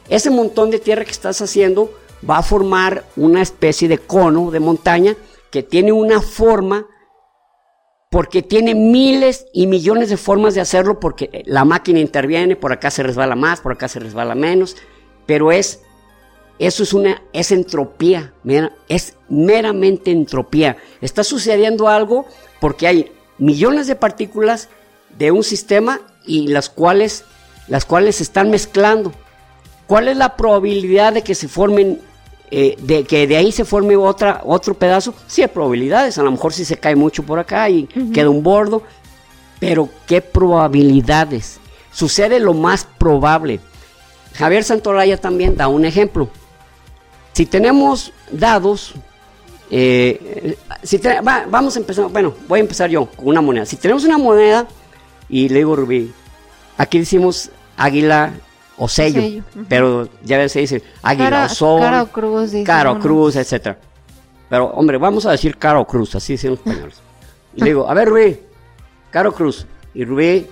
ese 0.09 0.31
montón 0.31 0.71
de 0.71 0.79
tierra 0.79 1.05
que 1.05 1.13
estás 1.13 1.41
haciendo 1.41 1.93
va 2.29 2.39
a 2.39 2.43
formar 2.43 3.05
una 3.17 3.43
especie 3.43 3.89
de 3.89 3.99
cono 3.99 4.51
de 4.51 4.61
montaña 4.61 5.17
que 5.51 5.63
tiene 5.63 5.93
una 5.93 6.21
forma 6.21 6.87
porque 8.11 8.43
tiene 8.43 8.75
miles 8.75 9.47
y 9.53 9.67
millones 9.67 10.09
de 10.09 10.17
formas 10.17 10.55
de 10.55 10.61
hacerlo 10.61 11.01
porque 11.01 11.43
la 11.47 11.65
máquina 11.65 11.99
interviene, 11.99 12.57
por 12.57 12.73
acá 12.73 12.91
se 12.91 13.03
resbala 13.03 13.35
más, 13.35 13.61
por 13.61 13.73
acá 13.73 13.89
se 13.89 14.01
resbala 14.01 14.35
menos, 14.35 14.77
pero 15.27 15.53
es 15.53 15.83
eso 16.59 16.83
es 16.83 16.95
una 16.95 17.23
es 17.33 17.53
entropía, 17.53 18.33
es 18.89 19.15
meramente 19.29 20.11
entropía. 20.11 20.79
Está 21.03 21.23
sucediendo 21.23 21.89
algo 21.89 22.27
porque 22.61 22.87
hay 22.87 23.13
millones 23.39 23.87
de 23.87 23.97
partículas 23.97 24.71
de 25.19 25.31
un 25.33 25.43
sistema 25.43 26.01
y 26.27 26.49
las 26.49 26.71
cuales 26.71 27.25
las 27.69 27.85
cuales 27.85 28.17
se 28.17 28.23
están 28.23 28.51
mezclando. 28.51 29.13
¿Cuál 29.87 30.09
es 30.09 30.17
la 30.17 30.37
probabilidad 30.37 31.13
de 31.13 31.23
que 31.23 31.35
se 31.35 31.49
formen 31.49 32.01
eh, 32.51 32.77
de 32.81 33.05
que 33.05 33.27
de 33.27 33.37
ahí 33.37 33.51
se 33.51 33.65
forme 33.65 33.97
otra, 33.97 34.43
otro 34.45 34.75
pedazo, 34.75 35.15
sí 35.27 35.43
hay 35.43 35.49
probabilidades, 35.49 36.17
a 36.19 36.23
lo 36.23 36.31
mejor 36.31 36.53
si 36.53 36.65
se 36.65 36.77
cae 36.77 36.95
mucho 36.95 37.25
por 37.25 37.39
acá 37.39 37.69
y 37.69 37.87
queda 38.13 38.31
un 38.31 38.43
bordo, 38.43 38.83
pero 39.59 39.89
¿qué 40.07 40.21
probabilidades? 40.21 41.59
Sucede 41.91 42.39
lo 42.39 42.55
más 42.55 42.87
probable. 42.99 43.61
Javier 44.35 44.65
Santolaya 44.65 45.17
también 45.17 45.57
da 45.57 45.67
un 45.67 45.85
ejemplo. 45.85 46.29
Si 47.33 47.47
tenemos 47.47 48.13
dados, 48.31 48.95
eh, 49.71 50.57
si 50.83 51.01
vamos 51.51 51.77
a 51.77 51.79
empezar, 51.79 52.09
bueno, 52.09 52.35
voy 52.47 52.61
a 52.61 52.63
empezar 52.63 52.91
yo 52.91 53.07
con 53.07 53.29
una 53.29 53.41
moneda. 53.41 53.67
Si 53.67 53.77
tenemos 53.77 54.05
una 54.05 54.19
moneda, 54.19 54.69
y 55.29 55.49
le 55.49 55.57
digo 55.59 55.75
Rubí, 55.75 56.13
aquí 56.77 56.99
decimos 56.99 57.51
águila 57.77 58.35
o 58.79 58.89
sello, 58.89 59.43
pero 59.69 60.09
ya 60.23 60.39
ves 60.39 60.53
se 60.53 60.61
dice 60.61 60.83
águila 61.03 61.47
o 61.47 61.49
sol, 61.49 61.81
cara 61.81 62.05
cruz, 62.07 62.53
cara 62.65 62.99
cruz, 62.99 63.37
etcétera. 63.37 63.79
Pero 64.49 64.67
hombre, 64.67 64.99
vamos 64.99 65.27
a 65.27 65.33
decir 65.33 65.57
cara 65.57 65.81
o 65.81 65.87
cruz, 65.87 66.15
así 66.15 66.35
dicen 66.35 66.51
los 66.51 66.61
españoles. 66.61 67.01
Y 67.55 67.61
le 67.61 67.67
digo, 67.67 67.89
a 67.89 67.95
ver 67.95 68.09
Rubí, 68.09 68.39
cara 69.11 69.29
o 69.31 69.33
cruz. 69.33 69.67
Y 69.95 70.05
Rubí 70.05 70.47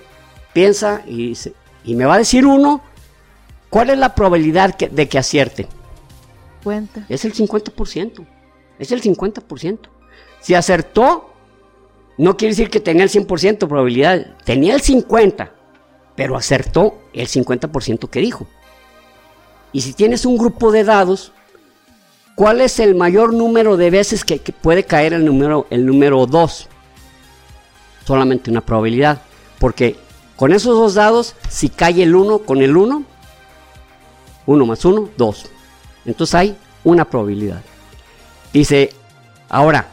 piensa 0.53 1.01
y 1.05 1.29
dice, 1.29 1.53
y 1.83 1.95
me 1.95 2.05
va 2.05 2.15
a 2.15 2.17
decir 2.17 2.45
uno, 2.45 2.81
¿cuál 3.69 3.91
es 3.91 3.97
la 3.97 4.15
probabilidad 4.15 4.75
de 4.75 5.07
que 5.07 5.17
acierte? 5.17 5.67
Cuenta. 6.63 7.05
Es 7.09 7.25
el 7.25 7.33
50%. 7.33 8.25
Es 8.79 8.91
el 8.91 9.01
50%. 9.01 9.79
Si 10.41 10.55
acertó, 10.55 11.31
no 12.17 12.35
quiere 12.35 12.53
decir 12.53 12.69
que 12.69 12.79
tenía 12.79 13.03
el 13.03 13.09
100% 13.09 13.59
de 13.59 13.67
probabilidad, 13.67 14.35
tenía 14.43 14.73
el 14.73 14.81
50% 14.81 15.49
pero 16.15 16.37
acertó 16.37 16.95
el 17.13 17.27
50% 17.27 18.09
que 18.09 18.19
dijo. 18.19 18.47
Y 19.71 19.81
si 19.81 19.93
tienes 19.93 20.25
un 20.25 20.37
grupo 20.37 20.71
de 20.71 20.83
dados, 20.83 21.31
¿cuál 22.35 22.61
es 22.61 22.79
el 22.79 22.95
mayor 22.95 23.33
número 23.33 23.77
de 23.77 23.89
veces 23.89 24.23
que, 24.23 24.39
puede 24.39 24.85
caer 24.85 25.13
el 25.13 25.25
número, 25.25 25.67
el 25.69 25.85
número 25.85 26.25
2? 26.25 26.67
Solamente 28.05 28.49
una 28.49 28.61
probabilidad. 28.61 29.21
Porque 29.59 29.97
con 30.35 30.53
esos 30.53 30.77
dos 30.77 30.93
dados, 30.93 31.35
si 31.49 31.69
cae 31.69 32.03
el 32.03 32.15
1 32.15 32.39
con 32.39 32.61
el 32.61 32.77
1, 32.77 33.03
1 34.45 34.65
más 34.65 34.85
1, 34.85 35.09
2. 35.17 35.45
Entonces 36.05 36.35
hay 36.35 36.57
una 36.83 37.03
probabilidad. 37.05 37.61
Dice, 38.53 38.91
ahora, 39.49 39.87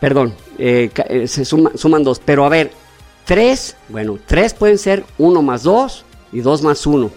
perdón, 0.00 0.34
eh, 0.58 0.90
eh, 1.08 1.28
se 1.28 1.44
suman 1.44 2.04
dos, 2.04 2.20
pero 2.24 2.46
a 2.46 2.48
ver, 2.48 2.72
3, 3.26 3.76
bueno, 3.88 4.18
3 4.24 4.54
pueden 4.54 4.78
ser 4.78 5.04
1 5.18 5.42
más 5.42 5.64
2 5.64 6.04
y 6.32 6.40
2 6.40 6.62
más 6.62 6.86
1. 6.86 7.10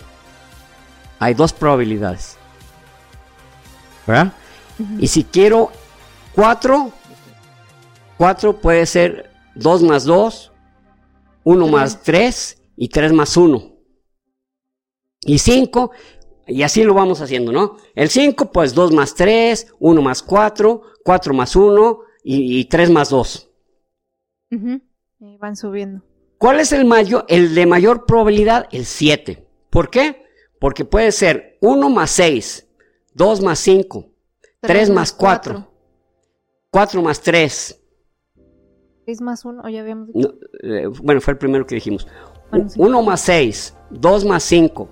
Hay 1.20 1.34
dos 1.36 1.54
probabilidades. 1.54 2.38
¿Verdad? 4.08 4.34
Y 4.98 5.08
si 5.08 5.24
quiero 5.24 5.72
4, 6.34 6.92
4 8.18 8.60
puede 8.60 8.86
ser 8.86 9.30
2 9.56 9.84
más 9.84 10.06
2, 10.06 10.52
1 11.44 11.68
más 11.68 12.02
3 12.02 12.62
y 12.76 12.88
3 12.88 13.14
más 13.14 13.38
1. 13.38 13.72
Y 15.22 15.38
5, 15.38 15.92
y 16.48 16.64
así 16.64 16.84
lo 16.84 16.96
vamos 16.96 17.22
haciendo, 17.22 17.52
¿no? 17.52 17.78
El 17.94 18.10
5, 18.10 18.52
pues 18.52 18.74
2 18.74 18.94
más 18.94 19.14
3, 19.14 19.76
1 19.80 20.02
más 20.02 20.24
4, 20.24 20.82
4 21.04 21.34
más 21.36 21.56
1 21.56 22.00
y, 22.24 22.60
y 22.60 22.66
3 22.66 22.90
más 22.90 23.10
2. 23.10 23.50
Uh 24.52 24.89
y 25.20 25.38
van 25.38 25.56
subiendo. 25.56 26.02
¿Cuál 26.38 26.60
es 26.60 26.72
el, 26.72 26.86
mayor, 26.86 27.26
el 27.28 27.54
de 27.54 27.66
mayor 27.66 28.06
probabilidad? 28.06 28.68
El 28.72 28.86
7. 28.86 29.46
¿Por 29.70 29.90
qué? 29.90 30.24
Porque 30.60 30.86
puede 30.86 31.12
ser 31.12 31.58
1 31.62 31.90
más 31.90 32.12
6, 32.12 32.68
2 33.14 33.42
más 33.42 33.60
5, 33.60 34.06
3, 34.62 34.90
más 34.90 35.12
4, 35.12 35.68
4. 36.72 37.02
más 37.02 37.22
3. 37.22 37.82
6 39.06 39.22
más 39.22 39.44
1, 39.44 39.70
ya 39.70 39.82
habíamos 39.82 40.14
dicho. 40.14 40.36
Eh, 40.64 40.88
bueno, 40.88 41.20
fue 41.20 41.34
el 41.34 41.38
primero 41.38 41.66
que 41.66 41.76
dijimos. 41.76 42.08
1 42.52 43.04
más 43.04 43.22
6, 43.22 43.76
2 43.92 44.26
más 44.26 44.44
5, 44.44 44.90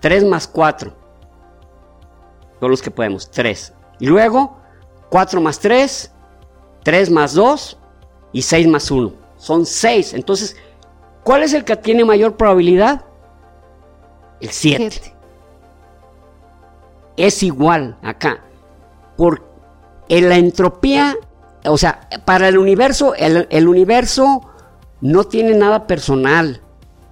3 0.00 0.24
más 0.24 0.46
4. 0.46 0.96
Son 2.60 2.70
los 2.70 2.80
que 2.80 2.90
podemos, 2.90 3.30
3. 3.30 3.74
Y 3.98 4.06
luego, 4.06 4.58
4 5.10 5.40
más 5.40 5.58
3, 5.58 6.12
3 6.84 7.10
más 7.10 7.34
2 7.34 7.78
y 8.32 8.42
6 8.42 8.68
más 8.68 8.90
1 8.90 9.25
son 9.36 9.66
6. 9.66 10.14
Entonces, 10.14 10.56
¿cuál 11.24 11.42
es 11.42 11.52
el 11.52 11.64
que 11.64 11.76
tiene 11.76 12.04
mayor 12.04 12.36
probabilidad? 12.36 13.04
El 14.40 14.50
7. 14.50 15.14
Es 17.16 17.42
igual 17.42 17.96
acá. 18.02 18.40
Por 19.16 19.46
en 20.08 20.28
la 20.28 20.36
entropía, 20.36 21.16
o 21.64 21.78
sea, 21.78 22.08
para 22.24 22.48
el 22.48 22.58
universo, 22.58 23.14
el, 23.14 23.68
universo 23.68 24.42
no 25.00 25.24
tiene 25.24 25.54
nada 25.54 25.86
personal 25.86 26.60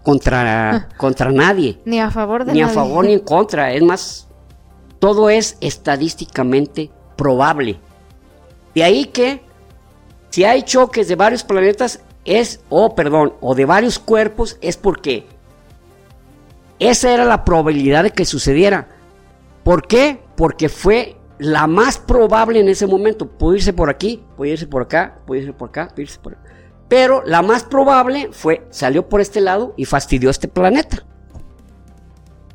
contra, 0.02 0.88
contra 0.96 1.32
nadie. 1.32 1.80
Ni 1.84 2.00
a 2.00 2.10
favor 2.10 2.44
de 2.44 2.52
Ni 2.52 2.62
a 2.62 2.68
favor 2.68 3.04
ni 3.04 3.14
en 3.14 3.20
contra. 3.20 3.72
Es 3.72 3.82
más, 3.82 4.28
todo 4.98 5.28
es 5.28 5.56
estadísticamente 5.60 6.90
probable. 7.16 7.80
De 8.74 8.84
ahí 8.84 9.06
que 9.06 9.42
si 10.30 10.44
hay 10.44 10.62
choques 10.62 11.08
de 11.08 11.16
varios 11.16 11.44
planetas, 11.44 12.00
es, 12.24 12.60
o 12.68 12.94
perdón, 12.94 13.34
o 13.40 13.54
de 13.54 13.64
varios 13.64 13.98
cuerpos, 13.98 14.58
es 14.60 14.76
porque 14.76 15.26
esa 16.78 17.12
era 17.12 17.24
la 17.24 17.44
probabilidad 17.44 18.04
de 18.04 18.10
que 18.10 18.24
sucediera. 18.24 18.88
¿Por 19.62 19.86
qué? 19.86 20.20
Porque 20.36 20.68
fue 20.68 21.16
la 21.38 21.66
más 21.66 21.98
probable 21.98 22.60
en 22.60 22.68
ese 22.68 22.86
momento. 22.86 23.26
Puede 23.28 23.58
irse 23.58 23.72
por 23.72 23.90
aquí, 23.90 24.24
puede 24.36 24.52
irse 24.52 24.66
por 24.66 24.82
acá, 24.82 25.18
puede 25.26 25.42
irse 25.42 25.52
por 25.52 25.68
acá, 25.68 25.88
puede 25.88 26.02
irse 26.02 26.18
por 26.18 26.34
acá. 26.34 26.42
Pero 26.88 27.22
la 27.24 27.42
más 27.42 27.64
probable 27.64 28.28
fue, 28.32 28.66
salió 28.70 29.08
por 29.08 29.20
este 29.20 29.40
lado 29.40 29.74
y 29.76 29.84
fastidió 29.84 30.30
este 30.30 30.48
planeta. 30.48 31.04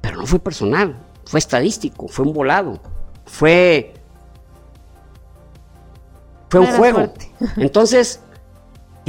Pero 0.02 0.18
no 0.18 0.26
fue 0.26 0.40
personal, 0.40 0.98
fue 1.26 1.40
estadístico, 1.40 2.08
fue 2.08 2.26
un 2.26 2.34
volado, 2.34 2.80
fue... 3.26 3.94
Fue 6.50 6.62
un 6.62 6.68
juego. 6.68 7.14
Entonces, 7.58 8.22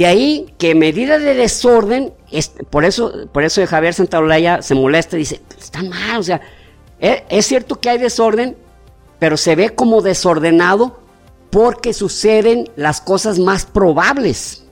de 0.01 0.07
ahí 0.07 0.55
que 0.57 0.73
medida 0.73 1.19
de 1.19 1.35
desorden, 1.35 2.11
es, 2.31 2.51
por 2.71 2.85
eso, 2.85 3.27
por 3.31 3.43
eso 3.43 3.63
Javier 3.67 3.93
Santaolalla 3.93 4.63
se 4.63 4.73
molesta 4.73 5.15
y 5.15 5.19
dice, 5.19 5.41
está 5.59 5.83
mal, 5.83 6.19
o 6.19 6.23
sea, 6.23 6.41
es, 6.99 7.21
es 7.29 7.45
cierto 7.45 7.79
que 7.79 7.91
hay 7.91 7.99
desorden, 7.99 8.57
pero 9.19 9.37
se 9.37 9.55
ve 9.55 9.69
como 9.69 10.01
desordenado 10.01 11.01
porque 11.51 11.93
suceden 11.93 12.67
las 12.75 12.99
cosas 12.99 13.37
más 13.37 13.67
probables. 13.67 14.65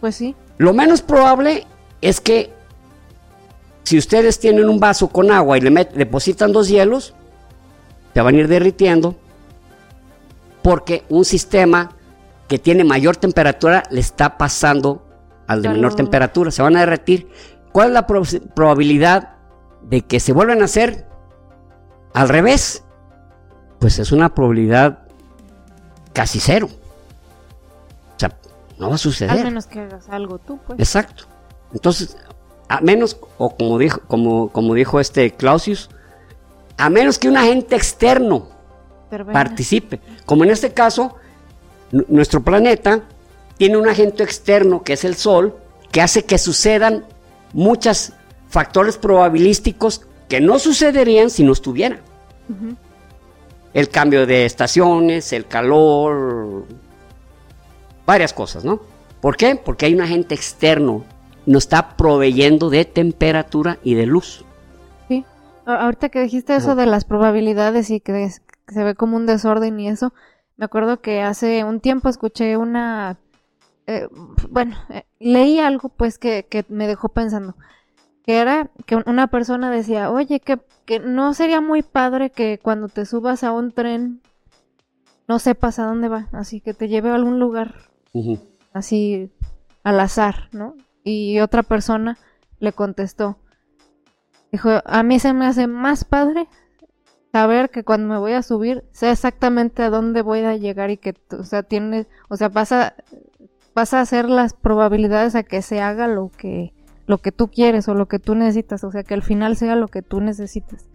Pues 0.00 0.16
sí. 0.16 0.34
Lo 0.56 0.72
menos 0.72 1.02
probable 1.02 1.66
es 2.00 2.18
que 2.18 2.50
si 3.82 3.98
ustedes 3.98 4.38
tienen 4.38 4.70
un 4.70 4.80
vaso 4.80 5.08
con 5.08 5.30
agua 5.32 5.58
y 5.58 5.60
le 5.60 5.84
depositan 5.92 6.50
dos 6.50 6.70
hielos, 6.70 7.12
se 8.14 8.22
van 8.22 8.36
a 8.36 8.38
ir 8.38 8.48
derritiendo 8.48 9.16
porque 10.62 11.04
un 11.10 11.26
sistema 11.26 11.93
que 12.48 12.58
tiene 12.58 12.84
mayor 12.84 13.16
temperatura 13.16 13.84
le 13.90 14.00
está 14.00 14.36
pasando 14.38 15.06
al 15.46 15.62
de 15.62 15.68
menor 15.68 15.94
temperatura, 15.94 16.50
se 16.50 16.62
van 16.62 16.76
a 16.76 16.80
derretir. 16.80 17.28
¿Cuál 17.72 17.88
es 17.88 17.94
la 17.94 18.06
probabilidad 18.06 19.34
de 19.82 20.02
que 20.02 20.20
se 20.20 20.32
vuelvan 20.32 20.62
a 20.62 20.66
hacer 20.66 21.06
al 22.12 22.28
revés? 22.28 22.84
Pues 23.78 23.98
es 23.98 24.12
una 24.12 24.34
probabilidad 24.34 25.00
casi 26.12 26.40
cero. 26.40 26.68
O 28.16 28.18
sea, 28.18 28.36
no 28.78 28.88
va 28.88 28.94
a 28.94 28.98
suceder. 28.98 29.32
Al 29.32 29.44
menos 29.44 29.66
que 29.66 29.80
hagas 29.80 30.08
algo 30.08 30.38
tú, 30.38 30.58
pues. 30.66 30.78
Exacto. 30.78 31.24
Entonces, 31.72 32.16
a 32.68 32.80
menos, 32.80 33.18
o 33.36 33.56
como 33.56 33.78
dijo, 33.78 34.00
como, 34.06 34.48
como 34.50 34.74
dijo 34.74 35.00
este 35.00 35.32
Clausius, 35.32 35.90
a 36.78 36.88
menos 36.88 37.18
que 37.18 37.28
un 37.28 37.36
agente 37.36 37.76
externo 37.76 38.48
participe. 39.32 40.00
Como 40.24 40.44
en 40.44 40.50
este 40.50 40.72
caso, 40.72 41.16
nuestro 42.08 42.42
planeta 42.42 43.02
tiene 43.56 43.76
un 43.76 43.88
agente 43.88 44.22
externo 44.22 44.82
que 44.82 44.94
es 44.94 45.04
el 45.04 45.14
Sol, 45.14 45.56
que 45.92 46.00
hace 46.00 46.24
que 46.24 46.38
sucedan 46.38 47.04
muchos 47.52 48.12
factores 48.48 48.98
probabilísticos 48.98 50.02
que 50.28 50.40
no 50.40 50.58
sucederían 50.58 51.30
si 51.30 51.44
no 51.44 51.52
estuviera. 51.52 52.00
El 53.72 53.88
cambio 53.88 54.26
de 54.26 54.44
estaciones, 54.44 55.32
el 55.32 55.46
calor, 55.46 56.64
varias 58.06 58.32
cosas, 58.32 58.64
¿no? 58.64 58.80
¿Por 59.20 59.36
qué? 59.36 59.56
Porque 59.56 59.86
hay 59.86 59.94
un 59.94 60.02
agente 60.02 60.34
externo, 60.34 61.04
nos 61.46 61.64
está 61.64 61.96
proveyendo 61.96 62.70
de 62.70 62.84
temperatura 62.84 63.78
y 63.82 63.94
de 63.94 64.06
luz. 64.06 64.44
Sí, 65.08 65.24
ahorita 65.64 66.08
que 66.08 66.22
dijiste 66.22 66.54
eso 66.54 66.74
de 66.74 66.86
las 66.86 67.04
probabilidades 67.04 67.90
y 67.90 68.00
que, 68.00 68.30
se 68.68 68.84
ve 68.84 68.94
como 68.94 69.16
un 69.16 69.26
desorden 69.26 69.78
y 69.80 69.88
eso, 69.88 70.12
me 70.56 70.64
acuerdo 70.64 71.00
que 71.00 71.22
hace 71.22 71.64
un 71.64 71.80
tiempo 71.80 72.08
escuché 72.08 72.56
una, 72.56 73.18
eh, 73.86 74.08
bueno, 74.50 74.76
eh, 74.90 75.04
leí 75.18 75.58
algo 75.58 75.88
pues 75.88 76.18
que, 76.18 76.46
que 76.48 76.64
me 76.68 76.86
dejó 76.86 77.08
pensando 77.08 77.56
que 78.24 78.38
era 78.38 78.70
que 78.86 78.96
una 78.96 79.26
persona 79.26 79.70
decía, 79.70 80.10
oye, 80.10 80.40
que, 80.40 80.58
que, 80.86 80.98
no 80.98 81.34
sería 81.34 81.60
muy 81.60 81.82
padre 81.82 82.30
que 82.30 82.58
cuando 82.58 82.88
te 82.88 83.04
subas 83.04 83.44
a 83.44 83.52
un 83.52 83.70
tren 83.70 84.22
no 85.28 85.38
sepas 85.38 85.78
a 85.78 85.84
dónde 85.84 86.08
va, 86.08 86.28
así 86.32 86.60
que 86.60 86.72
te 86.72 86.88
lleve 86.88 87.10
a 87.10 87.16
algún 87.16 87.38
lugar 87.38 87.74
así 88.72 89.30
al 89.82 90.00
azar, 90.00 90.48
¿no? 90.52 90.74
Y 91.02 91.40
otra 91.40 91.62
persona 91.62 92.16
le 92.60 92.72
contestó, 92.72 93.36
dijo, 94.50 94.70
a 94.84 95.02
mí 95.02 95.18
se 95.18 95.34
me 95.34 95.46
hace 95.46 95.66
más 95.66 96.04
padre 96.04 96.48
saber 97.34 97.68
que 97.70 97.82
cuando 97.82 98.06
me 98.06 98.16
voy 98.16 98.30
a 98.30 98.44
subir 98.44 98.84
sé 98.92 99.10
exactamente 99.10 99.82
a 99.82 99.90
dónde 99.90 100.22
voy 100.22 100.38
a 100.44 100.56
llegar 100.56 100.90
y 100.90 100.98
que, 100.98 101.14
o 101.36 101.42
sea, 101.42 101.64
tiene, 101.64 102.06
o 102.28 102.36
sea, 102.36 102.48
vas 102.48 102.70
a, 102.70 102.94
vas 103.74 103.92
a 103.92 104.00
hacer 104.00 104.30
las 104.30 104.54
probabilidades 104.54 105.34
a 105.34 105.42
que 105.42 105.60
se 105.60 105.80
haga 105.80 106.06
lo 106.06 106.30
que 106.30 106.72
lo 107.08 107.18
que 107.18 107.32
tú 107.32 107.48
quieres 107.48 107.88
o 107.88 107.94
lo 107.94 108.06
que 108.06 108.20
tú 108.20 108.36
necesitas, 108.36 108.84
o 108.84 108.92
sea, 108.92 109.02
que 109.02 109.14
al 109.14 109.24
final 109.24 109.56
sea 109.56 109.74
lo 109.74 109.88
que 109.88 110.00
tú 110.00 110.20
necesitas. 110.20 110.86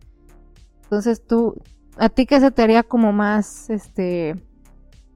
Entonces 0.84 1.22
tú, 1.28 1.62
a 1.98 2.08
ti 2.08 2.26
que 2.26 2.40
se 2.40 2.52
te 2.52 2.62
haría 2.62 2.84
como 2.84 3.12
más, 3.12 3.70
este, 3.70 4.34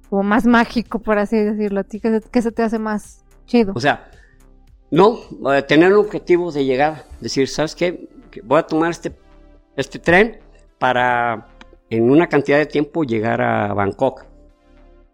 como 0.09 0.23
más 0.23 0.45
mágico, 0.45 0.99
por 0.99 1.19
así 1.19 1.37
decirlo, 1.37 1.79
a 1.79 1.83
ti 1.85 2.01
que 2.01 2.19
se, 2.19 2.41
se 2.41 2.51
te 2.51 2.63
hace 2.63 2.79
más 2.79 3.23
chido. 3.45 3.71
O 3.77 3.79
sea, 3.79 4.11
no, 4.91 5.19
tener 5.69 5.93
un 5.93 5.99
objetivo 5.99 6.51
de 6.51 6.65
llegar, 6.65 7.05
decir, 7.21 7.47
¿sabes 7.47 7.75
qué? 7.75 8.09
Voy 8.43 8.59
a 8.59 8.63
tomar 8.63 8.91
este, 8.91 9.15
este 9.77 9.99
tren 9.99 10.42
para 10.83 11.47
en 11.89 12.11
una 12.11 12.27
cantidad 12.27 12.57
de 12.57 12.65
tiempo 12.65 13.05
llegar 13.05 13.41
a 13.41 13.73
Bangkok. 13.73 14.25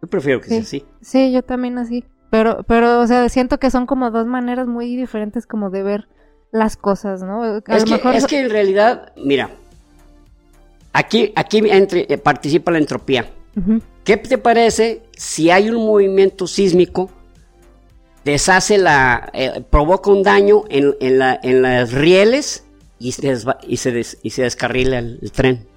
Yo 0.01 0.07
prefiero 0.09 0.41
que 0.41 0.47
sea 0.47 0.61
así. 0.61 0.83
Sí, 0.99 1.31
yo 1.31 1.43
también 1.43 1.77
así. 1.77 2.05
Pero, 2.31 2.63
pero, 2.63 2.99
o 2.99 3.05
sea, 3.05 3.29
siento 3.29 3.59
que 3.59 3.69
son 3.69 3.85
como 3.85 4.09
dos 4.09 4.25
maneras 4.25 4.65
muy 4.65 4.95
diferentes 4.95 5.45
como 5.45 5.69
de 5.69 5.83
ver 5.83 6.07
las 6.51 6.75
cosas, 6.75 7.21
¿no? 7.21 7.45
es, 7.45 7.63
que, 7.83 8.01
es 8.15 8.25
que 8.25 8.39
en 8.39 8.49
realidad, 8.49 9.13
mira, 9.15 9.51
aquí, 10.91 11.33
aquí 11.35 11.59
entre, 11.69 12.07
eh, 12.11 12.17
participa 12.17 12.71
la 12.71 12.79
entropía. 12.79 13.29
¿Qué 14.03 14.17
te 14.17 14.39
parece 14.39 15.03
si 15.15 15.51
hay 15.51 15.69
un 15.69 15.85
movimiento 15.85 16.47
sísmico, 16.47 17.11
deshace 18.25 18.79
la, 18.79 19.29
eh, 19.33 19.63
provoca 19.69 20.09
un 20.09 20.23
daño 20.23 20.63
en, 20.69 20.95
en, 20.99 21.19
la, 21.19 21.39
en 21.43 21.61
las 21.61 21.91
rieles 21.91 22.65
y 22.99 23.13
se, 23.13 23.37
y 23.67 23.77
se, 23.77 24.05
y 24.21 24.29
se 24.29 24.43
descarrila 24.43 24.99
el, 24.99 25.19
el 25.21 25.31
tren? 25.31 25.67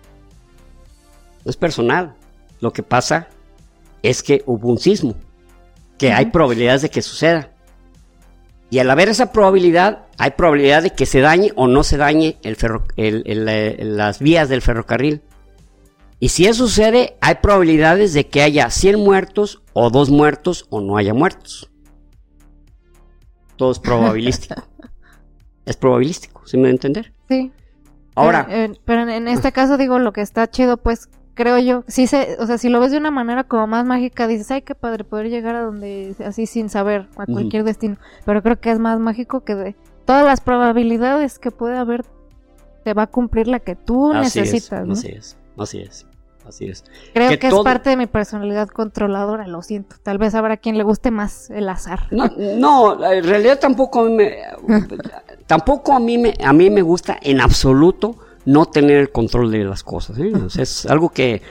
No 1.44 1.50
es 1.50 1.56
personal. 1.56 2.14
Lo 2.60 2.72
que 2.72 2.82
pasa 2.82 3.28
es 4.02 4.22
que 4.22 4.42
hubo 4.46 4.68
un 4.68 4.78
sismo 4.78 5.14
que 5.98 6.12
hay 6.12 6.26
probabilidades 6.26 6.82
de 6.82 6.90
que 6.90 7.02
suceda. 7.02 7.52
Y 8.70 8.78
al 8.78 8.90
haber 8.90 9.08
esa 9.10 9.32
probabilidad, 9.32 10.06
hay 10.18 10.30
probabilidad 10.30 10.82
de 10.82 10.90
que 10.90 11.04
se 11.04 11.20
dañe 11.20 11.52
o 11.56 11.68
no 11.68 11.84
se 11.84 11.98
dañe 11.98 12.38
el 12.42 12.56
las 13.96 14.18
vías 14.18 14.48
del 14.48 14.62
ferrocarril. 14.62 15.20
Y 16.18 16.30
si 16.30 16.46
eso 16.46 16.66
sucede, 16.66 17.18
hay 17.20 17.34
probabilidades 17.42 18.14
de 18.14 18.28
que 18.28 18.42
haya 18.42 18.70
100 18.70 18.98
muertos 18.98 19.62
o 19.74 19.90
2 19.90 20.10
muertos 20.10 20.66
o 20.70 20.80
no 20.80 20.96
haya 20.96 21.12
muertos. 21.12 21.70
Todo 23.56 23.72
es 23.72 23.78
probabilístico. 23.78 24.62
es 25.66 25.76
probabilístico, 25.76 26.31
¿se 26.44 26.56
me 26.56 26.64
va 26.64 26.68
a 26.68 26.72
entender? 26.72 27.12
Sí. 27.28 27.52
Ahora. 28.14 28.46
Eh, 28.50 28.72
pero 28.84 29.08
en 29.08 29.28
este 29.28 29.52
caso 29.52 29.76
digo, 29.76 29.98
lo 29.98 30.12
que 30.12 30.20
está 30.20 30.50
chido 30.50 30.76
pues 30.76 31.08
creo 31.34 31.58
yo. 31.58 31.84
Sí 31.88 32.06
se, 32.06 32.36
o 32.38 32.46
sea, 32.46 32.58
si 32.58 32.68
lo 32.68 32.80
ves 32.80 32.92
de 32.92 32.98
una 32.98 33.10
manera 33.10 33.44
como 33.44 33.66
más 33.66 33.84
mágica, 33.84 34.26
dices, 34.26 34.50
ay, 34.50 34.62
qué 34.62 34.74
padre 34.74 35.04
poder 35.04 35.28
llegar 35.28 35.54
a 35.54 35.62
donde, 35.62 36.14
así 36.24 36.46
sin 36.46 36.68
saber, 36.68 37.08
a 37.16 37.26
cualquier 37.26 37.64
destino. 37.64 37.96
Pero 38.24 38.42
creo 38.42 38.60
que 38.60 38.70
es 38.70 38.78
más 38.78 38.98
mágico 38.98 39.40
que 39.40 39.54
de 39.54 39.76
todas 40.04 40.24
las 40.24 40.40
probabilidades 40.40 41.38
que 41.38 41.50
puede 41.50 41.76
haber, 41.76 42.04
te 42.84 42.94
va 42.94 43.02
a 43.02 43.06
cumplir 43.06 43.48
la 43.48 43.60
que 43.60 43.76
tú 43.76 44.12
necesitas. 44.12 44.88
Así 44.88 45.08
es, 45.08 45.36
así 45.56 45.80
es. 45.80 46.06
Así 46.46 46.64
es. 46.66 46.84
Creo 47.14 47.38
que, 47.38 47.46
es 47.46 47.54
parte 47.62 47.90
de 47.90 47.96
mi 47.96 48.06
personalidad 48.06 48.66
controladora, 48.66 49.46
lo 49.46 49.62
siento. 49.62 49.94
Tal 50.02 50.18
vez 50.18 50.34
habrá 50.34 50.56
quien 50.56 50.76
le 50.76 50.82
guste 50.82 51.12
más 51.12 51.50
el 51.50 51.68
azar. 51.68 52.08
No, 52.10 52.26
no 52.58 53.12
en 53.12 53.22
realidad 53.22 53.60
tampoco 53.60 54.02
me, 54.10 54.38
tampoco 55.52 55.92
a 55.92 56.00
mí 56.00 56.16
me, 56.16 56.32
a 56.42 56.54
mí 56.54 56.70
me 56.70 56.80
gusta 56.80 57.18
en 57.20 57.38
absoluto 57.38 58.16
no 58.46 58.64
tener 58.64 58.96
el 58.96 59.12
control 59.12 59.50
de 59.50 59.64
las 59.64 59.82
cosas. 59.82 60.18
¿eh? 60.18 60.32
es 60.58 60.86
algo 60.86 61.10
que, 61.10 61.42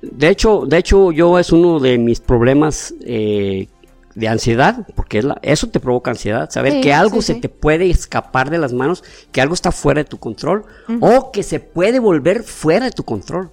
de 0.00 0.30
hecho, 0.30 0.64
de 0.66 0.78
hecho, 0.78 1.12
yo 1.12 1.38
es 1.38 1.52
uno 1.52 1.78
de 1.78 1.98
mis 1.98 2.20
problemas 2.20 2.94
eh, 3.02 3.68
de 4.14 4.28
ansiedad, 4.28 4.86
porque 4.94 5.22
eso 5.42 5.68
te 5.68 5.80
provoca 5.80 6.12
ansiedad, 6.12 6.48
saber 6.48 6.80
que 6.80 6.94
algo 6.94 7.20
se 7.20 7.34
te 7.34 7.50
puede 7.50 7.90
escapar 7.90 8.48
de 8.48 8.56
las 8.56 8.72
manos, 8.72 9.04
que 9.32 9.42
algo 9.42 9.52
está 9.52 9.70
fuera 9.70 10.02
de 10.02 10.08
tu 10.08 10.16
control, 10.16 10.64
o 11.00 11.30
que 11.30 11.42
se 11.42 11.60
puede 11.60 11.98
volver 11.98 12.42
fuera 12.42 12.86
de 12.86 12.90
tu 12.90 13.04
control. 13.04 13.50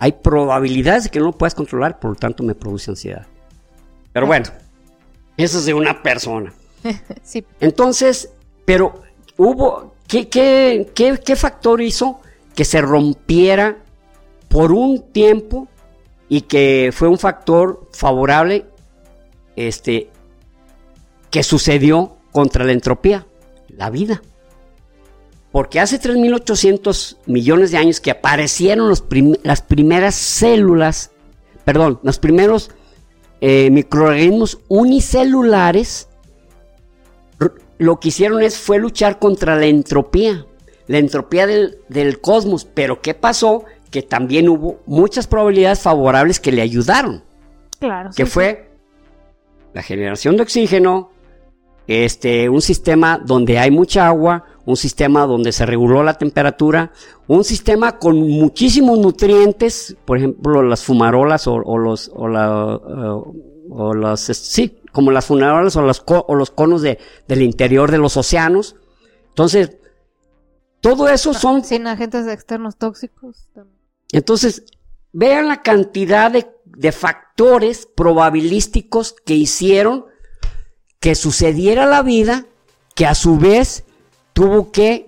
Hay 0.00 0.12
probabilidades 0.12 1.04
de 1.04 1.10
que 1.10 1.18
no 1.18 1.24
lo 1.24 1.32
puedas 1.32 1.54
controlar, 1.54 1.98
por 1.98 2.10
lo 2.10 2.16
tanto 2.16 2.42
me 2.42 2.54
produce 2.54 2.90
ansiedad. 2.90 3.26
Pero 4.12 4.26
bueno, 4.26 4.48
eso 5.38 5.56
es 5.60 5.64
de 5.64 5.72
una 5.72 6.02
persona. 6.02 6.52
Entonces, 7.60 8.32
pero 8.68 9.00
hubo, 9.38 9.94
¿Qué, 10.06 11.34
factor 11.36 11.80
hizo 11.80 12.20
que 12.54 12.66
se 12.66 12.82
rompiera 12.82 13.78
por 14.46 14.72
un 14.72 15.10
tiempo 15.10 15.68
y 16.28 16.42
que 16.42 16.90
fue 16.92 17.08
un 17.08 17.18
factor 17.18 17.88
favorable 17.94 18.66
este, 19.56 20.10
que 21.30 21.42
sucedió 21.42 22.18
contra 22.30 22.66
la 22.66 22.72
entropía? 22.72 23.26
La 23.74 23.88
vida. 23.88 24.20
Porque 25.50 25.80
hace 25.80 25.98
3.800 25.98 27.16
millones 27.24 27.70
de 27.70 27.78
años 27.78 28.02
que 28.02 28.10
aparecieron 28.10 28.92
las 29.44 29.62
primeras 29.62 30.14
células, 30.14 31.10
perdón, 31.64 32.00
los 32.02 32.18
primeros 32.18 32.70
eh, 33.40 33.70
microorganismos 33.70 34.58
unicelulares 34.68 36.08
lo 37.78 38.00
que 38.00 38.08
hicieron 38.08 38.42
es, 38.42 38.58
fue 38.58 38.78
luchar 38.78 39.18
contra 39.18 39.56
la 39.56 39.66
entropía, 39.66 40.46
la 40.86 40.98
entropía 40.98 41.46
del, 41.46 42.20
cosmos. 42.20 42.64
Pero 42.64 43.00
¿qué 43.00 43.14
pasó? 43.14 43.64
Que 43.90 44.02
también 44.02 44.48
hubo 44.48 44.80
muchas 44.86 45.26
probabilidades 45.26 45.80
favorables 45.80 46.40
que 46.40 46.52
le 46.52 46.62
ayudaron. 46.62 47.22
Claro. 47.78 48.10
Que 48.14 48.26
fue 48.26 48.70
la 49.72 49.82
generación 49.82 50.36
de 50.36 50.42
oxígeno, 50.42 51.10
este, 51.86 52.48
un 52.48 52.60
sistema 52.60 53.18
donde 53.24 53.58
hay 53.58 53.70
mucha 53.70 54.08
agua, 54.08 54.44
un 54.66 54.76
sistema 54.76 55.24
donde 55.24 55.52
se 55.52 55.64
reguló 55.64 56.02
la 56.02 56.14
temperatura, 56.14 56.92
un 57.28 57.44
sistema 57.44 57.98
con 57.98 58.18
muchísimos 58.18 58.98
nutrientes, 58.98 59.96
por 60.04 60.18
ejemplo, 60.18 60.62
las 60.62 60.84
fumarolas 60.84 61.46
o, 61.46 61.78
los, 61.78 62.10
o, 62.14 62.28
la, 62.28 62.76
o 63.70 63.94
las, 63.94 64.20
sí, 64.20 64.77
como 64.92 65.10
las 65.10 65.26
funerales 65.26 65.76
o 65.76 65.82
los, 65.82 66.02
o 66.06 66.34
los 66.34 66.50
conos 66.50 66.82
de, 66.82 66.98
del 67.26 67.42
interior 67.42 67.90
de 67.90 67.98
los 67.98 68.16
océanos. 68.16 68.76
Entonces, 69.28 69.76
todo 70.80 71.08
eso 71.08 71.34
son... 71.34 71.64
Sin 71.64 71.86
agentes 71.86 72.26
externos 72.26 72.76
tóxicos. 72.76 73.48
Entonces, 74.12 74.64
vean 75.12 75.48
la 75.48 75.62
cantidad 75.62 76.30
de, 76.30 76.48
de 76.64 76.92
factores 76.92 77.86
probabilísticos 77.86 79.14
que 79.24 79.34
hicieron 79.34 80.06
que 81.00 81.14
sucediera 81.14 81.86
la 81.86 82.02
vida, 82.02 82.46
que 82.94 83.06
a 83.06 83.14
su 83.14 83.38
vez 83.38 83.84
tuvo 84.32 84.72
que 84.72 85.06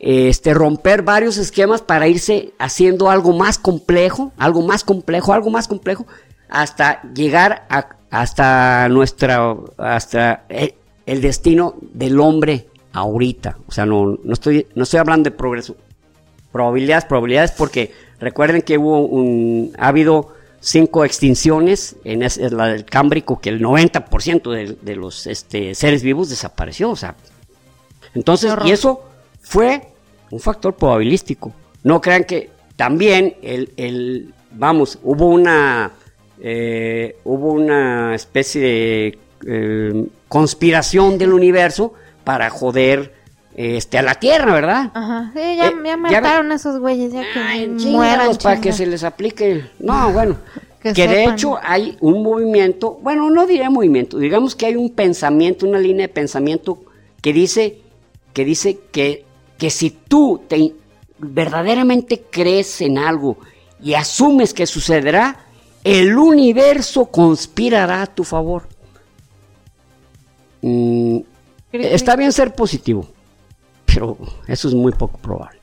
este, 0.00 0.52
romper 0.52 1.02
varios 1.02 1.38
esquemas 1.38 1.80
para 1.80 2.08
irse 2.08 2.52
haciendo 2.58 3.10
algo 3.10 3.32
más 3.32 3.58
complejo, 3.58 4.32
algo 4.36 4.62
más 4.62 4.84
complejo, 4.84 5.32
algo 5.32 5.50
más 5.50 5.66
complejo, 5.66 6.06
hasta 6.48 7.02
llegar 7.14 7.66
a, 7.70 7.96
hasta 8.14 8.88
nuestra, 8.88 9.56
hasta 9.76 10.44
el, 10.48 11.20
destino 11.20 11.74
del 11.80 12.20
hombre 12.20 12.68
ahorita. 12.92 13.58
O 13.66 13.72
sea, 13.72 13.86
no, 13.86 14.18
no, 14.22 14.32
estoy, 14.32 14.68
no 14.76 14.84
estoy 14.84 15.00
hablando 15.00 15.28
de 15.28 15.36
progreso. 15.36 15.76
Probabilidades, 16.52 17.06
probabilidades, 17.06 17.50
porque 17.50 17.92
recuerden 18.20 18.62
que 18.62 18.78
hubo 18.78 19.00
un, 19.00 19.72
ha 19.76 19.88
habido 19.88 20.32
cinco 20.60 21.04
extinciones, 21.04 21.96
en 22.04 22.20
la 22.56 22.68
del 22.68 22.84
Cámbrico, 22.84 23.40
que 23.40 23.48
el 23.50 23.60
90% 23.60 24.48
de, 24.48 24.78
de 24.80 24.96
los 24.96 25.26
este, 25.26 25.74
seres 25.74 26.04
vivos 26.04 26.30
desapareció. 26.30 26.90
O 26.90 26.96
sea, 26.96 27.16
entonces, 28.14 28.54
y 28.64 28.70
eso 28.70 29.02
fue 29.40 29.88
un 30.30 30.38
factor 30.38 30.76
probabilístico. 30.76 31.52
No 31.82 32.00
crean 32.00 32.22
que 32.22 32.50
también 32.76 33.34
el, 33.42 33.72
el 33.76 34.32
vamos, 34.52 35.00
hubo 35.02 35.26
una 35.26 35.90
eh, 36.40 37.16
hubo 37.24 37.52
una 37.52 38.14
especie 38.14 39.18
eh, 39.46 40.06
conspiración 40.28 41.18
del 41.18 41.32
universo 41.32 41.94
para 42.24 42.50
joder 42.50 43.12
este, 43.56 43.98
a 43.98 44.02
la 44.02 44.16
Tierra, 44.16 44.52
¿verdad? 44.52 44.90
Ajá. 44.94 45.30
Sí, 45.34 45.56
ya, 45.56 45.68
Eh, 45.68 45.72
ya 45.84 45.90
ya 45.90 45.96
mataron 45.96 46.50
a 46.52 46.54
esos 46.56 46.80
güeyes, 46.80 47.12
ya 47.12 47.22
que 47.22 47.38
Ay, 47.38 47.68
mueran. 47.68 48.36
para 48.42 48.60
que 48.60 48.72
se 48.72 48.86
les 48.86 49.04
aplique. 49.04 49.64
No, 49.78 50.12
bueno. 50.12 50.36
Que 50.84 50.92
que 50.92 51.08
de 51.08 51.24
hecho 51.24 51.58
hay 51.62 51.96
un 52.00 52.22
movimiento, 52.22 52.98
bueno, 53.00 53.30
no 53.30 53.46
diré 53.46 53.70
movimiento, 53.70 54.18
digamos 54.18 54.54
que 54.54 54.66
hay 54.66 54.76
un 54.76 54.90
pensamiento, 54.90 55.66
una 55.66 55.78
línea 55.78 56.08
de 56.08 56.12
pensamiento 56.12 56.78
que 57.22 57.32
dice 57.32 57.78
que 58.34 58.44
dice 58.44 58.78
que, 58.92 59.24
que 59.56 59.70
si 59.70 59.88
tú 59.88 60.42
te 60.46 60.74
verdaderamente 61.18 62.24
crees 62.30 62.82
en 62.82 62.98
algo 62.98 63.38
y 63.82 63.94
asumes 63.94 64.52
que 64.52 64.66
sucederá, 64.66 65.43
el 65.84 66.16
universo 66.16 67.06
conspirará 67.06 68.02
a 68.02 68.06
tu 68.06 68.24
favor. 68.24 68.64
Mm, 70.62 71.18
está 71.72 72.16
bien 72.16 72.32
ser 72.32 72.54
positivo, 72.54 73.06
pero 73.84 74.16
eso 74.46 74.68
es 74.68 74.74
muy 74.74 74.92
poco 74.92 75.18
probable. 75.18 75.58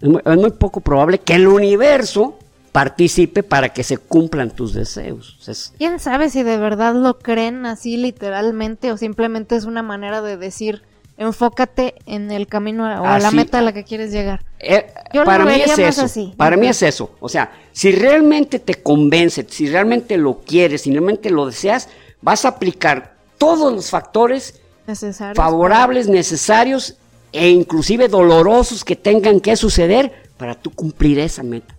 Es 0.00 0.08
muy, 0.08 0.20
es 0.24 0.36
muy 0.36 0.50
poco 0.50 0.80
probable 0.80 1.18
que 1.18 1.34
el 1.34 1.46
universo 1.46 2.38
participe 2.72 3.42
para 3.42 3.70
que 3.70 3.82
se 3.82 3.96
cumplan 3.96 4.50
tus 4.50 4.74
deseos. 4.74 5.38
Es- 5.48 5.72
¿Quién 5.78 5.98
sabe 5.98 6.28
si 6.28 6.42
de 6.42 6.58
verdad 6.58 6.94
lo 6.94 7.18
creen 7.18 7.64
así 7.64 7.96
literalmente 7.96 8.92
o 8.92 8.96
simplemente 8.98 9.56
es 9.56 9.64
una 9.64 9.82
manera 9.82 10.20
de 10.20 10.36
decir 10.36 10.82
enfócate 11.18 11.94
en 12.06 12.30
el 12.30 12.46
camino 12.46 12.84
o 12.84 13.06
a 13.06 13.18
la 13.18 13.30
meta 13.30 13.58
a 13.58 13.62
la 13.62 13.72
que 13.72 13.84
quieres 13.84 14.12
llegar? 14.12 14.44
eh, 14.58 14.86
Yo 15.12 15.20
lo 15.20 15.26
para 15.26 15.44
mí 15.44 15.60
es 15.64 15.78
eso. 15.78 16.02
así. 16.04 16.34
Para 16.36 16.56
mí 16.56 16.66
es 16.68 16.82
eso. 16.82 17.14
O 17.20 17.28
sea, 17.28 17.52
si 17.72 17.92
realmente 17.92 18.58
te 18.58 18.74
convence, 18.82 19.46
si 19.48 19.68
realmente 19.68 20.16
lo 20.16 20.40
quieres, 20.40 20.82
si 20.82 20.90
realmente 20.92 21.30
lo 21.30 21.46
deseas, 21.46 21.88
vas 22.22 22.44
a 22.44 22.48
aplicar 22.48 23.14
todos 23.38 23.72
los 23.72 23.90
factores 23.90 24.60
Necesario. 24.86 25.34
favorables, 25.34 26.08
necesarios 26.08 26.96
e 27.32 27.48
inclusive 27.50 28.08
dolorosos 28.08 28.84
que 28.84 28.96
tengan 28.96 29.40
que 29.40 29.56
suceder 29.56 30.12
para 30.36 30.54
tú 30.54 30.70
cumplir 30.70 31.18
esa 31.18 31.42
meta. 31.42 31.74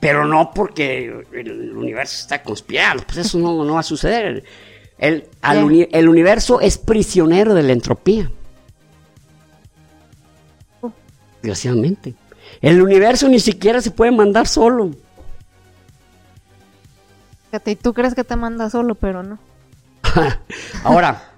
Pero 0.00 0.26
no 0.26 0.52
porque 0.54 1.24
el 1.32 1.76
universo 1.76 2.16
está 2.20 2.42
conspirando, 2.42 3.02
pues 3.04 3.18
eso 3.18 3.38
no, 3.38 3.64
no 3.64 3.74
va 3.74 3.80
a 3.80 3.82
suceder. 3.82 4.44
El, 4.98 5.24
al 5.42 5.58
Ya. 5.58 5.64
uni- 5.64 5.88
el 5.92 6.08
universo 6.08 6.60
es 6.60 6.76
prisionero 6.78 7.54
de 7.54 7.62
la 7.62 7.72
entropía. 7.72 8.30
Desgraciadamente. 11.46 12.14
El 12.60 12.82
universo 12.82 13.28
ni 13.28 13.38
siquiera 13.38 13.80
se 13.80 13.92
puede 13.92 14.10
mandar 14.10 14.48
solo. 14.48 14.90
Y 17.64 17.76
tú 17.76 17.94
crees 17.94 18.14
que 18.14 18.24
te 18.24 18.34
manda 18.36 18.68
solo, 18.68 18.94
pero 18.96 19.22
no. 19.22 19.38
Ahora, 20.84 21.30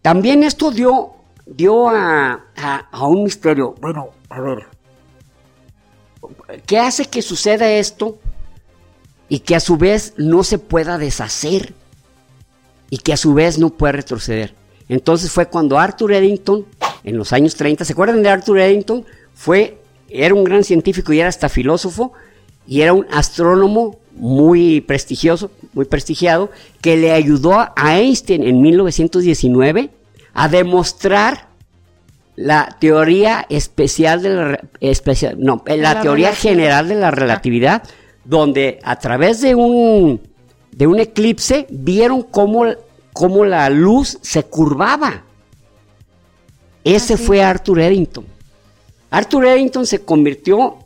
también 0.00 0.42
esto 0.44 0.70
dio, 0.70 1.14
dio 1.44 1.88
a, 1.90 2.44
a- 2.56 2.88
a 2.90 3.06
un 3.06 3.24
misterio. 3.24 3.74
Bueno, 3.80 4.10
a 4.30 4.40
ver. 4.40 4.64
¿Qué 6.64 6.78
hace 6.78 7.04
que 7.06 7.20
suceda 7.20 7.68
esto 7.70 8.18
y 9.28 9.40
que 9.40 9.56
a 9.56 9.60
su 9.60 9.76
vez 9.76 10.14
no 10.16 10.42
se 10.44 10.58
pueda 10.58 10.96
deshacer 10.98 11.74
y 12.90 12.98
que 12.98 13.12
a 13.12 13.16
su 13.16 13.34
vez 13.34 13.58
no 13.58 13.70
pueda 13.70 13.92
retroceder? 13.92 14.54
Entonces 14.88 15.30
fue 15.32 15.46
cuando 15.46 15.78
Arthur 15.78 16.12
Eddington, 16.12 16.64
en 17.06 17.16
los 17.16 17.32
años 17.32 17.54
30, 17.56 17.84
¿se 17.86 17.92
acuerdan 17.94 18.22
de 18.22 18.28
Arthur 18.28 18.58
Eddington? 18.58 19.06
Fue, 19.32 19.78
era 20.10 20.34
un 20.34 20.44
gran 20.44 20.62
científico 20.64 21.12
y 21.14 21.20
era 21.20 21.28
hasta 21.30 21.48
filósofo 21.48 22.12
y 22.66 22.82
era 22.82 22.92
un 22.92 23.06
astrónomo 23.10 23.98
muy 24.14 24.80
prestigioso, 24.82 25.50
muy 25.72 25.84
prestigiado, 25.86 26.50
que 26.82 26.96
le 26.98 27.12
ayudó 27.12 27.54
a 27.58 27.74
Einstein 27.98 28.42
en 28.42 28.60
1919 28.60 29.90
a 30.34 30.48
demostrar 30.48 31.48
la 32.34 32.76
teoría 32.80 33.46
especial 33.48 34.22
de 34.22 34.28
la 34.30 34.44
re- 34.48 34.60
especial, 34.80 35.36
no, 35.38 35.62
eh, 35.66 35.76
la, 35.78 35.94
la 35.94 36.00
teoría 36.02 36.34
general 36.34 36.88
de 36.88 36.96
la 36.96 37.10
relatividad, 37.10 37.82
donde 38.24 38.78
a 38.82 38.98
través 38.98 39.40
de 39.40 39.54
un 39.54 40.20
de 40.72 40.86
un 40.86 40.98
eclipse 41.00 41.66
vieron 41.70 42.22
cómo, 42.22 42.66
cómo 43.14 43.46
la 43.46 43.70
luz 43.70 44.18
se 44.20 44.42
curvaba. 44.42 45.22
Ese 46.86 47.16
fue 47.16 47.42
Arthur 47.42 47.80
Eddington. 47.80 48.24
Arthur 49.10 49.46
Eddington 49.46 49.86
se 49.86 50.04
convirtió 50.04 50.76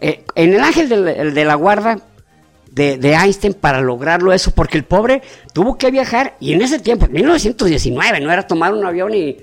eh, 0.00 0.24
en 0.34 0.54
el 0.54 0.60
ángel 0.60 0.88
de 0.88 0.96
la, 0.96 1.10
el 1.12 1.34
de 1.34 1.44
la 1.44 1.54
guarda 1.54 1.98
de, 2.70 2.96
de 2.96 3.12
Einstein 3.14 3.54
para 3.54 3.80
lograrlo 3.80 4.32
eso, 4.32 4.50
porque 4.50 4.78
el 4.78 4.84
pobre 4.84 5.22
tuvo 5.52 5.76
que 5.76 5.90
viajar 5.90 6.36
y 6.40 6.52
en 6.54 6.62
ese 6.62 6.78
tiempo, 6.78 7.06
en 7.06 7.12
1919, 7.12 8.20
no 8.20 8.32
era 8.32 8.46
tomar 8.46 8.72
un 8.74 8.84
avión 8.86 9.14
y 9.14 9.36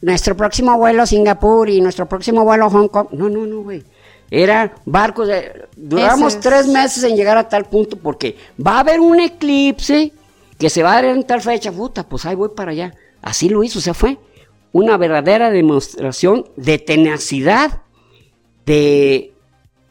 nuestro 0.00 0.36
próximo 0.36 0.76
vuelo 0.76 1.02
a 1.02 1.06
Singapur 1.06 1.68
y 1.68 1.80
nuestro 1.80 2.06
próximo 2.08 2.44
vuelo 2.44 2.66
a 2.66 2.70
Hong 2.70 2.88
Kong. 2.88 3.08
No, 3.12 3.28
no, 3.28 3.46
no, 3.46 3.62
güey. 3.62 3.82
Era 4.30 4.74
barcos 4.84 5.28
de... 5.28 5.66
Duramos 5.76 6.34
es- 6.34 6.40
tres 6.40 6.66
meses 6.66 7.02
en 7.04 7.16
llegar 7.16 7.38
a 7.38 7.48
tal 7.48 7.64
punto 7.66 7.96
porque 7.96 8.36
va 8.64 8.76
a 8.76 8.80
haber 8.80 9.00
un 9.00 9.18
eclipse 9.20 10.12
que 10.58 10.70
se 10.70 10.82
va 10.82 10.90
a 10.92 10.94
dar 10.96 11.04
en 11.06 11.24
tal 11.24 11.40
fecha. 11.40 11.72
Puta, 11.72 12.02
pues 12.02 12.26
ahí 12.26 12.34
voy 12.34 12.50
para 12.54 12.72
allá. 12.72 12.94
Así 13.22 13.48
lo 13.48 13.62
hizo, 13.64 13.78
o 13.78 13.82
sea, 13.82 13.94
fue 13.94 14.18
una 14.78 14.96
verdadera 14.96 15.50
demostración 15.50 16.50
de 16.56 16.78
tenacidad, 16.78 17.82
de, 18.64 19.34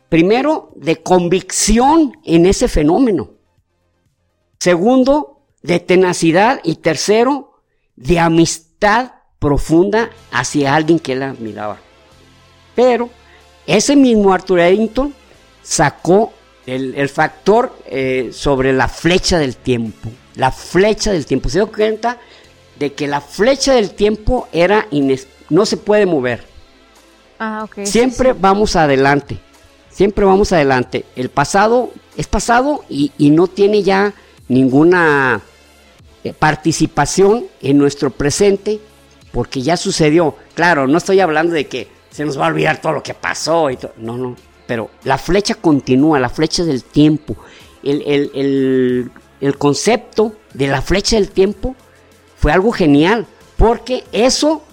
primero, 0.10 0.72
de 0.76 0.98
convicción 0.98 2.18
en 2.24 2.46
ese 2.46 2.68
fenómeno. 2.68 3.32
Segundo, 4.60 5.42
de 5.62 5.80
tenacidad. 5.80 6.60
Y 6.64 6.76
tercero, 6.76 7.62
de 7.96 8.20
amistad 8.20 9.14
profunda 9.40 10.10
hacia 10.32 10.76
alguien 10.76 11.00
que 11.00 11.14
él 11.14 11.24
admiraba. 11.24 11.78
Pero 12.76 13.10
ese 13.66 13.96
mismo 13.96 14.34
Arthur 14.34 14.60
Eddington 14.60 15.14
sacó 15.62 16.32
el, 16.66 16.96
el 16.96 17.10
factor 17.10 17.78
eh, 17.86 18.30
sobre 18.32 18.74
la 18.74 18.88
flecha 18.88 19.40
del 19.40 19.58
tiempo. 19.58 20.10
La 20.36 20.52
flecha 20.52 21.12
del 21.12 21.26
tiempo. 21.26 21.50
Se 21.50 21.60
dio 21.60 21.72
cuenta 21.72 22.20
de 22.80 22.94
que 22.94 23.08
la 23.08 23.22
flecha 23.22 23.74
del 23.74 23.92
tiempo 23.92 24.48
era 24.52 24.88
ines- 24.92 25.28
no 25.50 25.66
se 25.66 25.78
puede 25.78 26.06
mover. 26.06 26.46
Ah, 27.40 27.62
ok. 27.66 27.74
sí, 27.78 27.86
Siempre 27.88 28.32
sí. 28.34 28.38
vamos 28.40 28.76
adelante. 28.76 29.40
Siempre 29.90 30.26
vamos 30.26 30.52
adelante. 30.52 31.06
El 31.16 31.30
pasado 31.30 31.92
es 32.16 32.28
pasado 32.28 32.84
y, 32.90 33.12
y 33.18 33.30
no 33.32 33.48
tiene 33.48 33.82
ya 33.84 34.14
ninguna 34.48 35.42
eh, 36.24 36.34
participación 36.34 37.46
en 37.62 37.78
nuestro 37.78 38.10
presente 38.12 38.80
porque 39.32 39.62
ya 39.62 39.78
sucedió. 39.78 40.36
Claro, 40.56 40.88
no 40.88 40.98
estoy 40.98 41.20
hablando 41.20 41.54
de 41.54 41.68
que 41.68 41.88
se 42.12 42.26
nos 42.26 42.40
va 42.40 42.46
a 42.46 42.50
olvidar 42.50 42.82
todo 42.82 42.94
lo 42.94 43.04
que 43.04 43.14
pasó 43.14 43.70
y. 43.70 43.78
No, 43.98 44.18
no. 44.18 44.36
Pero 44.68 44.90
la 45.04 45.18
flecha 45.18 45.56
continúa, 45.56 46.20
la 46.20 46.30
flecha 46.30 46.64
del 46.64 46.84
tiempo. 46.84 47.36
El, 47.84 48.02
el- 48.06 48.32
el- 48.36 49.12
el 49.40 49.58
concepto 49.58 50.34
de 50.54 50.68
la 50.68 50.82
flecha 50.82 51.16
del 51.16 51.30
tiempo 51.30 51.76
fue 52.48 52.54
algo 52.54 52.72
genial 52.72 53.26
porque 53.58 54.06
eso, 54.14 54.64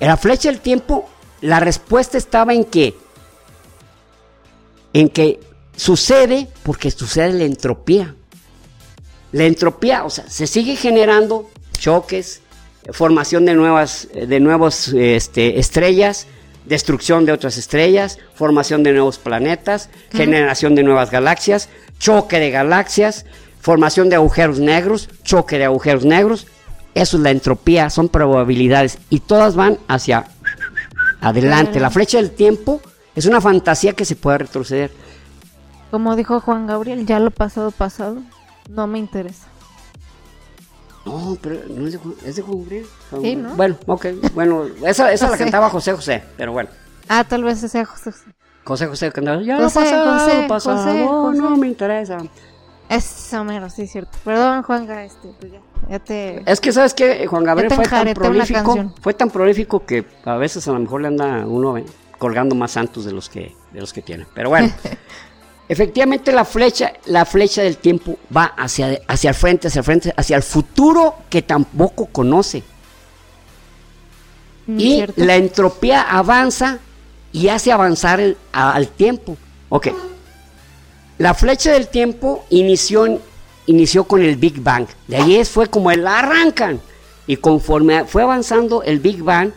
en 0.00 0.08
la 0.08 0.16
flecha 0.16 0.50
del 0.50 0.58
tiempo, 0.58 1.08
la 1.40 1.60
respuesta 1.60 2.18
estaba 2.18 2.52
en 2.52 2.64
que, 2.64 2.96
en 4.92 5.08
que 5.10 5.38
sucede 5.76 6.48
porque 6.64 6.90
sucede 6.90 7.32
la 7.34 7.44
entropía. 7.44 8.16
La 9.30 9.44
entropía, 9.44 10.04
o 10.04 10.10
sea, 10.10 10.28
se 10.28 10.48
sigue 10.48 10.74
generando 10.74 11.48
choques, 11.78 12.40
formación 12.90 13.44
de 13.44 13.54
nuevas, 13.54 14.08
de 14.12 14.40
nuevos 14.40 14.88
este, 14.88 15.60
estrellas, 15.60 16.26
destrucción 16.64 17.24
de 17.24 17.30
otras 17.30 17.56
estrellas, 17.56 18.18
formación 18.34 18.82
de 18.82 18.94
nuevos 18.94 19.18
planetas, 19.18 19.90
generación 20.10 20.74
de 20.74 20.82
nuevas 20.82 21.12
galaxias, 21.12 21.68
choque 22.00 22.40
de 22.40 22.50
galaxias, 22.50 23.26
formación 23.60 24.08
de 24.08 24.16
agujeros 24.16 24.58
negros, 24.58 25.08
choque 25.22 25.58
de 25.58 25.66
agujeros 25.66 26.04
negros. 26.04 26.48
Eso 26.96 27.18
es 27.18 27.22
la 27.22 27.30
entropía, 27.30 27.90
son 27.90 28.08
probabilidades 28.08 28.98
y 29.10 29.20
todas 29.20 29.54
van 29.54 29.76
hacia 29.86 30.28
adelante. 31.20 31.78
La 31.78 31.90
flecha 31.90 32.16
del 32.16 32.30
tiempo 32.30 32.80
es 33.14 33.26
una 33.26 33.42
fantasía 33.42 33.92
que 33.92 34.06
se 34.06 34.16
puede 34.16 34.38
retroceder. 34.38 34.90
Como 35.90 36.16
dijo 36.16 36.40
Juan 36.40 36.66
Gabriel, 36.66 37.04
ya 37.04 37.20
lo 37.20 37.30
pasado, 37.30 37.70
pasado. 37.70 38.16
No 38.70 38.86
me 38.86 38.98
interesa. 38.98 39.46
No, 41.04 41.36
pero 41.42 41.60
no 41.68 41.86
es 41.86 41.92
de 41.92 41.98
Juan, 41.98 42.14
es 42.24 42.36
de 42.36 42.42
Juan 42.42 42.62
Gabriel. 42.62 42.86
Juan 43.10 43.22
Sí. 43.22 43.36
¿no? 43.36 43.54
Bueno, 43.56 43.76
ok. 43.84 44.06
Bueno, 44.32 44.64
esa, 44.86 45.12
esa 45.12 45.28
la 45.28 45.36
cantaba 45.38 45.68
José 45.68 45.92
José, 45.92 46.24
pero 46.38 46.52
bueno. 46.52 46.70
Ah, 47.10 47.24
tal 47.24 47.44
vez 47.44 47.58
sea 47.60 47.84
José. 47.84 48.12
José 48.64 48.86
José 48.86 49.12
cantaba. 49.12 49.42
Ya 49.42 49.58
José, 49.58 49.80
lo 49.80 49.84
pasado, 49.84 50.18
José, 50.18 50.46
pasado, 50.48 50.76
José, 50.78 51.06
José. 51.06 51.38
no 51.38 51.56
me 51.58 51.66
interesa. 51.68 52.16
Eso 52.88 53.44
mero, 53.44 53.68
sí, 53.68 53.86
cierto. 53.86 54.16
Perdón, 54.24 54.62
Juanga, 54.62 55.04
este, 55.04 55.28
pues 55.40 55.52
ya, 55.52 55.58
ya 55.90 55.98
te... 55.98 56.42
Es 56.50 56.60
que 56.60 56.72
sabes 56.72 56.94
que 56.94 57.26
Juan 57.26 57.42
Gabriel 57.44 57.72
fue 57.72 57.84
tan 57.84 58.14
prolífico, 58.14 58.92
fue 59.00 59.14
tan 59.14 59.30
prolífico 59.30 59.84
que 59.84 60.04
a 60.24 60.36
veces 60.36 60.66
a 60.68 60.72
lo 60.72 60.78
mejor 60.78 61.00
le 61.02 61.08
anda 61.08 61.44
uno 61.46 61.76
eh, 61.78 61.84
colgando 62.18 62.54
más 62.54 62.70
santos 62.72 63.04
de 63.04 63.12
los 63.12 63.28
que 63.28 63.54
de 63.72 63.80
los 63.80 63.92
que 63.92 64.02
tiene. 64.02 64.26
Pero 64.34 64.48
bueno, 64.50 64.72
Efectivamente 65.68 66.30
la 66.30 66.44
flecha, 66.44 66.92
la 67.06 67.24
flecha 67.24 67.60
del 67.62 67.78
tiempo 67.78 68.16
va 68.34 68.44
hacia, 68.56 69.00
hacia 69.08 69.30
el 69.30 69.34
frente, 69.34 69.66
hacia 69.66 69.80
el 69.80 69.84
frente, 69.84 70.14
hacia 70.16 70.36
el 70.36 70.44
futuro 70.44 71.16
que 71.28 71.42
tampoco 71.42 72.06
conoce. 72.06 72.62
Mm, 74.68 74.78
y 74.80 74.94
¿cierto? 74.94 75.24
la 75.24 75.34
entropía 75.34 76.02
avanza 76.02 76.78
y 77.32 77.48
hace 77.48 77.72
avanzar 77.72 78.20
el- 78.20 78.36
a- 78.52 78.72
al 78.74 78.86
tiempo. 78.88 79.36
Ok. 79.68 79.88
La 81.18 81.34
flecha 81.34 81.72
del 81.72 81.88
tiempo 81.88 82.44
inició, 82.50 83.20
inició 83.66 84.04
con 84.04 84.22
el 84.22 84.36
Big 84.36 84.60
Bang. 84.60 84.86
De 85.08 85.16
ahí 85.16 85.44
fue 85.44 85.68
como 85.68 85.90
el 85.90 86.06
arrancan. 86.06 86.80
Y 87.26 87.36
conforme 87.36 88.04
fue 88.04 88.22
avanzando 88.22 88.82
el 88.82 89.00
Big 89.00 89.22
Bang, 89.22 89.50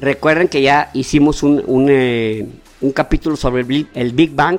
recuerden 0.00 0.48
que 0.48 0.60
ya 0.62 0.90
hicimos 0.94 1.42
un, 1.42 1.62
un, 1.66 1.86
eh, 1.88 2.46
un 2.80 2.92
capítulo 2.92 3.36
sobre 3.36 3.60
el 3.62 3.66
Big, 3.66 3.88
el 3.94 4.12
Big 4.12 4.34
Bang, 4.34 4.58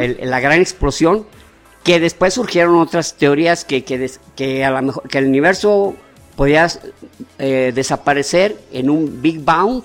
el- 0.00 0.18
la 0.22 0.40
gran 0.40 0.60
explosión, 0.60 1.26
que 1.84 2.00
después 2.00 2.34
surgieron 2.34 2.76
otras 2.76 3.14
teorías 3.14 3.64
que, 3.64 3.84
que, 3.84 3.98
des- 3.98 4.20
que 4.36 4.64
a 4.64 4.70
lo 4.70 4.82
mejor 4.82 5.08
que 5.08 5.18
el 5.18 5.26
universo 5.26 5.94
podía 6.36 6.68
eh, 7.38 7.72
desaparecer 7.74 8.56
en 8.72 8.90
un 8.90 9.20
Big 9.22 9.42
Bang, 9.44 9.82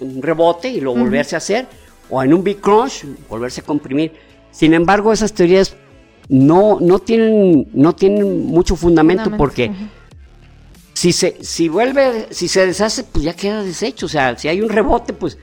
un 0.00 0.22
rebote 0.22 0.68
y 0.70 0.80
luego 0.80 0.98
volverse 1.00 1.36
a 1.36 1.38
hacer, 1.38 1.66
o 2.08 2.22
en 2.22 2.34
un 2.34 2.42
Big 2.42 2.60
Crunch, 2.60 3.04
volverse 3.28 3.60
a 3.60 3.64
comprimir. 3.64 4.12
Sin 4.50 4.74
embargo, 4.74 5.12
esas 5.12 5.32
teorías 5.32 5.76
no, 6.28 6.78
no, 6.80 6.98
tienen, 6.98 7.68
no 7.72 7.94
tienen 7.94 8.46
mucho 8.46 8.76
fundamento, 8.76 9.24
Fundamento, 9.24 9.36
porque 9.36 9.70
si 11.00 11.12
se, 11.12 11.38
si 11.42 11.68
vuelve, 11.68 12.28
si 12.30 12.46
se 12.46 12.66
deshace, 12.66 13.04
pues 13.04 13.24
ya 13.24 13.34
queda 13.34 13.62
deshecho. 13.62 14.06
O 14.06 14.08
sea, 14.08 14.36
si 14.36 14.48
hay 14.48 14.60
un 14.60 14.68
rebote, 14.68 15.12
pues. 15.12 15.38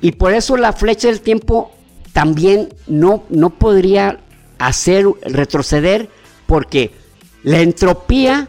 Y 0.00 0.12
por 0.12 0.32
eso 0.32 0.56
la 0.56 0.72
flecha 0.72 1.08
del 1.08 1.20
tiempo 1.20 1.72
también 2.12 2.70
no, 2.86 3.24
no 3.28 3.50
podría 3.50 4.20
hacer 4.58 5.06
retroceder, 5.22 6.08
porque 6.46 6.92
la 7.42 7.60
entropía, 7.60 8.48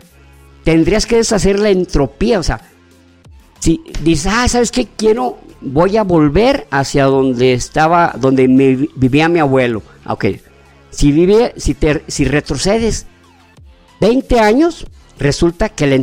tendrías 0.63 1.05
que 1.05 1.17
deshacer 1.17 1.59
la 1.59 1.69
entropía. 1.69 2.39
O 2.39 2.43
sea, 2.43 2.61
si 3.59 3.83
dices, 4.01 4.31
ah, 4.33 4.47
¿sabes 4.47 4.71
qué? 4.71 4.87
Quiero, 4.95 5.39
voy 5.61 5.97
a 5.97 6.03
volver 6.03 6.67
hacia 6.71 7.05
donde 7.05 7.53
estaba, 7.53 8.13
donde 8.19 8.47
me 8.47 8.75
vivía 8.95 9.29
mi 9.29 9.39
abuelo. 9.39 9.81
Ok. 10.05 10.25
Si, 10.89 11.11
vive, 11.11 11.53
si, 11.57 11.73
te, 11.73 12.03
si 12.07 12.25
retrocedes 12.25 13.05
20 14.01 14.39
años, 14.39 14.87
resulta 15.19 15.69
que 15.69 15.87
la 15.87 16.01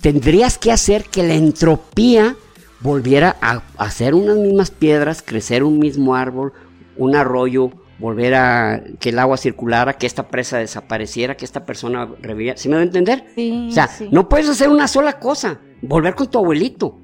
tendrías 0.00 0.58
que 0.58 0.72
hacer 0.72 1.04
que 1.04 1.22
la 1.22 1.34
entropía 1.34 2.36
volviera 2.80 3.36
a 3.40 3.62
hacer 3.78 4.14
unas 4.14 4.36
mismas 4.36 4.70
piedras, 4.70 5.22
crecer 5.22 5.64
un 5.64 5.78
mismo 5.78 6.14
árbol, 6.14 6.52
un 6.96 7.16
arroyo, 7.16 7.70
volver 7.98 8.34
a 8.34 8.82
que 9.00 9.08
el 9.08 9.18
agua 9.18 9.36
circulara, 9.36 9.94
que 9.94 10.06
esta 10.06 10.28
presa 10.28 10.58
desapareciera, 10.58 11.36
que 11.36 11.44
esta 11.44 11.64
persona 11.64 12.08
reviviera. 12.20 12.56
¿Sí 12.56 12.68
me 12.68 12.76
va 12.76 12.82
a 12.82 12.84
entender? 12.84 13.24
Sí, 13.34 13.68
O 13.70 13.72
sea, 13.72 13.88
sí. 13.88 14.08
no 14.10 14.28
puedes 14.28 14.48
hacer 14.48 14.68
una 14.68 14.88
sola 14.88 15.18
cosa, 15.18 15.58
volver 15.82 16.14
con 16.14 16.30
tu 16.30 16.38
abuelito. 16.38 16.98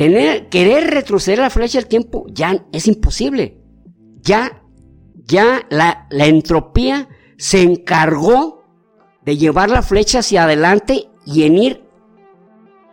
Tener, 0.00 0.48
querer 0.48 0.90
retroceder 0.94 1.40
la 1.40 1.50
flecha 1.50 1.78
del 1.78 1.86
tiempo 1.86 2.24
ya 2.30 2.64
es 2.72 2.88
imposible. 2.88 3.58
Ya, 4.22 4.62
ya 5.26 5.60
la, 5.68 6.06
la 6.08 6.24
entropía 6.24 7.06
se 7.36 7.60
encargó 7.60 8.64
de 9.26 9.36
llevar 9.36 9.68
la 9.68 9.82
flecha 9.82 10.20
hacia 10.20 10.44
adelante 10.44 11.10
y 11.26 11.42
en 11.42 11.58
ir 11.58 11.84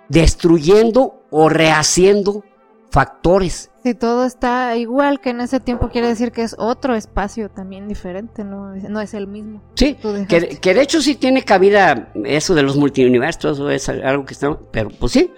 destruyendo 0.09 1.23
o 1.29 1.47
rehaciendo 1.47 2.43
factores. 2.91 3.71
Si 3.83 3.93
todo 3.93 4.25
está 4.25 4.75
igual 4.75 5.21
que 5.21 5.29
en 5.29 5.39
ese 5.39 5.61
tiempo, 5.61 5.87
quiere 5.87 6.07
decir 6.09 6.33
que 6.33 6.41
es 6.41 6.55
otro 6.59 6.93
espacio 6.93 7.49
también 7.49 7.87
diferente, 7.87 8.43
no, 8.43 8.73
Es- 8.73 8.89
no 8.89 8.99
es 8.99 9.13
el 9.13 9.27
mismo. 9.27 9.63
Sí, 9.75 9.95
que 10.27 10.73
de 10.73 10.81
hecho 10.81 11.01
sí 11.01 11.15
tiene 11.15 11.43
cabida 11.43 12.11
eso 12.25 12.53
de 12.53 12.63
los 12.63 12.75
multiuniversos, 12.75 13.57
eso 13.59 13.69
es 13.69 13.87
algo 13.87 14.25
que 14.25 14.33
está, 14.33 14.57
pero 14.71 14.89
pues 14.89 15.13
sí, 15.13 15.31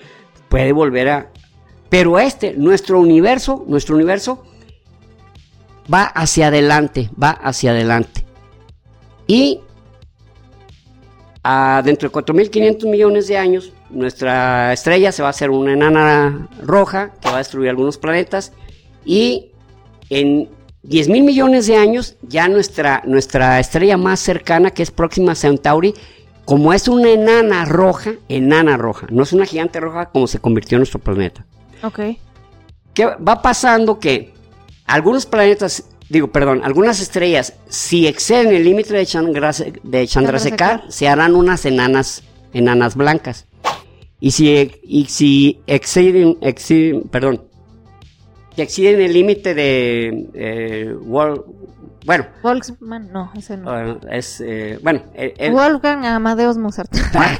puede 0.49 0.71
volver 0.71 1.09
a... 1.09 1.31
Pero 1.89 2.19
este, 2.19 2.53
nuestro 2.53 2.99
universo, 2.99 3.65
nuestro 3.67 3.95
universo 3.95 4.43
va 5.91 6.03
hacia 6.03 6.47
adelante, 6.47 7.09
va 7.21 7.31
hacia 7.31 7.71
adelante. 7.71 8.25
Y 9.27 9.61
dentro 11.83 12.09
de 12.09 12.15
4.500 12.15 12.89
millones 12.89 13.27
de 13.27 13.37
años, 13.37 13.73
nuestra 13.89 14.73
estrella 14.73 15.11
se 15.11 15.21
va 15.21 15.29
a 15.29 15.31
hacer 15.31 15.49
una 15.49 15.73
enana 15.73 16.47
roja 16.63 17.11
que 17.19 17.29
va 17.29 17.35
a 17.35 17.39
destruir 17.39 17.69
algunos 17.69 17.97
planetas. 17.97 18.53
Y 19.03 19.51
en 20.09 20.49
10.000 20.83 21.23
millones 21.23 21.67
de 21.67 21.75
años, 21.75 22.15
ya 22.21 22.47
nuestra, 22.47 23.01
nuestra 23.05 23.59
estrella 23.59 23.97
más 23.97 24.19
cercana, 24.19 24.71
que 24.71 24.83
es 24.83 24.91
Próxima 24.91 25.35
Centauri, 25.35 25.93
como 26.45 26.73
es 26.73 26.87
una 26.87 27.09
enana 27.09 27.65
roja, 27.65 28.13
enana 28.27 28.75
roja, 28.75 29.07
no 29.11 29.21
es 29.23 29.33
una 29.33 29.45
gigante 29.45 29.79
roja 29.79 30.07
como 30.07 30.25
se 30.25 30.39
convirtió 30.39 30.77
en 30.77 30.79
nuestro 30.79 30.99
planeta. 30.99 31.45
Ok. 31.83 31.99
¿Qué 32.93 33.05
va 33.05 33.41
pasando 33.41 33.99
que 33.99 34.33
algunos 34.85 35.25
planetas, 35.25 35.83
digo, 36.09 36.27
perdón, 36.31 36.61
algunas 36.63 36.99
estrellas, 36.99 37.53
si 37.69 38.07
exceden 38.07 38.53
el 38.53 38.63
límite 38.63 38.93
de, 38.93 39.03
Chandrase- 39.03 39.79
de 39.83 40.07
Chandrasekhar, 40.07 40.83
se 40.89 41.07
harán 41.07 41.35
unas 41.35 41.65
enanas, 41.65 42.23
enanas 42.53 42.95
blancas. 42.95 43.45
Y 44.19 44.31
si, 44.31 44.71
y 44.83 45.05
si 45.05 45.61
exceden, 45.67 46.37
exceden, 46.41 47.03
perdón, 47.03 47.43
si 48.55 48.61
exceden 48.63 48.99
el 48.99 49.13
límite 49.13 49.53
de 49.53 50.27
eh, 50.33 50.93
bueno, 52.05 52.25
Volksman, 52.41 53.11
no, 53.13 53.31
ese 53.37 53.55
no. 53.55 53.79
eh, 53.91 53.97
es, 54.11 54.41
eh, 54.41 54.79
bueno, 54.81 55.03
eh, 55.13 55.33
eh, 55.37 55.51
Wolfgang 55.51 56.03
Amadeus 56.05 56.57
Mozart. 56.57 56.91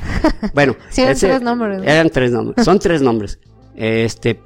bueno, 0.53 0.75
Sí, 0.89 1.01
eran 1.01 1.17
tres 1.17 1.41
nombres, 1.41 1.77
¿no? 1.79 1.83
Eran 1.83 2.09
tres 2.11 2.31
nombres. 2.31 2.63
Son 2.63 2.77
tres 2.79 3.01
nombres. 3.01 3.39
Este, 3.81 4.41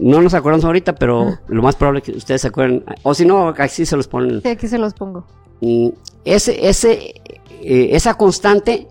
no 0.00 0.22
nos 0.22 0.32
acordamos 0.32 0.64
ahorita, 0.64 0.94
pero 0.94 1.38
lo 1.48 1.62
más 1.62 1.76
probable 1.76 1.98
es 2.00 2.04
que 2.06 2.12
ustedes 2.12 2.40
se 2.40 2.48
acuerden. 2.48 2.82
O 3.02 3.12
si 3.14 3.26
no, 3.26 3.50
así 3.58 3.84
se 3.84 3.94
los 3.96 4.08
ponen. 4.08 4.40
sí, 4.40 4.48
aquí 4.48 4.66
se 4.68 4.78
los 4.78 4.94
pongo. 4.94 5.26
Mm, 5.60 5.88
Ese, 6.24 6.66
ese, 6.66 7.14
eh, 7.62 7.90
esa 7.92 8.14
constante, 8.14 8.88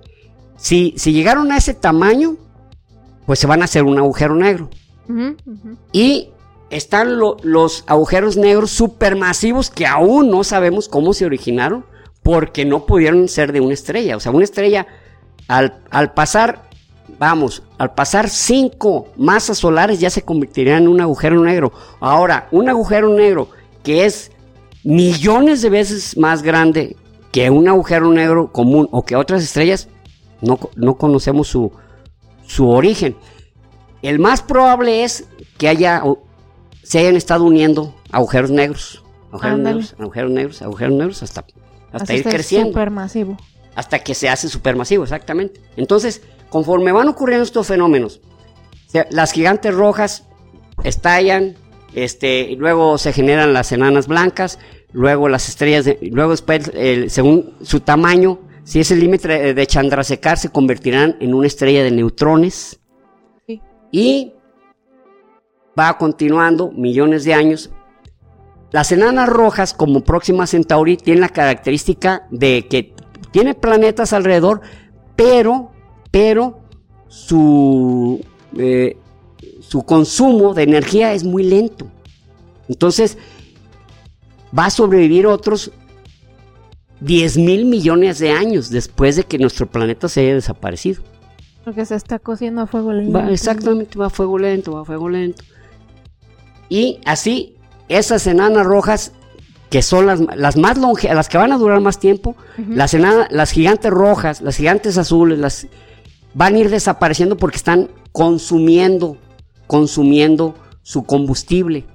si, 0.58 0.94
si 0.96 1.12
llegaron 1.12 1.52
a 1.52 1.58
ese 1.58 1.74
tamaño, 1.74 2.36
pues 3.26 3.40
se 3.40 3.48
van 3.48 3.62
a 3.64 3.66
hacer 3.66 3.84
un 3.84 3.98
agujero 3.98 4.36
negro. 4.36 4.70
Y 5.92 6.30
están 6.70 7.18
lo- 7.18 7.38
los 7.42 7.84
agujeros 7.88 8.38
negros 8.38 8.70
supermasivos 8.70 9.72
que 9.72 9.88
aún 9.88 10.30
no 10.30 10.44
sabemos 10.44 10.88
cómo 10.88 11.14
se 11.14 11.26
originaron 11.26 11.84
porque 12.22 12.64
no 12.64 12.86
pudieron 12.86 13.28
ser 13.28 13.52
de 13.54 13.62
una 13.62 13.74
estrella. 13.74 14.16
O 14.18 14.20
sea, 14.20 14.32
una 14.32 14.44
estrella 14.44 14.86
al, 15.48 15.80
al 15.90 16.14
pasar, 16.14 16.69
vamos, 17.20 17.62
al 17.78 17.94
pasar 17.94 18.30
cinco 18.30 19.08
masas 19.18 19.58
solares 19.58 20.00
ya 20.00 20.10
se 20.10 20.22
convertiría 20.24 20.78
en 20.78 20.88
un 20.88 21.02
agujero 21.02 21.44
negro. 21.44 21.72
Ahora, 22.00 22.48
un 22.52 22.70
agujero 22.70 23.10
negro 23.14 23.50
que 23.84 24.06
es 24.06 24.32
millones 24.84 25.62
de 25.62 25.70
veces 25.70 26.18
más 26.18 26.42
grande 26.42 26.96
que 27.32 27.50
un 27.50 27.68
agujero 27.68 28.12
negro 28.12 28.52
común 28.52 28.88
o 28.92 29.04
que 29.06 29.16
otras 29.16 29.44
estrellas, 29.44 29.88
no, 30.42 30.58
no 30.76 30.96
conocemos 30.96 31.48
su, 31.48 31.72
su 32.48 32.70
origen. 32.70 33.16
El 34.02 34.18
más 34.20 34.42
probable 34.42 35.04
es 35.04 35.28
que 35.58 35.68
haya 35.68 36.02
se 36.82 37.00
hayan 37.00 37.16
estado 37.18 37.44
uniendo 37.44 37.94
agujeros 38.12 38.50
negros, 38.50 39.04
agujeros 39.32 39.58
Ándale. 39.58 39.76
negros, 39.76 39.96
agujeros 40.00 40.32
negros, 40.32 40.62
agujeros 40.62 40.94
negros 40.96 41.24
hasta, 41.24 41.46
hasta 41.92 42.14
Así 42.14 42.16
ir 42.16 42.24
creciendo, 42.24 42.70
supermasivo. 42.70 43.38
hasta 43.76 44.00
que 44.00 44.16
se 44.16 44.28
hace 44.30 44.50
supermasivo, 44.50 45.04
exactamente. 45.04 45.62
Entonces, 45.76 46.24
conforme 46.50 46.92
van 46.92 47.08
ocurriendo 47.10 47.44
estos 47.44 47.68
fenómenos, 47.68 48.22
las 49.12 49.32
gigantes 49.32 49.74
rojas 49.74 50.28
estallan, 50.84 51.56
este, 51.94 52.42
y 52.42 52.56
luego 52.56 52.98
se 52.98 53.14
generan 53.14 53.54
las 53.54 53.72
enanas 53.72 54.08
blancas, 54.08 54.60
luego 54.92 55.30
las 55.30 55.50
estrellas, 55.50 55.86
de- 55.86 56.00
luego 56.12 56.32
después, 56.32 56.72
según 57.12 57.54
su 57.62 57.80
tamaño, 57.82 58.40
si 58.64 58.80
es 58.80 58.92
el 58.92 59.00
límite 59.00 59.28
de, 59.28 59.54
de 59.54 59.68
Chandrasekhar, 59.68 60.38
se 60.38 60.50
convertirán 60.50 61.18
en 61.20 61.34
una 61.34 61.48
estrella 61.48 61.84
de 61.84 61.92
neutrones 61.92 62.80
Sí. 63.48 63.62
y 63.92 64.34
va 65.80 65.98
continuando 65.98 66.72
millones 66.72 67.24
de 67.24 67.34
años. 67.34 67.72
Las 68.72 68.92
enanas 68.92 69.28
rojas, 69.30 69.74
como 69.74 70.02
Próxima 70.04 70.46
Centauri, 70.46 70.98
tienen 70.98 71.22
la 71.22 71.30
característica 71.30 72.28
de 72.30 72.68
que 72.68 72.94
tiene 73.32 73.56
planetas 73.56 74.14
alrededor, 74.14 74.62
pero, 75.16 75.72
pero 76.12 76.60
su, 77.08 78.22
eh, 78.58 78.98
su 79.62 79.84
consumo 79.84 80.54
de 80.54 80.64
energía 80.64 81.14
es 81.14 81.24
muy 81.24 81.44
lento. 81.44 81.88
Entonces, 82.68 83.18
va 84.58 84.66
a 84.66 84.70
sobrevivir 84.70 85.28
otros 85.28 85.72
10 87.02 87.38
mil 87.38 87.66
millones 87.66 88.20
de 88.20 88.32
años 88.32 88.70
después 88.70 89.16
de 89.16 89.24
que 89.24 89.38
nuestro 89.38 89.68
planeta 89.68 90.10
se 90.10 90.22
haya 90.22 90.34
desaparecido. 90.36 91.02
Porque 91.64 91.86
se 91.86 91.96
está 91.96 92.20
cociendo 92.20 92.62
a 92.62 92.68
fuego 92.68 92.92
lento. 92.94 93.14
Va- 93.14 93.32
exactamente, 93.32 93.98
va 93.98 94.08
a 94.08 94.10
fuego 94.10 94.38
lento, 94.38 94.74
va 94.74 94.82
a 94.82 94.86
fuego 94.86 95.08
lento. 95.10 95.44
Y 96.68 97.00
así, 97.06 97.56
esas 97.88 98.26
enanas 98.28 98.66
rojas 98.66 99.14
que 99.70 99.82
son 99.84 100.08
las, 100.08 100.20
las 100.36 100.58
más 100.58 100.78
longe, 100.80 101.14
las 101.14 101.30
que 101.30 101.38
van 101.38 101.52
a 101.52 101.58
durar 101.58 101.80
más 101.80 102.00
tiempo, 102.00 102.36
las, 102.68 102.94
las 102.94 103.52
gigantes 103.52 103.92
rojas, 103.92 104.42
las 104.42 104.56
gigantes 104.58 104.98
azules, 104.98 105.38
las 105.38 105.68
van 106.34 106.56
a 106.56 106.60
ir 106.60 106.70
desapareciendo 106.70 107.38
porque 107.38 107.58
están 107.58 107.90
consumiendo, 108.12 109.18
consumiendo 109.68 110.56
su 110.82 111.04
combustible. 111.04 111.86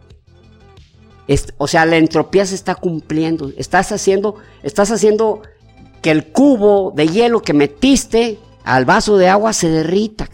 o 1.58 1.66
sea, 1.66 1.86
la 1.86 1.96
entropía 1.96 2.46
se 2.46 2.54
está 2.54 2.74
cumpliendo. 2.74 3.50
Estás 3.56 3.92
haciendo, 3.92 4.36
estás 4.62 4.90
haciendo 4.90 5.42
que 6.02 6.10
el 6.10 6.30
cubo 6.30 6.92
de 6.94 7.08
hielo 7.08 7.40
que 7.42 7.54
metiste 7.54 8.38
al 8.64 8.84
vaso 8.84 9.16
de 9.16 9.28
agua 9.28 9.52
se 9.52 9.68
derrita. 9.68 10.28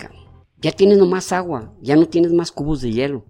Ya 0.59 0.73
tienes 0.73 0.99
nomás 0.99 1.33
agua, 1.33 1.73
ya 1.81 1.97
no 1.97 2.07
tienes 2.07 2.33
más 2.33 2.53
cubos 2.53 2.81
de 2.83 2.93
hielo. 2.93 3.25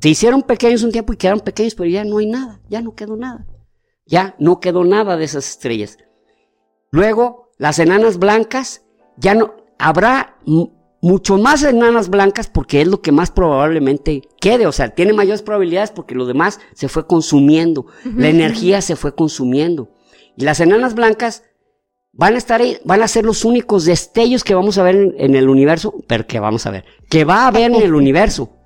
Se 0.00 0.08
hicieron 0.08 0.42
pequeños 0.42 0.82
un 0.82 0.92
tiempo 0.92 1.12
y 1.12 1.16
quedaron 1.16 1.40
pequeños, 1.40 1.74
pero 1.74 1.88
ya 1.88 2.04
no 2.04 2.18
hay 2.18 2.26
nada, 2.26 2.60
ya 2.68 2.80
no 2.80 2.94
quedó 2.94 3.16
nada. 3.16 3.46
Ya 4.06 4.34
no 4.38 4.60
quedó 4.60 4.84
nada 4.84 5.16
de 5.16 5.24
esas 5.24 5.48
estrellas. 5.48 5.98
Luego, 6.90 7.52
las 7.58 7.78
enanas 7.78 8.18
blancas, 8.18 8.82
ya 9.20 9.34
no, 9.34 9.54
habrá 9.78 10.36
mucho 11.02 11.38
más 11.38 11.62
enanas 11.62 12.08
blancas 12.08 12.48
porque 12.48 12.80
es 12.80 12.88
lo 12.88 13.00
que 13.00 13.12
más 13.12 13.30
probablemente 13.30 14.22
quede, 14.40 14.66
o 14.66 14.72
sea, 14.72 14.90
tiene 14.90 15.12
mayores 15.12 15.42
probabilidades 15.42 15.90
porque 15.90 16.14
lo 16.14 16.26
demás 16.26 16.60
se 16.74 16.88
fue 16.88 17.06
consumiendo, 17.06 17.86
la 18.04 18.28
energía 18.28 18.80
se 18.80 18.96
fue 18.96 19.14
consumiendo. 19.14 19.90
Y 20.36 20.44
las 20.44 20.60
enanas 20.60 20.94
blancas 20.94 21.44
van 22.12 22.34
a 22.34 22.38
estar 22.38 22.60
ahí, 22.60 22.78
van 22.84 23.02
a 23.02 23.08
ser 23.08 23.24
los 23.24 23.44
únicos 23.44 23.84
destellos 23.84 24.44
que 24.44 24.54
vamos 24.54 24.78
a 24.78 24.82
ver 24.82 25.14
en, 25.16 25.34
el 25.34 25.48
universo, 25.48 25.94
pero 26.06 26.26
que 26.26 26.40
vamos 26.40 26.66
a 26.66 26.70
ver, 26.70 26.84
que 27.08 27.24
va 27.24 27.44
a 27.44 27.46
haber 27.48 27.72
en 27.72 27.82
el 27.82 27.94
universo. 28.02 28.56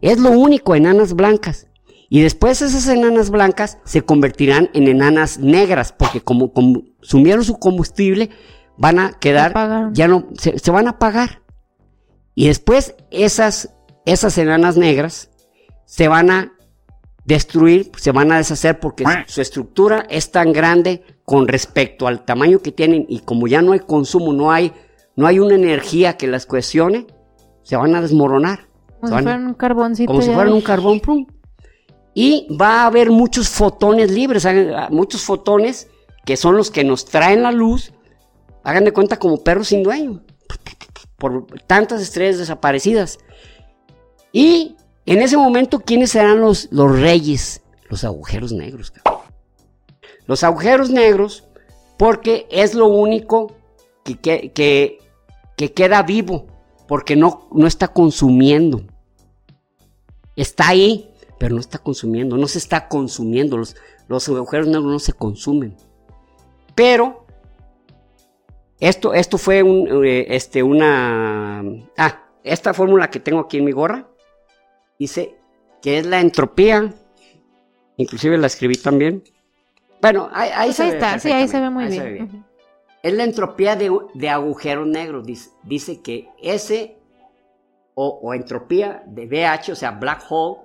Es 0.00 0.18
lo 0.18 0.30
único, 0.30 0.74
enanas 0.74 1.14
blancas. 1.14 1.66
Y 2.08 2.22
después 2.22 2.60
esas 2.60 2.88
enanas 2.88 3.30
blancas 3.30 3.78
se 3.84 4.02
convertirán 4.02 4.70
en 4.74 4.88
enanas 4.88 5.38
negras, 5.38 5.92
porque 5.92 6.20
como 6.20 6.52
consumieron 6.52 7.44
su 7.44 7.58
combustible, 7.58 8.30
van 8.80 8.98
a 8.98 9.12
quedar, 9.12 9.92
ya 9.92 10.08
no, 10.08 10.28
se, 10.38 10.70
van 10.70 10.86
a 10.86 10.92
apagar. 10.92 11.42
Y 12.34 12.46
después 12.46 12.94
esas, 13.10 13.74
esas 14.06 14.38
enanas 14.38 14.78
negras 14.78 15.28
se 15.84 16.08
van 16.08 16.30
a 16.30 16.52
destruir, 17.26 17.92
se 17.98 18.10
van 18.10 18.32
a 18.32 18.38
deshacer 18.38 18.80
porque 18.80 19.04
su 19.26 19.42
estructura 19.42 20.06
es 20.08 20.30
tan 20.32 20.54
grande 20.54 21.04
con 21.26 21.46
respecto 21.46 22.06
al 22.06 22.24
tamaño 22.24 22.60
que 22.60 22.72
tienen 22.72 23.04
y 23.06 23.20
como 23.20 23.46
ya 23.46 23.60
no 23.60 23.72
hay 23.72 23.80
consumo, 23.80 24.32
no 24.32 24.50
hay, 24.50 24.72
no 25.14 25.26
hay 25.26 25.40
una 25.40 25.56
energía 25.56 26.16
que 26.16 26.26
las 26.26 26.46
cohesione, 26.46 27.06
se 27.62 27.76
van 27.76 27.94
a 27.94 28.00
desmoronar. 28.00 28.60
Como 28.98 29.18
si 29.18 29.22
fueran 29.22 29.46
un 29.46 29.54
carboncito. 29.54 30.06
Como 30.06 30.22
si 30.22 30.30
fueran 30.32 30.54
un 30.54 30.62
carbón, 30.62 31.02
Y 32.14 32.48
va 32.58 32.82
a 32.82 32.86
haber 32.86 33.10
muchos 33.10 33.50
fotones 33.50 34.10
libres, 34.10 34.48
muchos 34.88 35.20
fotones 35.20 35.88
que 36.24 36.38
son 36.38 36.56
los 36.56 36.70
que 36.70 36.82
nos 36.82 37.04
traen 37.04 37.42
la 37.42 37.52
luz. 37.52 37.92
Hagan 38.62 38.84
de 38.84 38.92
cuenta 38.92 39.18
como 39.18 39.42
perros 39.42 39.68
sin 39.68 39.82
dueño. 39.82 40.22
Por 41.16 41.46
tantas 41.66 42.00
estrellas 42.00 42.38
desaparecidas. 42.38 43.18
Y 44.32 44.76
en 45.06 45.22
ese 45.22 45.36
momento, 45.36 45.80
¿quiénes 45.80 46.12
serán 46.12 46.40
los, 46.40 46.68
los 46.70 46.98
reyes? 46.98 47.62
Los 47.88 48.04
agujeros 48.04 48.52
negros. 48.52 48.92
Los 50.26 50.44
agujeros 50.44 50.90
negros, 50.90 51.44
porque 51.98 52.46
es 52.50 52.74
lo 52.74 52.86
único 52.86 53.56
que, 54.04 54.16
que, 54.16 54.98
que 55.56 55.72
queda 55.72 56.02
vivo 56.02 56.46
porque 56.90 57.14
no, 57.14 57.46
no 57.52 57.68
está 57.68 57.86
consumiendo. 57.86 58.82
Está 60.34 60.70
ahí, 60.70 61.08
pero 61.38 61.54
no 61.54 61.60
está 61.60 61.78
consumiendo, 61.78 62.36
no 62.36 62.48
se 62.48 62.58
está 62.58 62.88
consumiendo. 62.88 63.56
Los, 63.56 63.76
los 64.08 64.28
agujeros 64.28 64.66
negros 64.66 64.90
no 64.90 64.98
se 64.98 65.12
consumen. 65.12 65.76
Pero 66.74 67.19
esto, 68.80 69.14
esto 69.14 69.38
fue 69.38 69.62
un, 69.62 70.04
eh, 70.04 70.26
este, 70.30 70.62
una... 70.62 71.62
Ah, 71.96 72.24
esta 72.42 72.72
fórmula 72.72 73.10
que 73.10 73.20
tengo 73.20 73.40
aquí 73.40 73.58
en 73.58 73.64
mi 73.66 73.72
gorra 73.72 74.08
dice 74.98 75.36
que 75.82 75.98
es 75.98 76.06
la 76.06 76.20
entropía. 76.20 76.92
Inclusive 77.96 78.38
la 78.38 78.46
escribí 78.46 78.76
también. 78.76 79.22
Bueno, 80.00 80.30
ahí, 80.32 80.72
pues 80.74 80.80
está, 80.80 81.18
sí, 81.18 81.30
ahí 81.30 81.46
se 81.46 81.60
ve 81.60 81.68
muy 81.68 81.86
bien. 81.86 82.46
Es 83.02 83.12
la 83.12 83.24
entropía 83.24 83.76
de, 83.76 83.90
de 84.14 84.28
agujeros 84.28 84.86
negros. 84.86 85.26
Dice, 85.26 85.50
dice 85.62 86.00
que 86.00 86.30
S 86.42 86.96
o, 87.94 88.32
entropía 88.32 89.02
de 89.06 89.26
BH, 89.26 89.72
o 89.72 89.74
sea, 89.74 89.90
black 89.90 90.24
hole, 90.28 90.60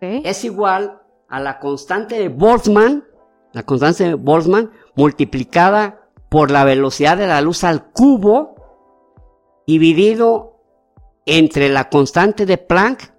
es 0.00 0.44
igual 0.44 1.02
a 1.28 1.40
la 1.40 1.58
constante 1.58 2.18
de 2.18 2.28
Boltzmann, 2.28 3.04
la 3.52 3.62
constante 3.62 4.04
de 4.04 4.14
Boltzmann 4.14 4.70
multiplicada 4.94 5.97
por 6.28 6.50
la 6.50 6.64
velocidad 6.64 7.16
de 7.16 7.26
la 7.26 7.40
luz 7.40 7.64
al 7.64 7.90
cubo, 7.90 8.54
dividido 9.66 10.62
entre 11.26 11.68
la 11.68 11.88
constante 11.88 12.46
de 12.46 12.58
Planck, 12.58 13.12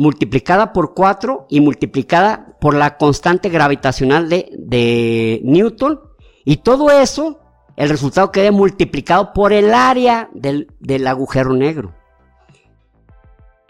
multiplicada 0.00 0.72
por 0.72 0.94
4 0.94 1.46
y 1.50 1.60
multiplicada 1.60 2.56
por 2.58 2.74
la 2.74 2.96
constante 2.96 3.50
gravitacional 3.50 4.30
de, 4.30 5.40
Newton. 5.44 6.00
Y 6.44 6.58
todo 6.58 6.90
eso, 6.90 7.40
el 7.76 7.90
resultado 7.90 8.32
queda 8.32 8.50
multiplicado 8.50 9.34
por 9.34 9.52
el 9.52 9.74
área 9.74 10.30
del, 10.32 11.06
agujero 11.06 11.52
negro. 11.52 11.94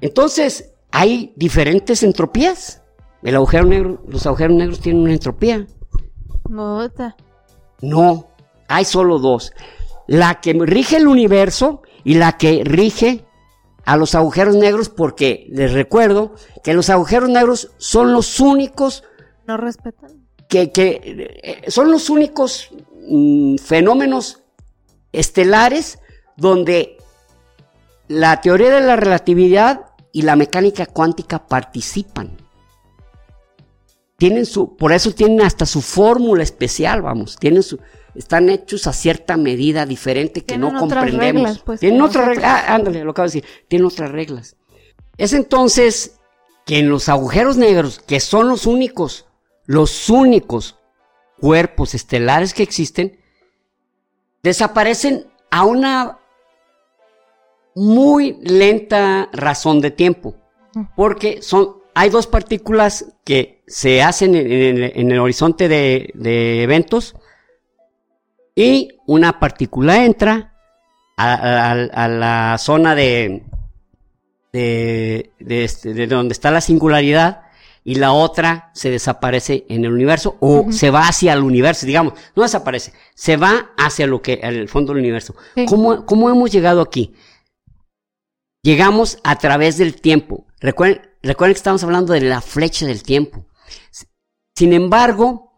Entonces, 0.00 0.72
hay 0.92 1.32
diferentes 1.36 2.04
entropías. 2.04 2.82
El 3.22 3.34
agujero 3.34 3.64
negro, 3.64 4.02
los 4.08 4.24
agujeros 4.24 4.56
negros 4.56 4.80
tienen 4.80 5.02
una 5.02 5.12
entropía. 5.12 5.66
No, 6.50 6.90
no, 7.80 8.28
hay 8.68 8.84
solo 8.84 9.18
dos. 9.18 9.52
La 10.06 10.40
que 10.40 10.52
rige 10.52 10.96
el 10.96 11.06
universo 11.06 11.82
y 12.04 12.14
la 12.14 12.36
que 12.36 12.62
rige 12.64 13.24
a 13.84 13.96
los 13.96 14.14
agujeros 14.14 14.56
negros 14.56 14.88
porque 14.88 15.46
les 15.50 15.72
recuerdo 15.72 16.34
que 16.62 16.74
los 16.74 16.90
agujeros 16.90 17.28
negros 17.28 17.70
son 17.78 18.12
los 18.12 18.40
únicos... 18.40 19.04
No 19.46 19.56
respetan. 19.56 20.26
Que, 20.48 20.70
eh, 20.74 21.70
son 21.70 21.90
los 21.92 22.10
únicos 22.10 22.70
mm, 23.08 23.56
fenómenos 23.56 24.42
estelares 25.12 25.98
donde 26.36 26.98
la 28.08 28.40
teoría 28.40 28.70
de 28.70 28.80
la 28.80 28.96
relatividad 28.96 29.86
y 30.12 30.22
la 30.22 30.34
mecánica 30.34 30.86
cuántica 30.86 31.46
participan. 31.46 32.36
Tienen 34.20 34.44
su, 34.44 34.76
por 34.76 34.92
eso 34.92 35.12
tienen 35.12 35.40
hasta 35.40 35.64
su 35.64 35.80
fórmula 35.80 36.42
especial, 36.42 37.00
vamos, 37.00 37.38
tienen 37.38 37.62
su, 37.62 37.78
están 38.14 38.50
hechos 38.50 38.86
a 38.86 38.92
cierta 38.92 39.38
medida 39.38 39.86
diferente 39.86 40.44
que 40.44 40.58
no 40.58 40.78
comprendemos. 40.78 41.60
Pues, 41.60 41.80
tienen 41.80 42.02
otras 42.02 42.28
reglas, 42.28 42.44
ah, 42.44 42.74
ándale, 42.74 43.02
lo 43.02 43.12
acabo 43.12 43.28
de 43.28 43.40
decir, 43.40 43.44
tienen 43.66 43.86
otras 43.86 44.10
reglas. 44.10 44.56
Es 45.16 45.32
entonces 45.32 46.18
que 46.66 46.80
en 46.80 46.90
los 46.90 47.08
agujeros 47.08 47.56
negros, 47.56 47.98
que 47.98 48.20
son 48.20 48.50
los 48.50 48.66
únicos, 48.66 49.24
los 49.64 50.10
únicos 50.10 50.76
cuerpos 51.40 51.94
estelares 51.94 52.52
que 52.52 52.62
existen, 52.62 53.18
desaparecen 54.42 55.28
a 55.50 55.64
una 55.64 56.18
muy 57.74 58.36
lenta 58.42 59.30
razón 59.32 59.80
de 59.80 59.90
tiempo, 59.90 60.34
porque 60.94 61.40
son, 61.40 61.76
hay 61.94 62.10
dos 62.10 62.26
partículas 62.26 63.14
que 63.24 63.59
se 63.70 64.02
hacen 64.02 64.34
en, 64.34 65.10
el, 65.10 65.18
horizonte 65.18 65.68
de, 65.68 66.10
de 66.14 66.62
eventos, 66.64 67.14
y 68.54 68.98
una 69.06 69.38
partícula 69.38 70.04
entra 70.04 70.54
a, 71.16 72.08
la 72.08 72.58
zona 72.58 72.94
de, 72.94 73.44
este, 74.52 75.94
de, 75.94 76.06
donde 76.06 76.32
está 76.32 76.50
la 76.50 76.60
singularidad 76.60 77.42
y 77.84 77.94
la 77.94 78.12
otra 78.12 78.70
se 78.74 78.90
desaparece 78.90 79.64
en 79.68 79.84
el 79.84 79.92
universo 79.92 80.36
o 80.40 80.66
se 80.72 80.90
va 80.90 81.08
hacia 81.08 81.32
el 81.32 81.42
universo, 81.42 81.86
digamos, 81.86 82.14
no 82.34 82.42
desaparece, 82.42 82.92
se 83.14 83.36
va 83.36 83.70
hacia 83.78 84.06
lo 84.06 84.20
que, 84.20 84.34
el 84.42 84.68
fondo 84.68 84.92
del 84.92 85.02
universo. 85.02 85.34
¿Cómo, 85.66 86.04
¿Cómo, 86.04 86.28
hemos 86.28 86.50
llegado 86.50 86.80
aquí? 86.80 87.14
Llegamos 88.62 89.18
a 89.24 89.38
través 89.38 89.78
del 89.78 89.98
tiempo. 90.00 90.46
Recuerden, 90.60 91.00
recuerden 91.22 91.54
que 91.54 91.58
estamos 91.58 91.82
hablando 91.84 92.12
de 92.12 92.20
la 92.20 92.42
flecha 92.42 92.84
del 92.84 93.02
tiempo. 93.02 93.46
Sin 94.54 94.72
embargo, 94.72 95.52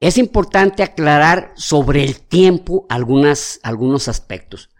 es 0.00 0.18
importante 0.18 0.82
aclarar 0.82 1.52
sobre 1.56 2.04
el 2.04 2.20
tiempo 2.20 2.86
algunos 2.88 4.08
aspectos. 4.08 4.70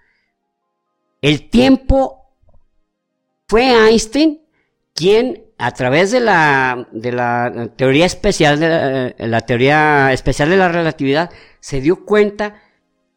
El 1.23 1.49
tiempo 1.49 2.25
fue 3.49 3.89
Einstein 3.89 4.43
quien 4.95 5.45
a 5.59 5.71
través 5.73 6.11
de 6.11 6.21
la, 6.21 6.89
de 6.93 7.13
la 7.13 7.71
teoría 7.77 8.07
especial 8.07 8.61
de 8.61 9.15
la, 9.19 9.41
teoría 9.41 10.13
especial 10.13 10.51
de 10.51 10.57
la 10.57 10.69
relatividad 10.69 11.31
se 11.61 11.81
dio 11.81 12.05
cuenta 12.05 12.63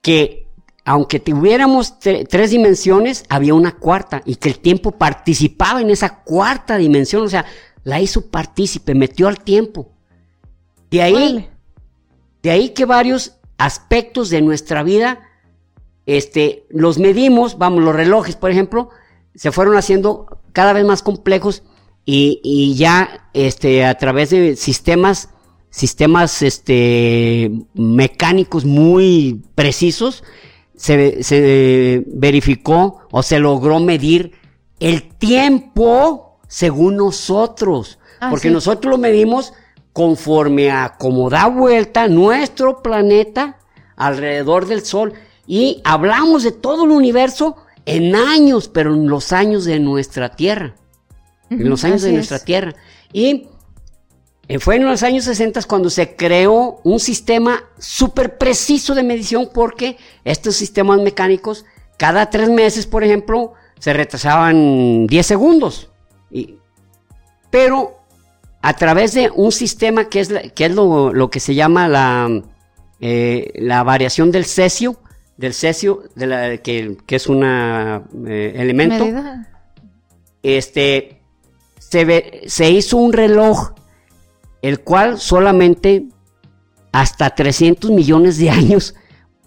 que 0.01 0.47
aunque 0.85 1.19
tuviéramos 1.19 1.99
tres 1.99 2.51
dimensiones, 2.51 3.25
había 3.27 3.53
una 3.53 3.75
cuarta 3.75 4.21
y 4.23 4.37
que 4.37 4.47
el 4.47 4.59
tiempo 4.59 4.91
participaba 4.91 5.81
en 5.81 5.89
esa 5.89 6.23
cuarta 6.23 6.77
dimensión. 6.77 7.23
O 7.23 7.27
sea, 7.27 7.45
la 7.87 8.01
hizo 8.01 8.29
partícipe, 8.29 8.93
metió 8.95 9.29
al 9.29 9.39
tiempo. 9.39 9.93
De 10.91 11.01
ahí, 11.01 11.47
de 12.43 12.51
ahí 12.51 12.69
que 12.71 12.83
varios 12.83 13.37
aspectos 13.57 14.29
de 14.29 14.41
nuestra 14.41 14.83
vida, 14.83 15.21
este, 16.05 16.65
los 16.69 16.99
medimos, 16.99 17.57
vamos, 17.57 17.81
los 17.85 17.95
relojes, 17.95 18.35
por 18.35 18.51
ejemplo, 18.51 18.89
se 19.35 19.53
fueron 19.53 19.77
haciendo 19.77 20.41
cada 20.51 20.73
vez 20.73 20.83
más 20.83 21.01
complejos 21.01 21.63
y, 22.03 22.75
ya, 22.75 23.29
este, 23.33 23.85
a 23.85 23.97
través 23.97 24.31
de 24.31 24.57
sistemas, 24.57 25.29
sistemas, 25.69 26.41
este, 26.41 27.51
mecánicos 27.73 28.65
muy 28.65 29.45
precisos, 29.55 30.25
se, 30.75 31.23
se 31.23 32.03
verificó 32.05 32.99
o 33.11 33.23
se 33.23 33.39
logró 33.39 33.79
medir 33.79 34.33
el 34.81 35.07
tiempo 35.07 36.26
según 36.47 36.97
nosotros, 36.97 37.99
ah, 38.19 38.29
porque 38.29 38.49
nosotros 38.49 38.91
lo 38.91 38.97
medimos 38.97 39.53
conforme 39.93 40.71
a 40.71 40.95
cómo 40.97 41.29
da 41.29 41.47
vuelta 41.47 42.07
nuestro 42.07 42.81
planeta 42.81 43.57
alrededor 43.95 44.67
del 44.67 44.85
Sol. 44.85 45.13
Y 45.47 45.81
hablamos 45.83 46.43
de 46.43 46.51
todo 46.51 46.85
el 46.85 46.91
universo 46.91 47.55
en 47.85 48.15
años, 48.15 48.67
pero 48.67 48.93
en 48.93 49.07
los 49.07 49.31
años 49.31 49.65
de 49.65 49.79
nuestra 49.79 50.35
Tierra. 50.35 50.75
en 51.49 51.69
los 51.69 51.83
años 51.83 52.01
de 52.01 52.11
nuestra 52.11 52.39
Tierra. 52.39 52.75
Y 53.13 53.47
eh, 54.49 54.59
fue 54.59 54.75
en 54.75 54.85
los 54.85 55.03
años 55.03 55.25
60 55.25 55.61
cuando 55.63 55.89
se 55.89 56.15
creó 56.15 56.79
un 56.83 56.99
sistema 56.99 57.63
súper 57.79 58.37
preciso 58.37 58.95
de 58.95 59.03
medición 59.03 59.49
porque 59.53 59.97
estos 60.23 60.55
sistemas 60.55 61.01
mecánicos, 61.01 61.65
cada 61.97 62.29
tres 62.29 62.49
meses, 62.49 62.85
por 62.85 63.03
ejemplo, 63.03 63.53
se 63.79 63.93
retrasaban 63.93 65.07
10 65.07 65.25
segundos. 65.25 65.89
Y, 66.31 66.55
pero 67.49 67.97
a 68.61 68.73
través 68.75 69.13
de 69.13 69.29
un 69.33 69.51
sistema 69.51 70.09
que 70.09 70.19
es, 70.19 70.33
que 70.55 70.65
es 70.65 70.75
lo, 70.75 71.29
que 71.29 71.39
se 71.39 71.55
llama 71.55 71.87
la, 71.87 72.43
eh, 72.99 73.51
la 73.55 73.83
variación 73.83 74.31
del 74.31 74.45
cesio, 74.45 74.99
del 75.37 75.53
cesio, 75.53 76.03
de 76.15 76.27
la, 76.27 76.57
que, 76.57 76.97
es 77.07 77.27
un 77.27 77.43
eh, 77.43 78.53
elemento. 78.55 79.05
Este, 80.43 81.21
se, 81.79 82.41
se 82.47 82.69
hizo 82.69 82.97
un 82.97 83.13
reloj, 83.13 83.73
el 84.61 84.81
cual 84.81 85.19
solamente 85.19 86.07
hasta 86.91 87.29
300 87.29 87.91
millones 87.91 88.37
de 88.37 88.49
años 88.49 88.95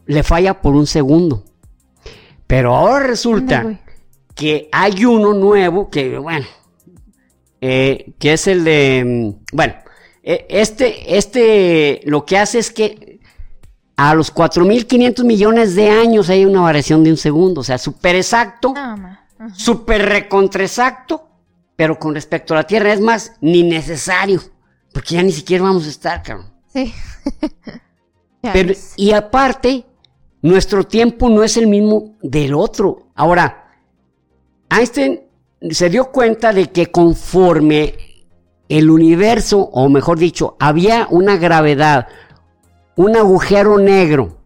le 0.07 0.23
falla 0.23 0.61
por 0.61 0.75
un 0.75 0.87
segundo. 0.87 1.45
Pero 2.47 2.75
ahora 2.75 3.07
resulta 3.07 3.81
que 4.35 4.69
hay 4.73 5.05
uno 5.05 5.35
nuevo 5.35 5.91
que, 5.91 6.19
bueno, 6.19 6.47
eh, 7.61 8.13
que 8.19 8.33
es 8.33 8.47
el 8.47 8.65
de, 8.65 9.05
mm, 9.05 9.57
bueno, 9.57 9.75
e, 10.23 10.47
este, 10.49 11.17
este 11.17 12.01
lo 12.05 12.25
que 12.25 12.39
hace 12.39 12.59
es 12.59 12.71
que 12.71 13.21
a 13.97 14.15
los 14.15 14.35
4.500 14.35 15.25
millones 15.25 15.75
de 15.75 15.91
años 15.91 16.31
hay 16.31 16.45
una 16.45 16.63
variación 16.63 17.05
de 17.05 17.11
un 17.11 17.17
segundo, 17.17 17.61
o 17.61 17.65
sea, 17.65 17.77
súper 17.77 18.17
exacto, 18.17 18.73
súper 19.53 20.07
recontra 20.07 20.63
exacto, 20.63 21.29
pero 21.77 21.99
con 21.99 22.15
respecto 22.15 22.55
a 22.55 22.59
la 22.59 22.67
Tierra 22.67 22.93
es 22.93 23.01
más, 23.01 23.33
ni 23.41 23.63
necesario, 23.63 24.41
porque 24.93 25.17
ya 25.17 25.23
ni 25.23 25.33
siquiera 25.33 25.65
vamos 25.65 25.87
a 25.87 25.91
estar, 25.91 26.23
cabrón. 26.23 26.51
Sí. 26.73 26.95
pero, 28.53 28.73
y 28.97 29.13
aparte, 29.13 29.85
nuestro 30.43 30.85
tiempo 30.85 31.29
no 31.29 31.43
es 31.43 31.57
el 31.57 31.67
mismo 31.67 32.17
del 32.23 32.55
otro. 32.55 33.11
Ahora, 33.15 33.71
Einstein 34.71 35.21
se 35.69 35.91
dio 35.91 36.11
cuenta 36.11 36.53
de 36.53 36.71
que 36.71 36.91
conforme 36.91 37.95
el 38.69 38.91
universo, 38.91 39.59
o 39.61 39.89
mejor 39.89 40.19
dicho, 40.19 40.57
había 40.59 41.07
una 41.11 41.37
gravedad, 41.37 42.09
un 42.97 43.17
agujero 43.17 43.79
negro, 43.79 44.39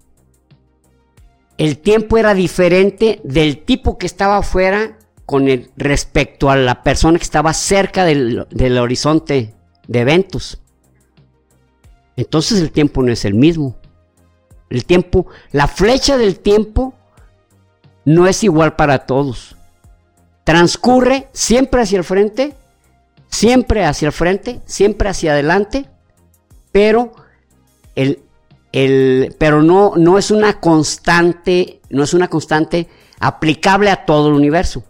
el 1.57 1.79
tiempo 1.79 2.19
era 2.19 2.35
diferente 2.35 3.21
del 3.23 3.65
tipo 3.65 3.97
que 3.97 4.07
estaba 4.07 4.39
afuera 4.39 4.99
con 5.25 5.49
el, 5.49 5.71
respecto 5.77 6.51
a 6.51 6.57
la 6.57 6.83
persona 6.83 7.19
que 7.19 7.25
estaba 7.25 7.53
cerca 7.53 8.05
del, 8.05 8.47
del 8.51 8.79
horizonte 8.79 9.55
de 9.87 10.01
eventos. 10.01 10.61
Entonces 12.17 12.61
el 12.61 12.73
tiempo 12.73 13.03
no 13.03 13.13
es 13.13 13.25
el 13.25 13.35
mismo. 13.35 13.77
El 14.69 14.85
tiempo, 14.85 15.27
la 15.53 15.69
flecha 15.69 16.17
del 16.17 16.41
tiempo 16.41 16.95
no 18.05 18.27
es 18.27 18.43
igual 18.43 18.75
para 18.75 19.07
todos 19.07 19.57
transcurre 20.45 21.29
siempre 21.33 21.83
hacia 21.83 21.99
el 21.99 22.05
frente, 22.05 22.55
siempre 23.29 23.85
hacia 23.85 24.07
el 24.07 24.13
frente, 24.13 24.61
siempre 24.67 25.09
hacia 25.09 25.33
adelante, 25.33 25.89
pero 26.71 27.13
el, 27.95 28.21
el, 28.73 29.35
pero 29.39 29.63
no, 29.63 29.95
no 29.97 30.19
es 30.19 30.31
una 30.31 30.61
constante, 30.61 31.81
no 31.91 32.05
es 32.05 32.15
una 32.15 32.29
constante 32.29 32.89
aplicable 33.19 33.91
a 33.91 34.05
todo 34.05 34.29
el 34.29 34.35
universo. 34.35 34.85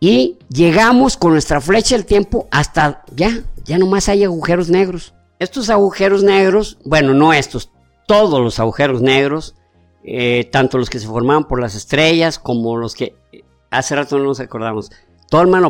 Y 0.00 0.36
llegamos 0.50 1.16
con 1.16 1.32
nuestra 1.32 1.60
flecha 1.60 1.94
del 1.94 2.04
tiempo 2.04 2.48
hasta 2.50 3.04
ya, 3.14 3.42
ya 3.64 3.78
nomás 3.78 4.08
hay 4.08 4.24
agujeros 4.24 4.68
negros. 4.68 5.14
Estos 5.38 5.70
agujeros 5.70 6.22
negros, 6.22 6.78
bueno, 6.84 7.14
no 7.14 7.32
estos, 7.32 7.70
todos 8.06 8.40
los 8.40 8.58
agujeros 8.60 9.00
negros, 9.00 9.54
eh, 10.02 10.48
tanto 10.52 10.76
los 10.76 10.90
que 10.90 11.00
se 11.00 11.06
formaban 11.06 11.44
por 11.44 11.60
las 11.60 11.74
estrellas 11.74 12.38
como 12.38 12.76
los 12.76 12.94
que 12.94 13.14
hace 13.74 13.96
rato 13.96 14.18
no 14.18 14.24
nos 14.24 14.40
acordamos. 14.40 14.90
Tolman, 15.30 15.64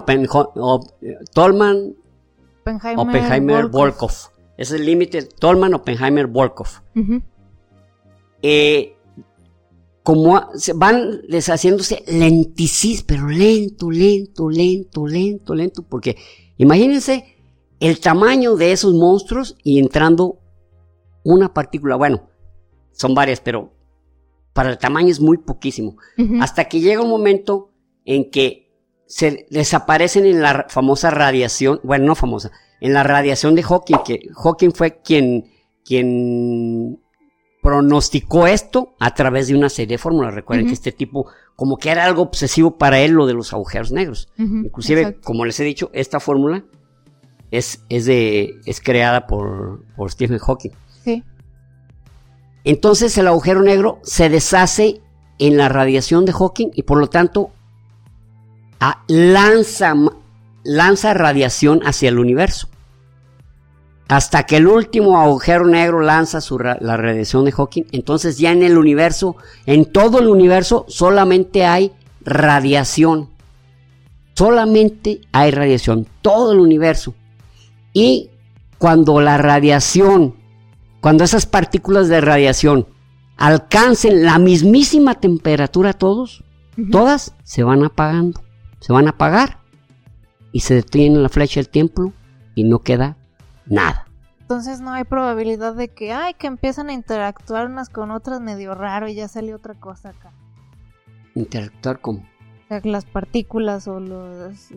Tolman 1.33 1.95
Oppenheimer, 2.97 3.67
Volkov. 3.67 4.13
Es 4.57 4.71
el 4.73 4.85
límite 4.85 5.23
Tolman, 5.23 5.75
Oppenheimer, 5.75 6.27
Volkov. 6.27 6.69
Eh, 8.43 8.97
como 10.03 10.41
van 10.75 11.23
deshaciéndose 11.29 12.05
lentisís, 12.07 13.03
pero 13.03 13.27
lento, 13.29 13.91
lento, 13.91 14.51
lento, 14.51 15.07
lento, 15.07 15.55
lento, 15.55 15.83
porque 15.83 16.17
imagínense 16.59 17.37
el 17.81 18.01
tamaño 18.01 18.57
de 18.57 18.73
esos 18.73 18.95
monstruos 18.95 19.57
y 19.63 19.79
entrando 19.79 20.41
una 21.23 21.55
partícula, 21.55 21.97
bueno, 21.97 22.29
son 22.93 23.15
varias, 23.15 23.41
pero 23.41 23.73
para 24.53 24.71
el 24.71 24.79
tamaño 24.79 25.09
es 25.09 25.21
muy 25.21 25.39
poquísimo. 25.39 25.97
Hasta 26.41 26.67
que 26.67 26.81
llega 26.81 27.03
un 27.03 27.11
momento 27.11 27.71
en 28.05 28.31
que 28.31 28.65
se 29.07 29.47
desaparecen 29.51 30.27
en 30.27 30.43
la 30.43 30.67
famosa 30.69 31.11
radiación, 31.11 31.81
bueno, 31.83 32.07
no 32.07 32.15
famosa, 32.15 32.51
en 32.81 32.93
la 32.93 33.03
radiación 33.03 33.55
de 33.55 33.63
Hawking, 33.63 33.97
que 34.05 34.29
Hawking 34.35 34.73
fue 34.73 35.01
quien, 35.03 35.51
quien 35.85 37.01
pronosticó 37.63 38.47
esto 38.47 38.95
a 39.01 39.15
través 39.15 39.49
de 39.49 39.55
una 39.55 39.71
serie 39.71 39.95
de 39.95 39.99
fórmulas. 39.99 40.35
Recuerden 40.35 40.67
que 40.67 40.75
este 40.75 40.93
tipo, 40.93 41.27
como 41.57 41.79
que 41.79 41.91
era 41.91 42.05
algo 42.05 42.23
obsesivo 42.23 42.77
para 42.77 43.01
él 43.01 43.13
lo 43.13 43.27
de 43.27 43.33
los 43.33 43.55
agujeros 43.55 43.91
negros. 43.91 44.29
Inclusive, 44.37 45.19
como 45.21 45.47
les 45.47 45.59
he 45.61 45.65
dicho, 45.65 45.91
esta 45.95 46.21
fórmula 46.21 46.65
es, 47.51 47.83
es, 47.89 48.05
de, 48.05 48.61
es 48.67 48.81
creada 48.81 49.27
por, 49.27 49.85
por 49.97 50.11
Stephen 50.11 50.39
Hawking. 50.39 50.73
Sí. 51.05 51.25
Entonces 52.65 53.17
el 53.17 53.29
agujero 53.29 53.63
negro 53.63 53.99
se 54.03 54.29
deshace 54.29 55.01
en 55.39 55.57
la 55.57 55.69
radiación 55.71 56.25
de 56.25 56.33
Hawking 56.33 56.71
y 56.75 56.83
por 56.83 56.99
lo 56.99 57.09
tanto 57.09 57.53
lanza, 59.09 59.95
lanza 60.63 61.15
radiación 61.15 61.81
hacia 61.85 62.09
el 62.09 62.19
universo. 62.19 62.69
Hasta 64.09 64.45
que 64.45 64.59
el 64.59 64.67
último 64.67 65.19
agujero 65.19 65.67
negro 65.67 66.01
lanza 66.01 66.41
su 66.41 66.59
la 66.59 66.97
radiación 66.97 67.47
de 67.47 67.53
Hawking, 67.53 67.85
entonces 67.93 68.39
ya 68.39 68.53
en 68.53 68.63
el 68.63 68.77
universo, 68.77 69.37
en 69.65 69.87
todo 69.87 70.19
el 70.19 70.29
universo, 70.29 70.85
solamente 70.89 71.65
hay 71.65 71.93
radiación. 72.23 73.31
Solamente 74.35 75.21
hay 75.33 75.53
radiación, 75.53 76.07
todo 76.21 76.53
el 76.53 76.61
universo. 76.61 77.15
Y 77.93 78.31
cuando 78.79 79.21
la 79.21 79.39
radiación, 79.39 80.35
cuando 81.01 81.25
esas 81.25 81.47
partículas 81.47 82.09
de 82.09 82.21
radiación 82.21 82.87
alcancen 83.37 84.25
la 84.25 84.39
mismísima 84.39 85.15
temperatura 85.15 85.93
todos, 85.93 86.45
todas 86.91 87.35
se 87.45 87.63
van 87.63 87.85
apagando 87.85 88.44
se 88.85 88.93
van 88.93 89.07
a 89.07 89.13
apagar 89.13 89.57
y 90.53 90.61
se 90.61 90.75
detiene 90.75 91.19
la 91.19 91.31
flecha 91.31 91.59
del 91.59 91.71
templo 91.71 92.13
y 92.55 92.65
no 92.65 92.81
queda 92.81 93.17
nada. 93.65 94.07
Entonces 94.43 94.83
no 94.83 94.93
hay 94.93 95.05
probabilidad 95.05 95.73
de 95.75 95.89
que, 95.89 96.13
ay, 96.13 96.35
que 96.35 96.49
empiezan 96.49 96.91
a 96.91 96.93
interactuar 96.93 97.65
unas 97.65 97.89
con 97.89 98.11
otras 98.11 98.43
medio 98.43 98.75
raro 98.75 99.09
y 99.09 99.15
ya 99.15 99.27
sale 99.27 99.55
otra 99.55 99.73
cosa 99.73 100.11
acá. 100.11 100.33
¿Interactuar 101.35 101.99
cómo? 102.03 102.19
O 102.19 102.69
sea, 102.69 102.83
las 102.85 103.07
partículas 103.07 103.89
o 103.89 104.01
los... 104.01 104.69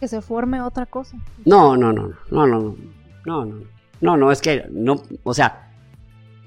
que 0.00 0.08
se 0.08 0.20
forme 0.20 0.60
otra 0.60 0.86
cosa. 0.86 1.16
No, 1.44 1.76
no, 1.76 1.92
no, 1.92 2.08
no, 2.32 2.44
no, 2.44 2.46
no, 2.48 2.74
no, 3.24 3.44
no, 3.44 3.64
no, 4.00 4.16
no, 4.16 4.32
es 4.32 4.40
que 4.40 4.66
no, 4.72 5.00
o 5.22 5.32
sea, 5.32 5.70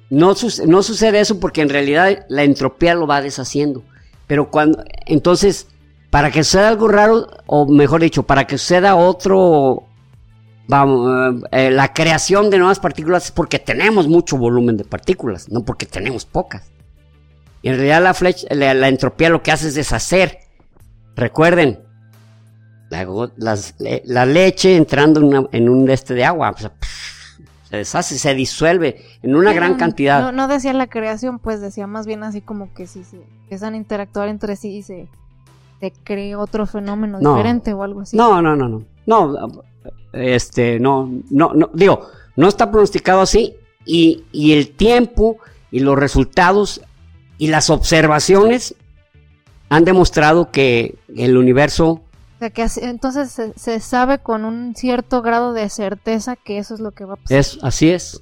no, 0.10 0.34
no 0.68 0.84
sucede 0.84 1.22
eso 1.22 1.40
porque 1.40 1.62
en 1.62 1.70
realidad 1.70 2.26
la 2.28 2.44
entropía 2.44 2.96
lo 2.96 3.08
va 3.08 3.22
deshaciendo. 3.22 3.82
Pero 4.28 4.52
cuando, 4.52 4.84
entonces, 5.06 5.70
para 6.12 6.30
que 6.30 6.44
suceda 6.44 6.68
algo 6.68 6.88
raro, 6.88 7.28
o 7.48 7.66
mejor 7.68 8.02
dicho, 8.02 8.24
para 8.24 8.46
que 8.46 8.58
suceda 8.60 8.96
otro, 8.96 9.84
vamos, 10.68 11.42
eh, 11.52 11.72
la 11.72 11.94
creación 11.94 12.50
de 12.52 12.60
nuevas 12.60 12.80
partículas 12.80 13.26
es 13.26 13.32
porque 13.32 13.58
tenemos 13.58 14.08
mucho 14.08 14.38
volumen 14.38 14.78
de 14.78 14.84
partículas, 14.84 15.50
no 15.50 15.64
porque 15.66 15.86
tenemos 15.88 16.26
pocas. 16.26 16.70
Y 17.64 17.70
en 17.70 17.76
realidad 17.76 18.04
la, 18.04 18.14
flecha, 18.14 18.48
la, 18.52 18.74
la 18.74 18.88
entropía 18.90 19.30
lo 19.30 19.42
que 19.42 19.52
hace 19.52 19.70
es 19.70 19.76
deshacer. 19.76 20.40
Recuerden, 21.16 21.80
la, 22.90 23.08
las- 23.38 23.76
leche 23.80 24.76
entrando 24.76 25.20
en, 25.22 25.26
una- 25.28 25.48
en 25.52 25.70
un 25.70 25.90
este 25.90 26.14
de 26.14 26.26
agua, 26.26 26.52
o 26.52 26.58
sea, 26.58 26.72
se 27.70 27.78
deshace, 27.78 28.18
se 28.18 28.34
disuelve 28.36 29.06
en 29.22 29.36
una 29.36 29.52
Sí, 29.52 29.56
gran 29.56 29.76
cantidad. 29.76 30.20
No, 30.22 30.32
no 30.34 30.48
decía 30.50 30.74
la 30.74 30.88
creación, 30.88 31.40
pues 31.40 31.62
decía 31.62 31.88
más 31.88 32.06
bien 32.06 32.24
así 32.24 32.42
como 32.42 32.74
que 32.74 32.86
si 32.88 33.04
se 33.06 33.16
empiezan 33.44 33.76
a 33.76 33.78
interactuar 33.78 34.28
entre 34.28 34.56
sí 34.58 34.76
y 34.78 34.84
se, 34.84 35.08
se 35.82 35.92
cree 36.04 36.36
otro 36.38 36.66
fenómeno 36.66 37.20
No. 37.20 37.36
diferente 37.36 37.74
o 37.74 37.84
algo 37.84 38.02
así. 38.02 38.16
No, 38.16 38.42
no, 38.42 38.56
no, 38.56 38.70
no. 38.70 38.84
No, 39.06 39.64
este, 40.14 40.80
no, 40.80 41.12
no, 41.30 41.54
no, 41.54 41.70
digo, 41.74 42.08
no 42.36 42.48
está 42.48 42.70
pronosticado 42.72 43.22
así 43.22 43.56
y, 43.86 44.24
y 44.32 44.54
el 44.54 44.70
tiempo 44.72 45.38
y 45.72 45.80
los 45.80 45.98
resultados 45.98 46.82
y 47.38 47.48
las 47.48 47.70
observaciones 47.70 48.76
han 49.70 49.84
demostrado 49.86 50.52
que 50.52 50.96
el 51.16 51.36
universo 51.38 51.88
O 51.90 52.02
sea 52.40 52.50
que 52.52 52.62
así- 52.64 52.82
entonces 52.84 53.32
se, 53.32 53.54
se 53.58 53.80
sabe 53.80 54.20
con 54.20 54.46
un 54.46 54.76
cierto 54.76 55.22
grado 55.22 55.54
de 55.54 55.68
certeza 55.70 56.36
que 56.36 56.58
eso 56.60 56.74
es 56.76 56.80
lo 56.80 56.92
que 56.92 57.06
va 57.06 57.14
a 57.14 57.18
pasar. 57.18 57.38
es 57.38 57.58
así 57.64 57.90
es. 57.90 58.22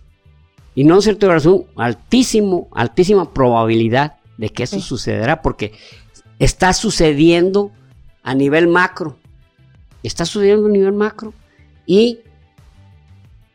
Y 0.76 0.86
no 0.86 1.02
cierto 1.02 1.28
razón, 1.28 1.66
altísimo, 1.76 2.70
altísima 2.74 3.34
probabilidad 3.34 4.16
de 4.38 4.50
que 4.50 4.64
eso 4.64 4.78
Sí. 4.78 4.82
sucederá 4.84 5.42
porque 5.42 5.74
está 6.40 6.74
sucediendo 6.74 7.72
a 8.24 8.34
nivel 8.34 8.68
macro. 8.68 9.18
Está 10.04 10.26
sucediendo 10.26 10.68
a 10.68 10.70
nivel 10.72 10.94
macro. 10.94 11.34
Y 11.86 12.20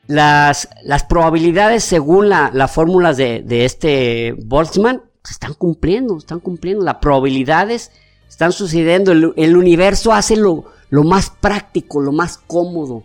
las, 0.06 0.68
las 0.82 1.04
probabilidades 1.04 1.82
según 1.84 2.28
la- 2.28 2.50
las 2.52 2.70
fórmulas 2.72 3.16
de, 3.16 3.42
de 3.42 3.64
este 3.64 4.32
Boltzmann 4.44 5.02
se 5.22 5.32
están 5.32 5.54
cumpliendo, 5.54 6.18
están 6.18 6.40
cumpliendo. 6.40 6.84
Las 6.84 6.96
probabilidades 6.96 7.90
están 8.28 8.52
sucediendo. 8.52 9.12
El, 9.12 9.32
el 9.36 9.56
universo 9.56 10.12
hace 10.12 10.36
lo, 10.36 10.66
lo 10.90 11.04
más 11.04 11.30
práctico, 11.30 12.00
lo 12.00 12.12
más 12.12 12.36
cómodo. 12.36 13.04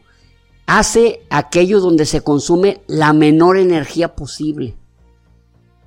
Hace 0.65 1.21
aquello 1.29 1.79
donde 1.79 2.05
se 2.05 2.21
consume 2.21 2.81
la 2.87 3.13
menor 3.13 3.57
energía 3.57 4.15
posible. 4.15 4.75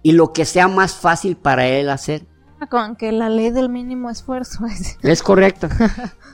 Y 0.03 0.12
lo 0.12 0.32
que 0.32 0.45
sea 0.45 0.66
más 0.66 0.95
fácil 0.95 1.36
para 1.36 1.68
él 1.68 1.90
hacer. 1.90 2.26
Con 2.68 2.96
que 2.96 3.12
la 3.12 3.28
ley 3.28 3.50
del 3.50 3.68
mínimo 3.68 4.10
esfuerzo 4.10 4.66
es. 4.66 4.98
Es 5.02 5.22
correcto. 5.22 5.68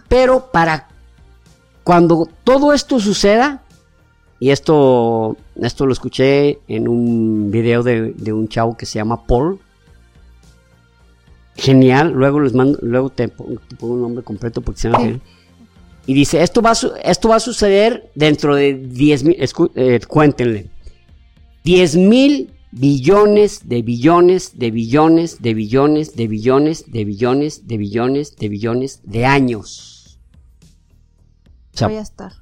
Pero 0.09 0.51
para 0.53 0.89
cuando 1.85 2.29
todo 2.45 2.73
esto 2.73 3.01
suceda, 3.01 3.63
y 4.41 4.51
esto, 4.51 5.37
esto 5.57 5.85
lo 5.87 5.93
escuché 5.93 6.61
en 6.69 6.87
un 6.87 7.51
video 7.51 7.83
de, 7.83 8.13
de 8.13 8.33
un 8.33 8.47
chavo 8.49 8.77
que 8.77 8.87
se 8.87 8.95
llama 8.99 9.27
Paul. 9.27 9.59
Genial, 11.57 12.13
luego 12.13 12.39
les 12.39 12.55
mando, 12.55 12.79
luego 12.83 13.11
te 13.11 13.27
pongo, 13.29 13.61
te 13.69 13.75
pongo 13.75 13.95
un 13.95 14.03
nombre 14.03 14.23
completo 14.23 14.61
porque 14.61 14.81
se 14.81 14.91
llama. 14.91 15.19
Y 16.07 16.15
dice, 16.15 16.41
esto 16.43 16.63
va, 16.63 16.71
a 16.71 16.75
su- 16.77 16.93
esto 17.03 17.29
va 17.29 17.37
a 17.37 17.41
suceder 17.41 18.11
dentro 18.15 18.55
de 18.55 18.75
10 18.75 19.25
mil, 19.25 19.37
eh, 19.75 20.01
cuéntenle, 20.07 20.71
10 21.65 21.97
mil 21.97 22.55
billones 22.71 23.69
de 23.69 23.83
billones 23.83 24.59
de 24.59 24.71
billones 24.71 25.41
de 25.41 25.55
billones 25.55 26.15
de 26.17 26.27
billones 26.29 26.91
de 26.93 27.05
billones 27.05 27.67
de 27.67 27.79
billones 27.79 28.37
de 28.37 28.49
billones 28.49 29.01
de 29.05 29.25
años. 29.27 30.19
O 31.75 31.79
sea, 31.79 31.89
Voy 31.89 31.97
a 31.97 32.03
estar. 32.03 32.33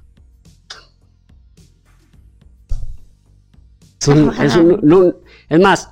es, 3.99 4.07
un- 4.07 4.33
es 4.41 4.55
un- 4.55 4.79
no- 4.83 5.13
es 5.49 5.59
más, 5.59 5.89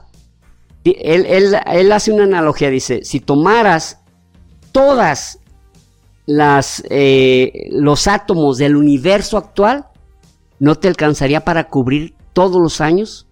él, 0.84 1.26
él- 1.28 1.56
él 1.66 1.92
hace 1.92 2.12
una 2.12 2.24
analogía, 2.26 2.70
dice, 2.70 3.04
si 3.04 3.20
tomaras 3.20 4.00
todas 4.72 5.40
las 6.26 6.84
eh, 6.90 7.70
los 7.72 8.08
átomos 8.08 8.58
del 8.58 8.76
universo 8.76 9.38
actual, 9.38 9.86
no 10.60 10.76
te 10.76 10.88
alcanzaría 10.88 11.44
para 11.44 11.68
cubrir 11.70 12.16
todos 12.34 12.62
los 12.62 12.82
años 12.82 13.28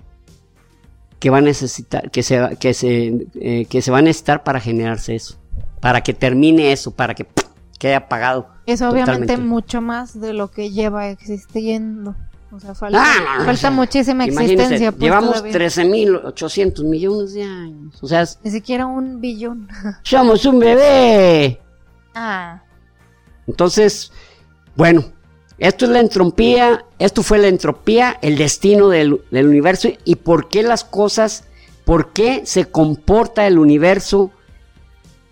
que 1.24 1.30
va 1.30 1.38
a 1.38 1.42
necesitar, 1.42 2.12
que 2.12 2.22
se, 2.22 2.58
que 2.60 2.74
se, 2.74 3.28
eh, 3.36 3.66
que 3.70 3.82
se 3.82 3.92
va 3.92 4.00
a 4.00 4.02
necesitar 4.02 4.44
para 4.44 4.60
generarse 4.60 5.16
eso, 5.16 5.38
para 5.80 6.02
que 6.02 6.14
termine 6.14 6.74
eso, 6.74 6.92
para 6.92 7.16
que 7.16 7.26
quede 7.80 7.96
apagado. 7.96 8.50
Es 8.66 8.82
obviamente 8.82 9.12
Totalmente. 9.28 9.38
mucho 9.38 9.80
más 9.80 10.20
de 10.20 10.34
lo 10.34 10.52
que 10.52 10.72
lleva 10.72 11.08
existiendo. 11.08 12.14
O 12.52 12.60
sea, 12.60 12.76
falta, 12.76 13.02
Ah, 13.02 13.36
falta 13.38 13.52
o 13.54 13.56
sea, 13.56 13.72
muchísima 13.72 14.26
existencia. 14.26 14.92
pues, 14.92 15.02
llevamos 15.02 15.36
todavía. 15.36 15.54
13.800 15.54 16.84
millones 16.84 17.34
de 17.36 17.44
años. 17.44 18.04
O 18.04 18.08
sea, 18.10 18.26
Ni 18.44 18.52
siquiera 18.52 18.86
un 18.86 19.22
billón. 19.22 19.70
somos 20.04 20.44
un 20.44 20.60
bebé. 20.60 21.58
Ah, 22.14 22.62
Entonces, 23.48 24.12
bueno, 24.76 25.06
esto 25.58 25.86
es 25.86 25.92
la 25.92 26.00
entropía, 26.00 26.86
esto 27.00 27.24
fue 27.24 27.38
la 27.38 27.48
entropía, 27.48 28.18
el 28.22 28.38
destino 28.38 28.90
del, 28.90 29.22
universo 29.32 29.90
y 30.04 30.16
por 30.16 30.50
qué 30.50 30.64
las 30.64 30.84
cosas, 30.84 31.46
por 31.86 32.12
qué 32.12 32.42
se 32.46 32.66
comporta 32.66 33.46
el 33.46 33.60
universo 33.60 34.32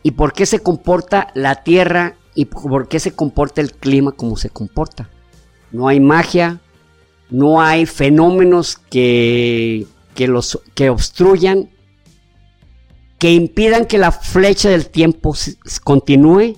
y 0.04 0.12
por 0.12 0.34
qué 0.34 0.46
se 0.46 0.60
comporta 0.60 1.30
la 1.34 1.64
Tierra 1.64 2.16
y 2.36 2.46
por 2.46 2.88
qué 2.88 3.00
se 3.00 3.14
comporta 3.14 3.62
el 3.62 3.74
clima 3.74 4.12
como 4.12 4.38
se 4.38 4.50
comporta. 4.50 5.10
No 5.72 5.88
hay 5.88 6.00
magia, 6.00 6.60
no 7.30 7.62
hay 7.62 7.86
fenómenos 7.86 8.78
que, 8.78 9.88
que, 10.14 10.28
los, 10.28 10.60
que 10.76 10.90
obstruyan, 10.90 11.70
que 13.18 13.34
impidan 13.34 13.86
que 13.86 13.98
la 13.98 14.12
flecha 14.12 14.70
del 14.70 14.88
tiempo 14.90 15.34
continúe 15.84 16.58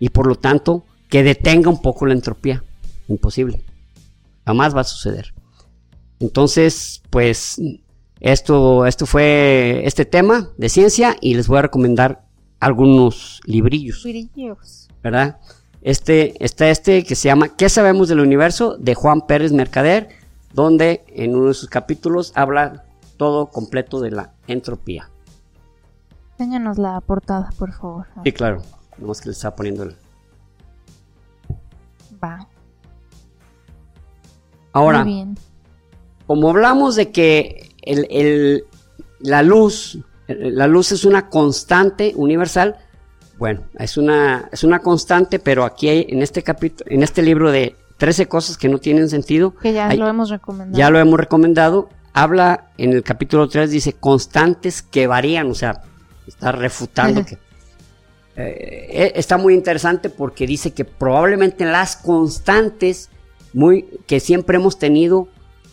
y 0.00 0.08
por 0.08 0.26
lo 0.26 0.34
tanto 0.34 0.84
que 1.08 1.22
detenga 1.22 1.70
un 1.70 1.80
poco 1.80 2.06
la 2.06 2.14
entropía. 2.14 2.62
Imposible. 3.08 3.62
Jamás 4.46 4.74
va 4.74 4.82
a 4.82 4.84
suceder. 4.84 5.34
Entonces, 6.20 7.02
pues 7.10 7.60
esto, 8.20 8.86
esto 8.86 9.06
fue 9.06 9.82
este 9.84 10.04
tema 10.04 10.50
de 10.56 10.68
ciencia 10.68 11.16
y 11.20 11.34
les 11.34 11.48
voy 11.48 11.58
a 11.58 11.62
recomendar 11.62 12.24
algunos 12.60 13.40
librillos, 13.44 14.02
brillos. 14.02 14.88
¿verdad? 15.02 15.38
Este 15.82 16.42
está 16.42 16.70
este 16.70 17.04
que 17.04 17.14
se 17.14 17.28
llama 17.28 17.48
¿Qué 17.56 17.68
sabemos 17.68 18.08
del 18.08 18.20
universo? 18.20 18.78
de 18.78 18.94
Juan 18.94 19.26
Pérez 19.26 19.52
Mercader, 19.52 20.08
donde 20.54 21.04
en 21.08 21.36
uno 21.36 21.48
de 21.48 21.54
sus 21.54 21.68
capítulos 21.68 22.32
habla 22.34 22.84
todo 23.18 23.50
completo 23.50 24.00
de 24.00 24.12
la 24.12 24.32
entropía. 24.46 25.10
Enséñanos 26.38 26.78
la 26.78 27.00
portada, 27.02 27.50
por 27.58 27.72
favor. 27.72 28.06
Sí, 28.24 28.32
claro. 28.32 28.62
Nomás 28.98 29.20
que 29.20 29.28
le 29.28 29.32
estaba 29.32 29.54
poniendo 29.54 29.82
el... 29.82 29.96
Va. 32.22 32.48
Ahora, 34.74 35.04
Muy 35.04 35.14
bien. 35.14 35.38
como 36.26 36.50
hablamos 36.50 36.96
de 36.96 37.10
que 37.10 37.70
el- 37.82 38.06
el- 38.10 38.64
la 39.20 39.42
luz, 39.42 39.98
la 40.28 40.66
luz 40.66 40.92
es 40.92 41.04
una 41.06 41.28
constante 41.30 42.12
universal, 42.16 42.76
bueno, 43.38 43.62
es 43.78 43.96
una, 43.96 44.48
es 44.52 44.62
una 44.64 44.80
constante, 44.80 45.38
pero 45.38 45.64
aquí 45.64 45.88
hay, 45.88 46.06
en 46.10 46.22
este 46.22 46.42
capítulo, 46.42 46.90
en 46.90 47.02
este 47.02 47.22
libro 47.22 47.50
de 47.50 47.76
13 47.98 48.26
cosas 48.26 48.58
que 48.58 48.68
no 48.68 48.78
tienen 48.78 49.08
sentido, 49.08 49.54
Que 49.54 49.72
ya 49.72 49.88
hay- 49.88 49.96
lo 49.96 50.08
hemos 50.08 50.28
recomendado. 50.30 50.76
ya 50.78 50.90
lo 50.90 50.98
hemos 50.98 51.18
recomendado, 51.18 51.88
habla 52.12 52.70
en 52.76 52.92
el 52.92 53.02
capítulo 53.02 53.48
3, 53.48 53.70
dice 53.70 53.92
constantes 53.94 54.82
que 54.82 55.06
varían, 55.06 55.50
o 55.50 55.54
sea, 55.54 55.82
está 56.26 56.52
refutando 56.52 57.24
que... 57.24 57.34
eh, 58.36 58.88
eh, 58.90 59.12
está 59.14 59.36
muy 59.36 59.54
interesante 59.54 60.10
porque 60.10 60.46
dice 60.46 60.72
que 60.72 60.84
probablemente 60.84 61.64
las 61.64 61.96
constantes 61.96 63.08
muy, 63.54 63.86
que 64.06 64.20
siempre 64.20 64.56
hemos 64.56 64.78
tenido 64.78 65.28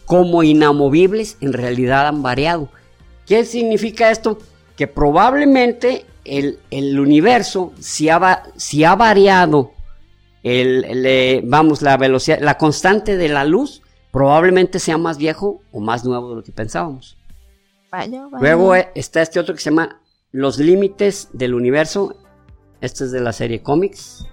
como 0.06 0.44
inamovibles 0.44 1.38
en 1.42 1.54
realidad 1.54 2.08
han 2.08 2.24
variado. 2.24 2.70
¿Qué 3.26 3.44
significa 3.46 4.12
esto? 4.12 4.38
Que 4.76 4.88
probablemente 4.88 6.06
el, 6.26 6.60
el 6.70 7.00
universo, 7.00 7.74
si 7.80 8.10
ha, 8.10 8.44
si 8.56 8.84
ha 8.84 8.96
variado 8.96 9.72
el, 10.44 10.84
el, 10.86 11.06
eh, 11.06 11.42
vamos, 11.44 11.82
la 11.82 11.98
velocidad, 11.98 12.40
la 12.42 12.58
constante 12.58 13.18
de 13.18 13.30
la 13.30 13.46
luz, 13.46 13.82
probablemente 14.12 14.80
sea 14.80 14.98
más 14.98 15.18
viejo 15.18 15.62
o 15.72 15.80
más 15.80 16.04
nuevo 16.06 16.30
de 16.30 16.36
lo 16.38 16.44
que 16.44 16.52
pensábamos. 16.52 17.18
Vaya, 17.92 18.26
vaya. 18.26 18.42
Luego 18.42 18.76
eh, 18.76 18.90
está 18.96 19.22
este 19.22 19.40
otro 19.40 19.56
que 19.56 19.62
se 19.62 19.70
llama 19.70 20.02
Los 20.32 20.58
límites 20.60 21.30
del 21.34 21.54
universo. 21.54 22.16
Este 22.80 23.06
es 23.06 23.12
de 23.12 23.22
la 23.22 23.34
serie 23.34 23.62
Comics. 23.62 24.26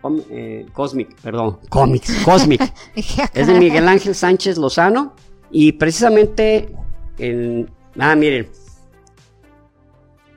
Com- 0.00 0.22
eh, 0.30 0.66
Cosmic, 0.72 1.14
perdón. 1.20 1.58
Comics, 1.68 2.12
Cosmic. 2.24 2.60
es 3.34 3.46
de 3.46 3.54
Miguel 3.58 3.86
Ángel 3.88 4.14
Sánchez 4.14 4.56
Lozano. 4.58 5.14
Y 5.50 5.72
precisamente 5.72 6.74
en. 7.18 7.70
Ah, 7.98 8.14
miren. 8.14 8.48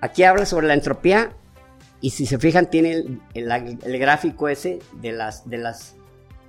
Aquí 0.02 0.24
habla 0.24 0.46
sobre 0.46 0.68
la 0.68 0.74
entropía. 0.74 1.32
Y 2.02 2.10
si 2.10 2.26
se 2.26 2.38
fijan, 2.38 2.70
tiene 2.70 2.92
el, 2.94 3.22
el- 3.34 3.80
el 3.84 3.98
gráfico 4.00 4.50
ese 4.50 4.80
de 5.02 5.14
las, 5.14 5.50
de 5.50 5.58
las 5.58 5.96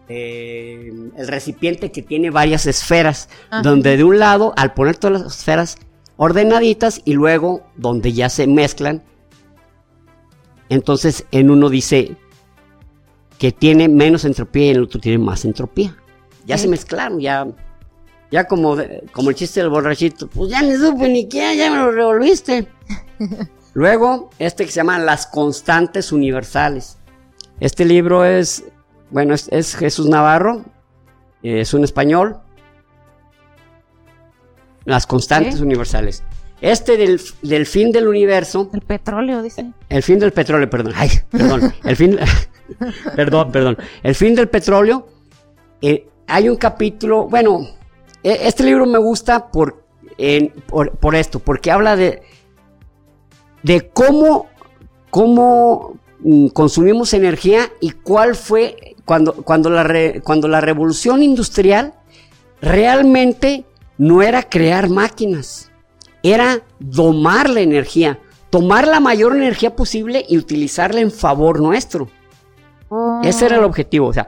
eh, 0.09 0.93
el 1.17 1.29
recipiente 1.29 1.93
que 1.93 2.03
tiene 2.03 2.31
varias 2.31 2.67
esferas, 2.67 3.29
Ajá. 3.51 3.63
donde 3.63 3.97
de 3.97 4.03
un 4.05 4.19
lado, 4.19 4.53
al 4.57 4.75
poner 4.75 4.97
todas 4.97 5.23
las 5.23 5.39
esferas 5.39 5.79
ordenaditas 6.17 7.01
y 7.05 7.13
luego 7.13 7.63
donde 7.77 8.13
ya 8.13 8.29
se 8.29 8.47
mezclan, 8.49 9.03
entonces 10.69 11.25
en 11.31 11.51
uno 11.51 11.69
dice 11.69 12.17
que 13.39 13.53
tiene 13.53 13.89
menos 13.89 14.25
entropía 14.25 14.67
y 14.67 14.71
el 14.71 14.83
otro 14.85 15.01
tiene 15.01 15.19
más 15.19 15.45
entropía. 15.45 15.97
Ya 16.47 16.59
se 16.59 16.69
mezclaron, 16.69 17.21
ya, 17.21 17.47
ya 18.31 18.45
como, 18.47 18.77
de- 18.77 19.05
como 19.13 19.31
el 19.31 19.37
chiste 19.37 19.61
del 19.61 19.71
borrachito, 19.71 20.29
pues 20.29 20.51
ya 20.51 20.63
ni 20.63 20.75
supe 20.77 21.09
ni 21.09 21.29
qué, 21.29 21.57
ya 21.57 21.71
me 21.71 21.79
lo 21.79 21.91
revolviste. 21.93 22.69
Luego, 23.75 24.31
este 24.39 24.65
que 24.67 24.71
se 24.71 24.77
llama 24.77 24.99
Las 24.99 25.27
Constantes 25.27 26.13
Universales. 26.13 26.99
Este 27.61 27.85
libro 27.85 28.25
es, 28.25 28.65
bueno, 29.11 29.35
es, 29.35 29.49
es 29.51 29.75
Jesús 29.75 30.07
Navarro, 30.09 30.65
eh, 31.43 31.61
es 31.61 31.75
un 31.75 31.83
español. 31.83 32.37
Las 34.85 35.07
Constantes. 35.07 35.61
Universales. 35.61 36.23
Este 36.61 36.97
del, 36.97 37.21
del 37.43 37.67
fin 37.67 37.91
del 37.91 38.07
universo, 38.07 38.71
El 38.73 38.81
petróleo, 38.83 39.43
dice. 39.43 39.73
el 39.89 40.03
fin 40.03 40.19
del 40.19 40.33
petróleo, 40.33 40.69
perdón, 40.71 40.93
ay, 40.97 41.11
perdón, 41.31 41.75
el 41.85 41.97
fin, 41.97 42.19
perdón, 43.17 43.51
perdón, 43.53 43.79
el 44.03 44.15
fin 44.15 44.35
del 44.35 44.49
petróleo, 44.49 45.07
eh, 45.83 46.09
hay 46.27 46.49
un 46.49 46.57
capítulo, 46.57 47.25
bueno, 47.29 47.61
e- 48.23 48.39
este 48.43 48.65
libro 48.65 48.87
me 48.87 48.99
gusta 48.99 49.51
por, 49.51 49.85
por 51.01 51.15
esto, 51.15 51.39
porque 51.41 51.71
habla 51.71 51.97
de, 51.97 52.23
de 53.63 53.89
cómo, 53.91 54.47
cómo 55.11 55.99
mm, 56.21 56.49
consumimos 56.49 57.13
energía 57.15 57.71
y 57.81 57.91
cuál 57.91 58.35
fue 58.35 58.95
cuando, 59.05 59.35
cuando, 59.35 59.69
la 59.71 59.83
re- 59.83 60.23
cuando 60.25 60.49
la 60.49 60.61
revolución 60.61 61.23
industrial 61.23 61.95
realmente 62.61 63.65
no 63.99 64.23
era 64.23 64.43
crear 64.43 64.89
máquinas, 64.89 65.71
era 66.23 66.63
domar 66.79 67.51
la 67.51 67.61
energía, 67.61 68.19
tomar 68.51 68.89
la 68.89 69.01
mayor 69.01 69.37
energía 69.37 69.77
posible 69.77 70.25
y 70.29 70.39
utilizarla 70.39 71.01
en 71.01 71.11
favor 71.13 71.61
nuestro. 71.61 72.09
Oh. 72.89 73.21
Ese 73.25 73.47
era 73.47 73.57
el 73.57 73.65
objetivo, 73.65 74.09
o 74.09 74.13
sea, 74.13 74.27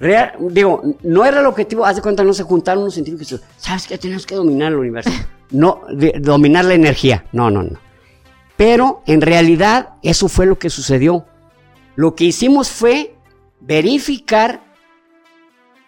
real- 0.00 0.34
digo, 0.40 0.82
no 1.02 1.24
era 1.24 1.40
el 1.40 1.46
objetivo, 1.46 1.84
haz 1.86 1.96
de 1.96 2.02
cuenta, 2.02 2.24
no 2.24 2.34
se 2.34 2.42
juntaron 2.42 2.82
unos 2.82 2.94
científicos 2.94 3.40
¿sabes 3.56 3.86
qué? 3.86 3.96
Tenemos 3.98 4.26
que 4.26 4.34
dominar 4.34 4.72
el 4.72 4.78
universo. 4.78 5.10
No, 5.50 5.82
de- 5.92 6.14
dominar 6.18 6.64
la 6.64 6.72
energía, 6.72 7.26
no, 7.32 7.50
no, 7.50 7.62
no. 7.62 7.78
Pero 8.56 9.02
en 9.06 9.20
realidad 9.20 9.90
eso 10.02 10.28
fue 10.28 10.46
lo 10.46 10.58
que 10.58 10.70
sucedió. 10.70 11.26
Lo 11.94 12.14
que 12.14 12.24
hicimos 12.24 12.70
fue 12.70 13.14
verificar 13.60 14.62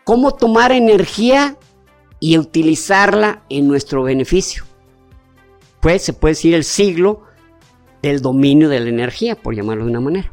cómo 0.04 0.34
tomar 0.34 0.70
energía 0.70 1.56
y 2.20 2.36
utilizarla 2.36 3.42
en 3.48 3.66
nuestro 3.66 4.02
beneficio. 4.02 4.64
Pues 5.80 6.02
se 6.02 6.12
puede 6.12 6.32
decir 6.32 6.52
el 6.54 6.64
siglo 6.64 7.22
del 8.02 8.20
dominio 8.20 8.68
de 8.68 8.80
la 8.80 8.90
energía, 8.90 9.34
por 9.34 9.54
llamarlo 9.54 9.84
de 9.84 9.90
una 9.92 10.00
manera. 10.00 10.30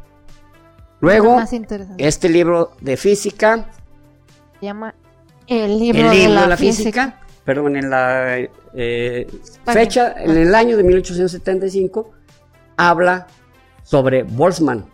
Luego, 1.01 1.35
Más 1.35 1.51
este 1.97 2.29
libro 2.29 2.71
de 2.79 2.95
física, 2.95 3.65
Se 4.59 4.65
llama 4.67 4.93
El 5.47 5.79
libro, 5.79 6.11
el 6.11 6.17
de, 6.17 6.27
la 6.29 6.41
de 6.43 6.47
la 6.47 6.57
física. 6.57 6.83
física, 7.17 7.19
perdón, 7.43 7.75
en 7.75 7.89
la 7.89 8.37
eh, 8.73 9.27
fecha, 9.65 10.13
en 10.17 10.31
el 10.37 10.53
año 10.55 10.77
de 10.77 10.83
1875, 10.83 12.11
habla 12.77 13.27
sobre 13.83 14.23
Boltzmann 14.23 14.85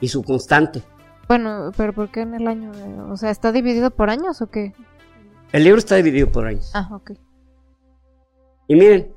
y 0.00 0.08
su 0.08 0.22
constante. 0.24 0.82
Bueno, 1.28 1.70
pero 1.76 1.92
¿por 1.92 2.10
qué 2.10 2.20
en 2.22 2.34
el 2.34 2.46
año? 2.48 2.72
de- 2.72 3.00
o 3.10 3.16
sea, 3.16 3.30
¿está 3.30 3.52
dividido 3.52 3.90
por 3.90 4.10
años 4.10 4.42
o 4.42 4.48
qué? 4.50 4.74
El 5.52 5.64
libro 5.64 5.78
está 5.78 5.94
dividido 5.96 6.30
por 6.30 6.46
años. 6.46 6.70
Ah, 6.74 6.88
ok. 6.92 7.12
Y 8.68 8.74
miren, 8.74 9.14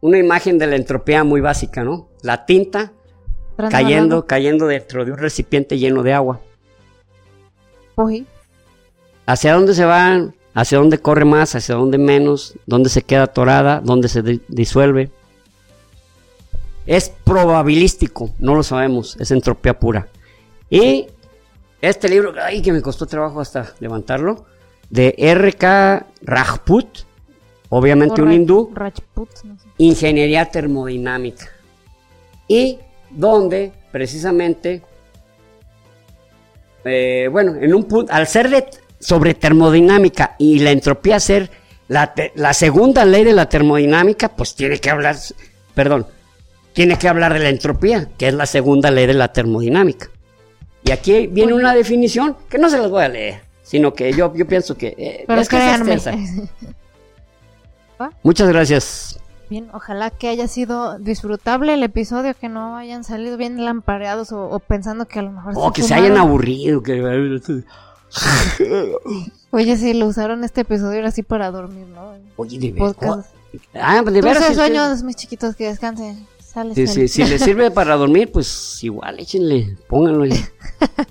una 0.00 0.18
imagen 0.18 0.58
de 0.58 0.66
la 0.66 0.76
entropía 0.76 1.22
muy 1.24 1.40
básica, 1.40 1.84
¿no? 1.84 2.08
La 2.22 2.44
tinta 2.46 2.92
cayendo, 3.70 4.26
cayendo 4.26 4.66
dentro 4.66 5.04
de 5.04 5.12
un 5.12 5.18
recipiente 5.18 5.78
lleno 5.78 6.02
de 6.02 6.12
agua. 6.14 6.40
Uy, 7.96 8.26
¿Hacia 9.26 9.52
dónde 9.54 9.74
se 9.74 9.84
van? 9.84 10.34
¿Hacia 10.54 10.78
dónde 10.78 10.98
corre 10.98 11.24
más? 11.24 11.54
¿Hacia 11.54 11.74
dónde 11.74 11.98
menos? 11.98 12.54
¿Dónde 12.66 12.88
se 12.88 13.02
queda 13.02 13.24
atorada? 13.24 13.80
¿Dónde 13.84 14.08
se 14.08 14.22
di- 14.22 14.40
disuelve? 14.48 15.10
Es 16.86 17.10
probabilístico, 17.24 18.30
no 18.38 18.54
lo 18.54 18.62
sabemos, 18.62 19.16
es 19.20 19.30
entropía 19.30 19.78
pura. 19.78 20.08
Y 20.70 21.06
este 21.82 22.08
libro, 22.08 22.32
ay, 22.42 22.62
que 22.62 22.72
me 22.72 22.80
costó 22.80 23.04
trabajo 23.06 23.40
hasta 23.40 23.74
levantarlo, 23.80 24.46
de 24.88 25.14
R.K. 25.18 26.06
Rajput, 26.22 26.86
obviamente 27.68 28.22
o 28.22 28.24
un 28.24 28.32
hindú, 28.32 28.70
Rajput, 28.74 29.28
no 29.44 29.58
sé. 29.58 29.66
ingeniería 29.76 30.46
termodinámica. 30.50 31.50
Y 32.48 32.78
donde 33.10 33.72
precisamente, 33.90 34.82
eh, 36.84 37.28
bueno, 37.30 37.54
en 37.56 37.74
un 37.74 37.84
punto, 37.84 38.12
al 38.12 38.26
ser 38.26 38.48
de, 38.50 38.66
sobre 38.98 39.34
termodinámica 39.34 40.34
y 40.38 40.58
la 40.60 40.70
entropía 40.70 41.20
ser 41.20 41.50
la, 41.88 42.14
te- 42.14 42.32
la 42.34 42.52
segunda 42.54 43.04
ley 43.04 43.24
de 43.24 43.32
la 43.32 43.48
termodinámica, 43.48 44.28
pues 44.30 44.54
tiene 44.54 44.78
que 44.78 44.90
hablar, 44.90 45.16
perdón, 45.74 46.06
tiene 46.72 46.98
que 46.98 47.08
hablar 47.08 47.32
de 47.32 47.40
la 47.40 47.48
entropía, 47.48 48.08
que 48.16 48.28
es 48.28 48.34
la 48.34 48.46
segunda 48.46 48.90
ley 48.90 49.06
de 49.06 49.14
la 49.14 49.32
termodinámica. 49.32 50.08
Y 50.84 50.90
aquí 50.92 51.26
viene 51.26 51.54
una 51.54 51.74
definición 51.74 52.36
que 52.48 52.58
no 52.58 52.70
se 52.70 52.78
las 52.78 52.90
voy 52.90 53.02
a 53.04 53.08
leer, 53.08 53.40
sino 53.62 53.92
que 53.92 54.12
yo, 54.12 54.32
yo 54.34 54.46
pienso 54.46 54.76
que... 54.76 54.94
eh, 54.96 55.24
Pero 55.26 55.40
es 55.40 55.48
que. 55.48 55.56
Muchas 58.22 58.48
gracias. 58.48 59.18
Bien, 59.50 59.68
ojalá 59.72 60.10
que 60.10 60.28
haya 60.28 60.46
sido 60.46 60.98
disfrutable 60.98 61.72
el 61.74 61.82
episodio, 61.82 62.34
que 62.38 62.48
no 62.50 62.76
hayan 62.76 63.02
salido 63.02 63.36
bien 63.38 63.64
lampareados 63.64 64.30
o, 64.32 64.48
o 64.50 64.58
pensando 64.58 65.06
que 65.06 65.20
a 65.20 65.22
lo 65.22 65.30
mejor 65.30 65.54
O 65.56 65.72
que 65.72 65.82
se 65.82 65.94
hayan 65.94 66.18
aburrido. 66.18 66.82
Que... 66.82 67.00
Oye, 69.50 69.76
sí, 69.76 69.94
lo 69.94 70.06
usaron 70.06 70.44
este 70.44 70.62
episodio 70.62 70.98
era 70.98 71.08
así 71.08 71.22
para 71.22 71.50
dormir, 71.50 71.86
¿no? 71.86 72.12
Oye, 72.36 72.58
de. 72.58 72.72
Podcast. 72.72 73.30
Ah, 73.74 74.02
de 74.02 74.20
veras. 74.20 74.54
Sueños, 74.54 75.02
mis 75.02 75.16
chiquitos, 75.16 75.56
que 75.56 75.68
descansen. 75.68 76.26
Sale, 76.38 76.74
Si, 76.74 76.86
sale. 76.86 77.08
si, 77.08 77.24
si 77.24 77.30
le 77.30 77.38
sirve 77.38 77.70
para 77.70 77.96
dormir, 77.96 78.30
pues 78.32 78.82
igual 78.82 79.18
échenle, 79.20 79.76
pónganlo 79.86 80.24
ahí. 80.24 80.44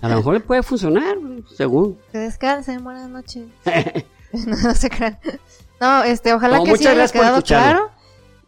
A 0.01 0.09
lo 0.09 0.17
mejor 0.17 0.33
le 0.35 0.39
puede 0.39 0.63
funcionar, 0.63 1.17
según. 1.55 1.97
Que 2.11 2.19
descansen, 2.19 2.83
buenas 2.83 3.09
noches. 3.09 3.47
no, 4.33 4.57
no 4.57 4.75
se 4.75 4.89
crean. 4.89 5.19
No, 5.79 6.03
este, 6.03 6.33
ojalá 6.33 6.57
No, 6.57 6.63
que 6.63 6.77
sí 6.77 6.88
haya 6.88 7.07
quedado 7.07 7.41
claro. 7.43 7.91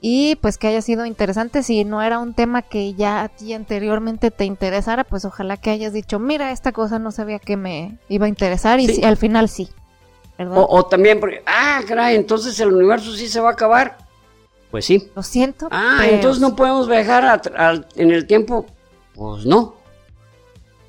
Y 0.02 0.36
pues 0.38 0.58
que 0.58 0.68
haya 0.68 0.82
sido 0.82 1.06
interesante. 1.06 1.62
Si 1.62 1.84
no 1.84 2.02
era 2.02 2.20
un 2.20 2.34
tema 2.34 2.62
que 2.62 2.94
ya 2.94 3.22
a 3.24 3.28
ti 3.30 3.54
anteriormente 3.54 4.32
te 4.32 4.46
interesara, 4.46 5.04
pues 5.04 5.26
ojalá 5.26 5.58
que 5.58 5.72
hayas 5.72 5.92
dicho, 5.92 6.20
mira, 6.20 6.52
esta 6.52 6.72
cosa 6.72 7.00
no 7.00 7.12
sabía 7.12 7.40
que 7.40 7.58
me 7.58 7.98
iba 8.08 8.26
a 8.26 8.30
interesar. 8.30 8.80
Y 8.80 8.88
Sí. 8.88 8.96
sí, 8.96 9.04
al 9.04 9.18
final 9.18 9.50
sí. 9.50 9.70
O, 10.40 10.66
o 10.78 10.86
también, 10.86 11.20
porque, 11.20 11.44
ah, 11.46 11.82
caray, 11.86 12.16
entonces 12.16 12.58
el 12.62 12.72
universo 12.74 13.14
sí 13.14 13.28
se 13.28 13.42
va 13.42 13.50
a 13.50 13.54
acabar. 13.54 13.98
Pues 14.72 14.86
sí. 14.86 15.10
Lo 15.16 15.22
siento. 15.24 15.68
Ah, 15.70 15.98
pero 16.00 16.16
entonces 16.16 16.40
no 16.42 16.56
podemos 16.56 16.88
viajar 16.88 17.26
a 17.26 17.74
en 17.96 18.12
el 18.12 18.26
tiempo. 18.26 18.66
Pues 19.16 19.46
no. 19.46 19.76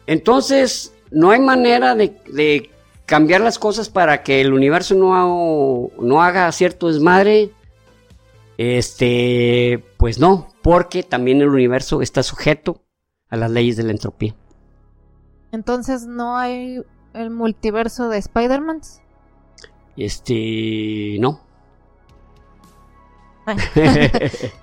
Entonces, 0.06 0.92
no 1.10 1.30
hay 1.30 1.40
manera 1.40 1.94
de, 1.94 2.14
de 2.32 2.70
cambiar 3.06 3.40
las 3.40 3.58
cosas 3.58 3.88
para 3.88 4.22
que 4.22 4.40
el 4.40 4.52
universo 4.52 4.94
no, 4.94 5.14
ha- 5.14 6.02
no 6.02 6.22
haga 6.22 6.50
cierto 6.52 6.88
desmadre. 6.92 7.50
Este, 8.62 9.82
pues 9.96 10.18
no, 10.18 10.48
porque 10.62 11.02
también 11.02 11.40
el 11.40 11.48
universo 11.48 12.02
está 12.02 12.22
sujeto 12.22 12.82
a 13.30 13.38
las 13.38 13.50
leyes 13.50 13.78
de 13.78 13.84
la 13.84 13.92
entropía. 13.92 14.34
Entonces 15.50 16.04
no 16.04 16.36
hay 16.36 16.82
el 17.14 17.30
multiverso 17.30 18.10
de 18.10 18.18
Spider-Man. 18.18 18.82
Este, 19.96 21.16
no. 21.20 21.40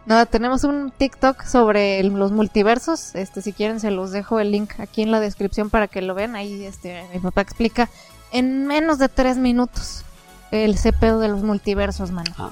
No, 0.06 0.26
tenemos 0.28 0.64
un 0.64 0.91
TikTok 0.91 1.44
sobre 1.44 1.99
el- 1.99 2.10
los 2.14 2.32
multiversos. 2.32 3.15
Este, 3.15 3.41
si 3.41 3.52
quieren, 3.52 3.80
se 3.80 3.90
los 3.90 4.11
dejo 4.11 4.40
el 4.40 4.52
link 4.52 4.80
aquí 4.80 5.02
en 5.02 5.10
la 5.10 5.19
descripción 5.19 5.72
para 5.72 5.88
que 5.88 6.03
lo 6.03 6.14
vean. 6.14 6.36
Ahí, 6.36 6.64
este, 6.65 7.03
mi 7.14 7.19
papá 7.19 7.41
explica 7.41 7.90
en 8.32 8.68
menos 8.68 8.99
de 8.99 9.10
tres 9.10 9.38
minutos 9.38 10.03
el 10.52 10.78
cepeo 10.78 11.18
de 11.18 11.30
los 11.30 11.41
multiversos, 11.41 12.11
mano. 12.11 12.32
Ah, 12.38 12.52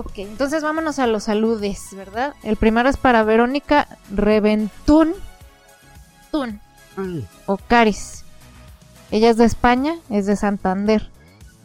Ok, 0.00 0.12
entonces 0.18 0.62
vámonos 0.62 0.98
a 0.98 1.06
los 1.06 1.24
saludes, 1.24 1.88
¿verdad? 1.94 2.32
El 2.42 2.56
primero 2.56 2.88
es 2.88 2.96
para 2.96 3.22
Verónica 3.22 3.86
Reventún 4.10 5.12
Tun, 6.30 6.58
o 7.46 7.56
Caris. 7.58 8.24
Ella 9.10 9.28
es 9.28 9.36
de 9.36 9.44
España, 9.44 9.96
es 10.08 10.24
de 10.24 10.36
Santander. 10.36 11.10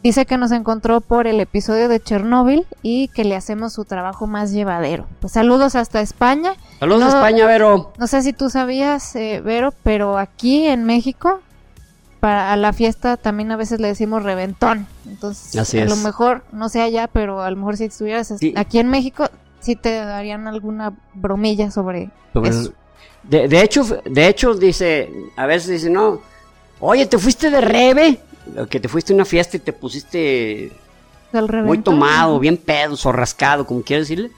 Dice 0.02 0.26
que 0.26 0.36
nos 0.36 0.52
encontró 0.52 1.00
por 1.00 1.26
el 1.26 1.40
episodio 1.40 1.88
de 1.88 1.98
Chernóbil 1.98 2.66
y 2.82 3.08
que 3.08 3.24
le 3.24 3.36
hacemos 3.36 3.72
su 3.72 3.84
trabajo 3.86 4.26
más 4.26 4.52
llevadero. 4.52 5.06
Pues 5.20 5.32
saludos 5.32 5.74
hasta 5.74 6.00
España. 6.00 6.52
Saludos 6.78 7.00
No. 7.00 7.06
a 7.06 7.08
España, 7.10 7.46
Vero. 7.46 7.92
No 7.98 8.06
sé 8.06 8.20
si 8.22 8.32
tú 8.34 8.50
sabías, 8.50 9.16
eh, 9.16 9.40
Vero, 9.42 9.72
pero 9.82 10.18
aquí 10.18 10.66
en 10.66 10.84
México 10.84 11.40
para 12.20 12.52
a 12.52 12.56
la 12.56 12.72
fiesta 12.72 13.16
también 13.16 13.50
a 13.52 13.56
veces 13.56 13.80
le 13.80 13.88
decimos 13.88 14.22
reventón. 14.22 14.86
Entonces, 15.06 15.56
Así 15.56 15.78
a 15.78 15.84
lo 15.84 15.96
mejor, 15.96 16.42
no 16.52 16.68
sé 16.68 16.80
allá, 16.82 17.06
pero 17.08 17.42
a 17.42 17.50
lo 17.50 17.56
mejor 17.56 17.76
si 17.76 17.84
estuvieras 17.84 18.32
Sí. 18.38 18.52
aquí 18.56 18.78
en 18.78 18.88
México, 18.88 19.28
sí 19.60 19.76
te 19.76 19.92
darían 19.96 20.46
alguna 20.48 20.92
bromilla 21.14 21.70
sobre 21.70 22.10
Sobre- 22.32 22.50
eso. 22.50 22.72
De, 23.22 23.48
de 23.48 23.60
hecho, 23.62 23.84
de 24.04 24.28
hecho, 24.28 24.54
dice, 24.54 25.10
a 25.36 25.46
veces 25.46 25.68
dice, 25.70 25.90
no, 25.90 26.20
oye, 26.80 27.06
te 27.06 27.18
fuiste 27.18 27.50
de 27.50 27.60
rebe, 27.60 28.20
o 28.56 28.66
que 28.66 28.78
te 28.78 28.88
fuiste 28.88 29.12
a 29.12 29.16
una 29.16 29.24
fiesta 29.24 29.56
y 29.56 29.60
te 29.60 29.72
pusiste 29.72 30.70
muy 31.64 31.78
tomado, 31.78 32.38
bien 32.38 32.56
pedo, 32.56 32.96
o 33.02 33.12
rascado, 33.12 33.66
como 33.66 33.82
quieras 33.82 34.08
decirle. 34.08 34.30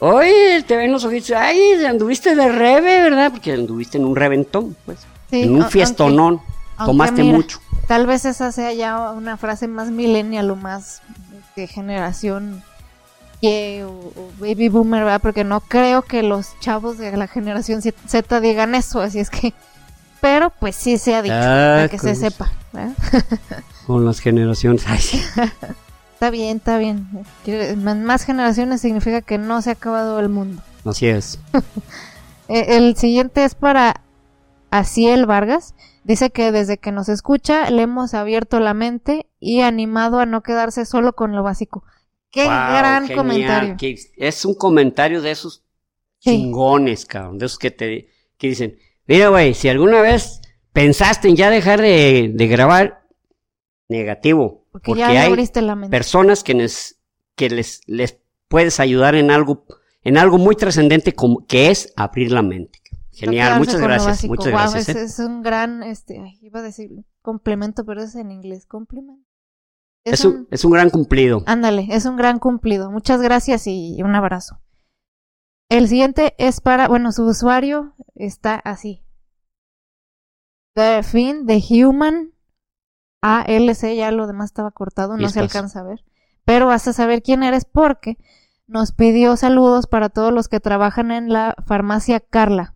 Oye, 0.00 0.62
te 0.66 0.76
ven 0.76 0.92
los 0.92 1.04
ojitos, 1.04 1.32
ay, 1.32 1.84
anduviste 1.84 2.34
de 2.34 2.48
rebe, 2.50 3.02
¿verdad? 3.02 3.30
Porque 3.32 3.52
anduviste 3.52 3.98
en 3.98 4.04
un 4.04 4.16
reventón, 4.16 4.76
pues. 4.84 4.98
Sí, 5.34 5.42
en 5.42 5.56
un 5.56 5.70
fiestonón, 5.70 6.40
aunque 6.76 6.90
tomaste 6.92 7.22
mira, 7.22 7.36
mucho. 7.36 7.60
Tal 7.88 8.06
vez 8.06 8.24
esa 8.24 8.52
sea 8.52 8.72
ya 8.72 9.10
una 9.10 9.36
frase 9.36 9.68
más 9.68 9.90
millennial 9.90 10.50
o 10.50 10.56
más 10.56 11.02
de 11.56 11.66
generación 11.66 12.62
o, 13.42 14.12
baby 14.38 14.68
boomer, 14.68 15.04
¿verdad? 15.04 15.20
Porque 15.20 15.44
no 15.44 15.60
creo 15.60 16.02
que 16.02 16.22
los 16.22 16.58
chavos 16.60 16.98
de 16.98 17.14
la 17.16 17.26
generación 17.26 17.82
Z- 17.82 18.40
digan 18.40 18.74
eso, 18.74 19.00
así 19.00 19.18
es 19.18 19.30
que... 19.30 19.52
Pero 20.20 20.50
pues 20.50 20.76
sí 20.76 20.96
se 20.96 21.14
ha 21.14 21.20
dicho, 21.20 21.34
Ah, 21.36 21.74
para 21.76 21.88
que 21.88 21.98
se 21.98 22.14
sepa, 22.14 22.50
¿verdad? 22.72 22.94
Con 23.86 24.06
las 24.06 24.20
generaciones. 24.20 24.82
Está 26.14 26.30
bien, 26.30 26.56
está 26.56 26.78
bien. 26.78 27.06
Más 28.06 28.24
generaciones 28.24 28.80
significa 28.80 29.20
que 29.20 29.36
no 29.36 29.60
se 29.60 29.68
ha 29.68 29.72
acabado 29.74 30.18
el 30.20 30.30
mundo. 30.30 30.62
Así 30.84 31.06
es. 31.06 31.38
Eh, 32.46 32.76
El 32.76 32.94
siguiente 32.94 33.42
es 33.42 33.54
para 33.54 34.02
Asiel 34.78 35.26
Vargas. 35.26 35.74
Dice 36.04 36.30
que 36.30 36.52
desde 36.52 36.78
que 36.78 36.92
nos 36.92 37.08
escucha 37.08 37.70
le 37.70 37.82
hemos 37.82 38.12
abierto 38.14 38.60
la 38.60 38.74
mente 38.74 39.26
y 39.40 39.60
animado 39.62 40.18
a 40.20 40.26
no 40.26 40.42
quedarse 40.42 40.84
solo 40.84 41.14
con 41.14 41.34
lo 41.34 41.42
básico. 41.42 41.84
Qué 42.30 42.44
Wow, 42.44 42.50
gran 42.52 43.06
genial, 43.06 43.16
comentario. 43.16 43.76
que 43.78 43.96
es 44.16 44.44
un 44.44 44.54
comentario 44.54 45.22
de 45.22 45.30
esos 45.30 45.62
Sí. 46.18 46.30
chingones, 46.30 47.06
cabrón. 47.06 47.38
De 47.38 47.46
esos 47.46 47.58
que 47.58 47.70
te 47.70 48.08
que 48.38 48.48
dicen, 48.48 48.76
mira, 49.06 49.28
güey, 49.28 49.54
si 49.54 49.68
alguna 49.68 50.00
vez 50.00 50.40
pensaste 50.72 51.28
en 51.28 51.36
ya 51.36 51.48
dejar 51.50 51.80
de, 51.80 52.30
de 52.34 52.46
grabar, 52.48 53.06
negativo. 53.88 54.66
Porque, 54.72 54.86
Porque, 54.90 55.00
ya 55.00 55.08
hay 55.08 55.16
abriste 55.30 55.62
la 55.62 55.76
mente. 55.76 55.90
personas 55.96 56.42
que, 56.42 56.54
les, 56.54 56.98
que 57.36 57.48
les, 57.50 57.80
les 57.86 58.18
puedes 58.48 58.80
ayudar 58.80 59.14
en 59.14 59.30
algo, 59.30 59.64
en 60.02 60.18
algo 60.18 60.36
muy 60.38 60.56
trascendente 60.56 61.12
como 61.12 61.46
que 61.46 61.70
es 61.70 61.92
abrir 61.96 62.32
la 62.32 62.42
mente. 62.42 62.80
Genial, 63.14 63.58
muchas 63.58 63.80
gracias, 63.80 64.24
muchas 64.24 64.52
Guau, 64.52 64.70
gracias. 64.70 64.88
es, 64.88 64.96
¿eh? 64.96 65.04
es 65.04 65.18
un 65.20 65.42
gran, 65.42 65.82
este, 65.82 66.20
ay, 66.20 66.38
iba 66.42 66.60
a 66.60 66.62
decir 66.62 66.90
complemento, 67.22 67.84
pero 67.84 68.02
es 68.02 68.14
en 68.16 68.30
inglés, 68.30 68.66
complemento. 68.66 69.24
Es 70.04 70.24
un, 70.24 70.46
es 70.50 70.64
un 70.64 70.72
gran 70.72 70.90
cumplido. 70.90 71.42
Ándale, 71.46 71.88
es 71.90 72.04
un 72.04 72.16
gran 72.16 72.38
cumplido. 72.38 72.90
Muchas 72.90 73.22
gracias 73.22 73.66
y 73.66 74.02
un 74.02 74.14
abrazo. 74.14 74.60
El 75.70 75.88
siguiente 75.88 76.34
es 76.38 76.60
para, 76.60 76.88
bueno, 76.88 77.10
su 77.10 77.24
usuario 77.24 77.94
está 78.14 78.56
así. 78.56 79.02
The 80.74 81.02
Fin, 81.02 81.46
The 81.46 81.62
Human, 81.70 82.34
ALC, 83.22 83.94
ya 83.96 84.10
lo 84.10 84.26
demás 84.26 84.50
estaba 84.50 84.72
cortado, 84.72 85.16
no 85.16 85.28
se 85.28 85.40
alcanza 85.40 85.80
a 85.80 85.84
ver. 85.84 86.04
Pero 86.44 86.66
vas 86.66 86.86
a 86.88 86.92
saber 86.92 87.22
quién 87.22 87.42
eres 87.42 87.64
porque 87.64 88.18
nos 88.66 88.92
pidió 88.92 89.36
saludos 89.36 89.86
para 89.86 90.10
todos 90.10 90.32
los 90.32 90.48
que 90.48 90.60
trabajan 90.60 91.10
en 91.10 91.32
la 91.32 91.54
farmacia 91.66 92.20
Carla. 92.20 92.73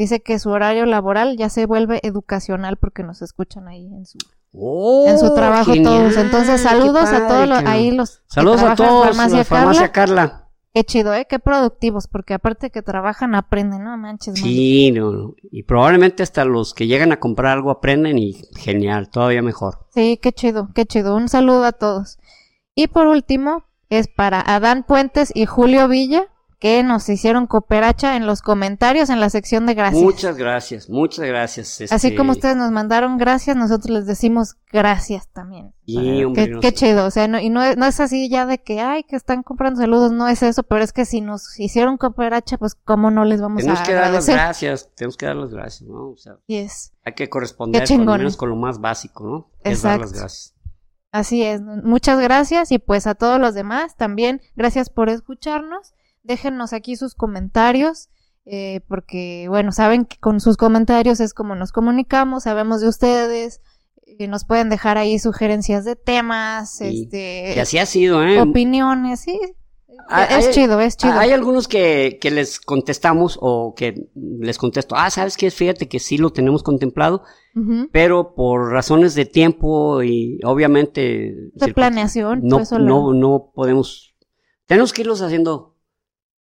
Dice 0.00 0.22
que 0.22 0.38
su 0.38 0.48
horario 0.48 0.86
laboral 0.86 1.36
ya 1.36 1.50
se 1.50 1.66
vuelve 1.66 2.00
educacional 2.02 2.78
porque 2.78 3.02
nos 3.02 3.20
escuchan 3.20 3.68
ahí 3.68 3.84
en 3.84 4.06
su 4.06 4.16
Oh, 4.54 5.06
en 5.06 5.18
su 5.18 5.34
trabajo 5.34 5.74
genial, 5.74 6.08
todos. 6.08 6.16
Entonces, 6.16 6.62
saludos 6.62 7.10
a 7.10 7.28
todos 7.28 7.46
los, 7.46 7.58
ahí 7.66 7.90
los 7.90 8.20
que 8.20 8.24
Saludos 8.28 8.62
a 8.62 8.74
trabajan 8.74 8.86
en 8.86 8.88
todos, 8.88 9.04
farmacia 9.08 9.36
la 9.36 9.44
farmacia 9.44 9.92
Carla. 9.92 10.22
Carla. 10.22 10.48
Qué 10.72 10.84
chido, 10.84 11.12
¿eh? 11.12 11.26
Qué 11.28 11.38
productivos, 11.38 12.08
porque 12.08 12.32
aparte 12.32 12.70
que 12.70 12.80
trabajan, 12.80 13.34
aprenden, 13.34 13.84
no 13.84 13.94
manches. 13.98 14.40
man. 14.40 14.42
Sí, 14.42 14.90
no, 14.92 15.12
no. 15.12 15.34
y 15.42 15.64
probablemente 15.64 16.22
hasta 16.22 16.46
los 16.46 16.72
que 16.72 16.86
llegan 16.86 17.12
a 17.12 17.20
comprar 17.20 17.52
algo 17.52 17.70
aprenden 17.70 18.16
y 18.16 18.40
genial, 18.56 19.10
todavía 19.10 19.42
mejor. 19.42 19.80
Sí, 19.92 20.18
qué 20.22 20.32
chido, 20.32 20.70
qué 20.74 20.86
chido. 20.86 21.14
Un 21.14 21.28
saludo 21.28 21.64
a 21.64 21.72
todos. 21.72 22.18
Y 22.74 22.86
por 22.86 23.06
último, 23.06 23.64
es 23.90 24.08
para 24.08 24.40
Adán 24.40 24.82
Puentes 24.88 25.30
y 25.34 25.44
Julio 25.44 25.88
Villa, 25.88 26.28
que 26.60 26.82
nos 26.82 27.08
hicieron 27.08 27.46
cooperacha 27.46 28.16
en 28.16 28.26
los 28.26 28.42
comentarios 28.42 29.08
en 29.08 29.18
la 29.18 29.30
sección 29.30 29.64
de 29.64 29.72
gracias. 29.72 30.02
Muchas 30.02 30.36
gracias, 30.36 30.90
muchas 30.90 31.24
gracias. 31.26 31.80
Así 31.90 32.08
este, 32.08 32.14
como 32.16 32.32
ustedes 32.32 32.54
nos 32.54 32.70
mandaron 32.70 33.16
gracias, 33.16 33.56
nosotros 33.56 33.88
les 33.90 34.06
decimos 34.06 34.56
gracias 34.70 35.26
también. 35.32 35.72
Para- 35.92 36.26
hombre, 36.26 36.44
qué, 36.44 36.50
nos- 36.50 36.60
qué 36.60 36.72
chido, 36.74 37.06
o 37.06 37.10
sea, 37.10 37.26
no, 37.28 37.40
y 37.40 37.48
no, 37.48 37.62
es- 37.64 37.78
no 37.78 37.86
es 37.86 37.98
así 37.98 38.28
ya 38.28 38.44
de 38.44 38.58
que, 38.58 38.80
ay, 38.82 39.04
que 39.04 39.16
están 39.16 39.42
comprando 39.42 39.80
saludos, 39.80 40.12
no 40.12 40.28
es 40.28 40.42
eso, 40.42 40.62
pero 40.62 40.84
es 40.84 40.92
que 40.92 41.06
si 41.06 41.22
nos 41.22 41.58
hicieron 41.58 41.96
cooperacha, 41.96 42.58
pues 42.58 42.74
cómo 42.74 43.10
no 43.10 43.24
les 43.24 43.40
vamos 43.40 43.62
Tenemos 43.62 43.80
a 43.80 43.84
que 43.84 43.94
dar 43.94 44.12
las 44.12 44.28
gracias, 44.28 44.90
tenemos 44.94 45.16
que 45.16 45.24
dar 45.26 45.36
las 45.36 45.50
gracias, 45.50 45.88
¿no? 45.88 46.10
O 46.10 46.16
sea, 46.18 46.34
Y 46.46 46.56
es, 46.56 46.92
hay 47.04 47.14
que 47.14 47.30
corresponder 47.30 47.82
por 47.88 47.98
lo 47.98 48.04
menos 48.18 48.36
con 48.36 48.50
lo 48.50 48.56
más 48.56 48.80
básico, 48.82 49.24
¿no? 49.24 49.50
Es 49.64 49.80
dar 49.80 49.98
las 49.98 50.12
gracias. 50.12 50.54
así 51.10 51.42
es. 51.42 51.62
Muchas 51.62 52.20
gracias 52.20 52.70
y 52.70 52.78
pues 52.78 53.06
a 53.06 53.14
todos 53.14 53.40
los 53.40 53.54
demás 53.54 53.96
también, 53.96 54.42
gracias 54.56 54.90
por 54.90 55.08
escucharnos. 55.08 55.94
Déjennos 56.22 56.72
aquí 56.72 56.96
sus 56.96 57.14
comentarios. 57.14 58.08
eh, 58.46 58.80
porque, 58.88 59.46
bueno, 59.48 59.70
saben 59.70 60.06
que 60.06 60.16
con 60.16 60.40
sus 60.40 60.56
comentarios 60.56 61.20
es 61.20 61.34
como 61.34 61.54
nos 61.54 61.72
comunicamos, 61.72 62.44
sabemos 62.44 62.80
de 62.80 62.88
ustedes, 62.88 63.60
eh, 64.18 64.26
nos 64.28 64.44
pueden 64.46 64.70
dejar 64.70 64.96
ahí 64.96 65.18
sugerencias 65.18 65.84
de 65.84 65.94
temas, 65.94 66.74
Sí. 66.78 67.02
este, 67.04 67.52
Y 67.54 67.58
así 67.60 67.78
ha 67.78 67.84
sido, 67.86 68.24
¿eh? 68.24 68.40
opiniones, 68.40 69.20
sí. 69.20 69.38
Hay- 70.08 70.40
es 70.40 70.50
chido, 70.52 70.80
es 70.80 70.96
chido. 70.96 71.12
Hay 71.12 71.30
algunos 71.32 71.68
que, 71.68 72.18
que 72.20 72.30
les 72.30 72.58
contestamos 72.60 73.38
o 73.40 73.74
que 73.76 74.08
les 74.14 74.56
contesto, 74.56 74.94
ah, 74.96 75.10
¿sabes 75.10 75.36
qué? 75.36 75.50
Fíjate 75.50 75.86
que 75.86 76.00
sí 76.00 76.16
lo 76.16 76.30
tenemos 76.30 76.62
contemplado, 76.62 77.22
pero 77.92 78.34
por 78.34 78.70
razones 78.72 79.14
de 79.14 79.26
tiempo 79.26 80.02
y 80.02 80.40
obviamente... 80.44 81.34
De 81.54 81.74
planeación, 81.74 82.40
No, 82.42 82.56
pues, 82.56 82.72
no, 82.72 83.12
no 83.12 83.52
podemos... 83.54 84.14
Tenemos 84.66 84.92
que 84.92 85.02
irlos 85.02 85.20
haciendo 85.20 85.69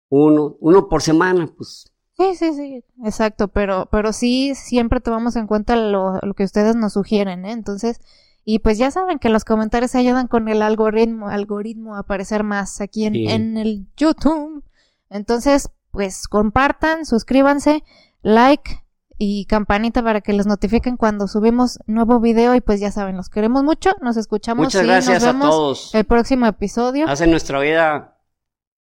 uno, 0.10 0.56
uno 0.60 0.88
por 0.90 1.02
semana, 1.02 1.48
pues. 1.56 1.92
Sí, 2.18 2.36
sí, 2.36 2.54
sí, 2.54 2.84
exacto, 3.06 3.48
pero, 3.50 3.88
pero 3.92 4.12
sí, 4.12 4.56
siempre 4.56 5.00
tomamos 5.02 5.36
en 5.36 5.46
cuenta 5.46 5.76
lo, 5.76 6.20
lo 6.22 6.34
que 6.34 6.44
ustedes 6.46 6.76
nos 6.76 6.94
sugieren, 6.94 7.46
¿eh? 7.46 7.52
Entonces, 7.52 8.00
y 8.44 8.60
pues 8.60 8.78
ya 8.80 8.90
saben 8.90 9.20
que 9.20 9.30
los 9.30 9.44
comentarios 9.46 9.94
ayudan 9.94 10.28
con 10.28 10.48
el 10.48 10.62
algoritmo, 10.64 11.28
algoritmo 11.30 11.96
a 11.96 12.00
aparecer 12.00 12.44
más 12.44 12.82
aquí 12.82 13.06
en, 13.06 13.14
Sí. 13.14 13.28
en 13.28 13.58
el 13.58 13.88
YouTube. 13.98 14.64
Entonces, 15.10 15.70
pues 15.92 16.28
compartan, 16.28 17.06
suscríbanse, 17.06 17.84
like 18.24 18.84
y 19.20 19.46
campanita 19.46 20.02
para 20.02 20.22
que 20.22 20.34
les 20.34 20.48
notifiquen 20.48 20.96
cuando 20.98 21.28
subimos 21.28 21.80
nuevo 21.88 22.20
video 22.20 22.56
y 22.56 22.62
pues 22.62 22.80
ya 22.80 22.92
saben, 22.92 23.18
los 23.18 23.30
queremos 23.30 23.64
mucho, 23.64 23.92
nos 24.02 24.16
escuchamos 24.18 24.66
Muchas 24.66 24.84
y 24.84 24.88
gracias 24.88 25.24
nos 25.24 25.36
a 25.36 25.40
todos. 25.40 25.96
el 25.96 26.06
próximo 26.06 26.46
episodio. 26.48 27.08
Hacen 27.08 27.30
nuestra 27.32 27.60
vida 27.60 28.18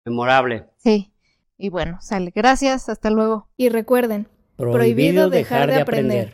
memorable. 0.04 0.71
Sí, 0.82 1.12
y 1.56 1.68
bueno, 1.68 1.98
sale, 2.00 2.32
gracias, 2.34 2.88
hasta 2.88 3.10
luego. 3.10 3.48
Y 3.56 3.68
recuerden, 3.68 4.26
prohibido 4.56 5.30
dejar 5.30 5.70
de 5.70 5.80
aprender. 5.80 6.30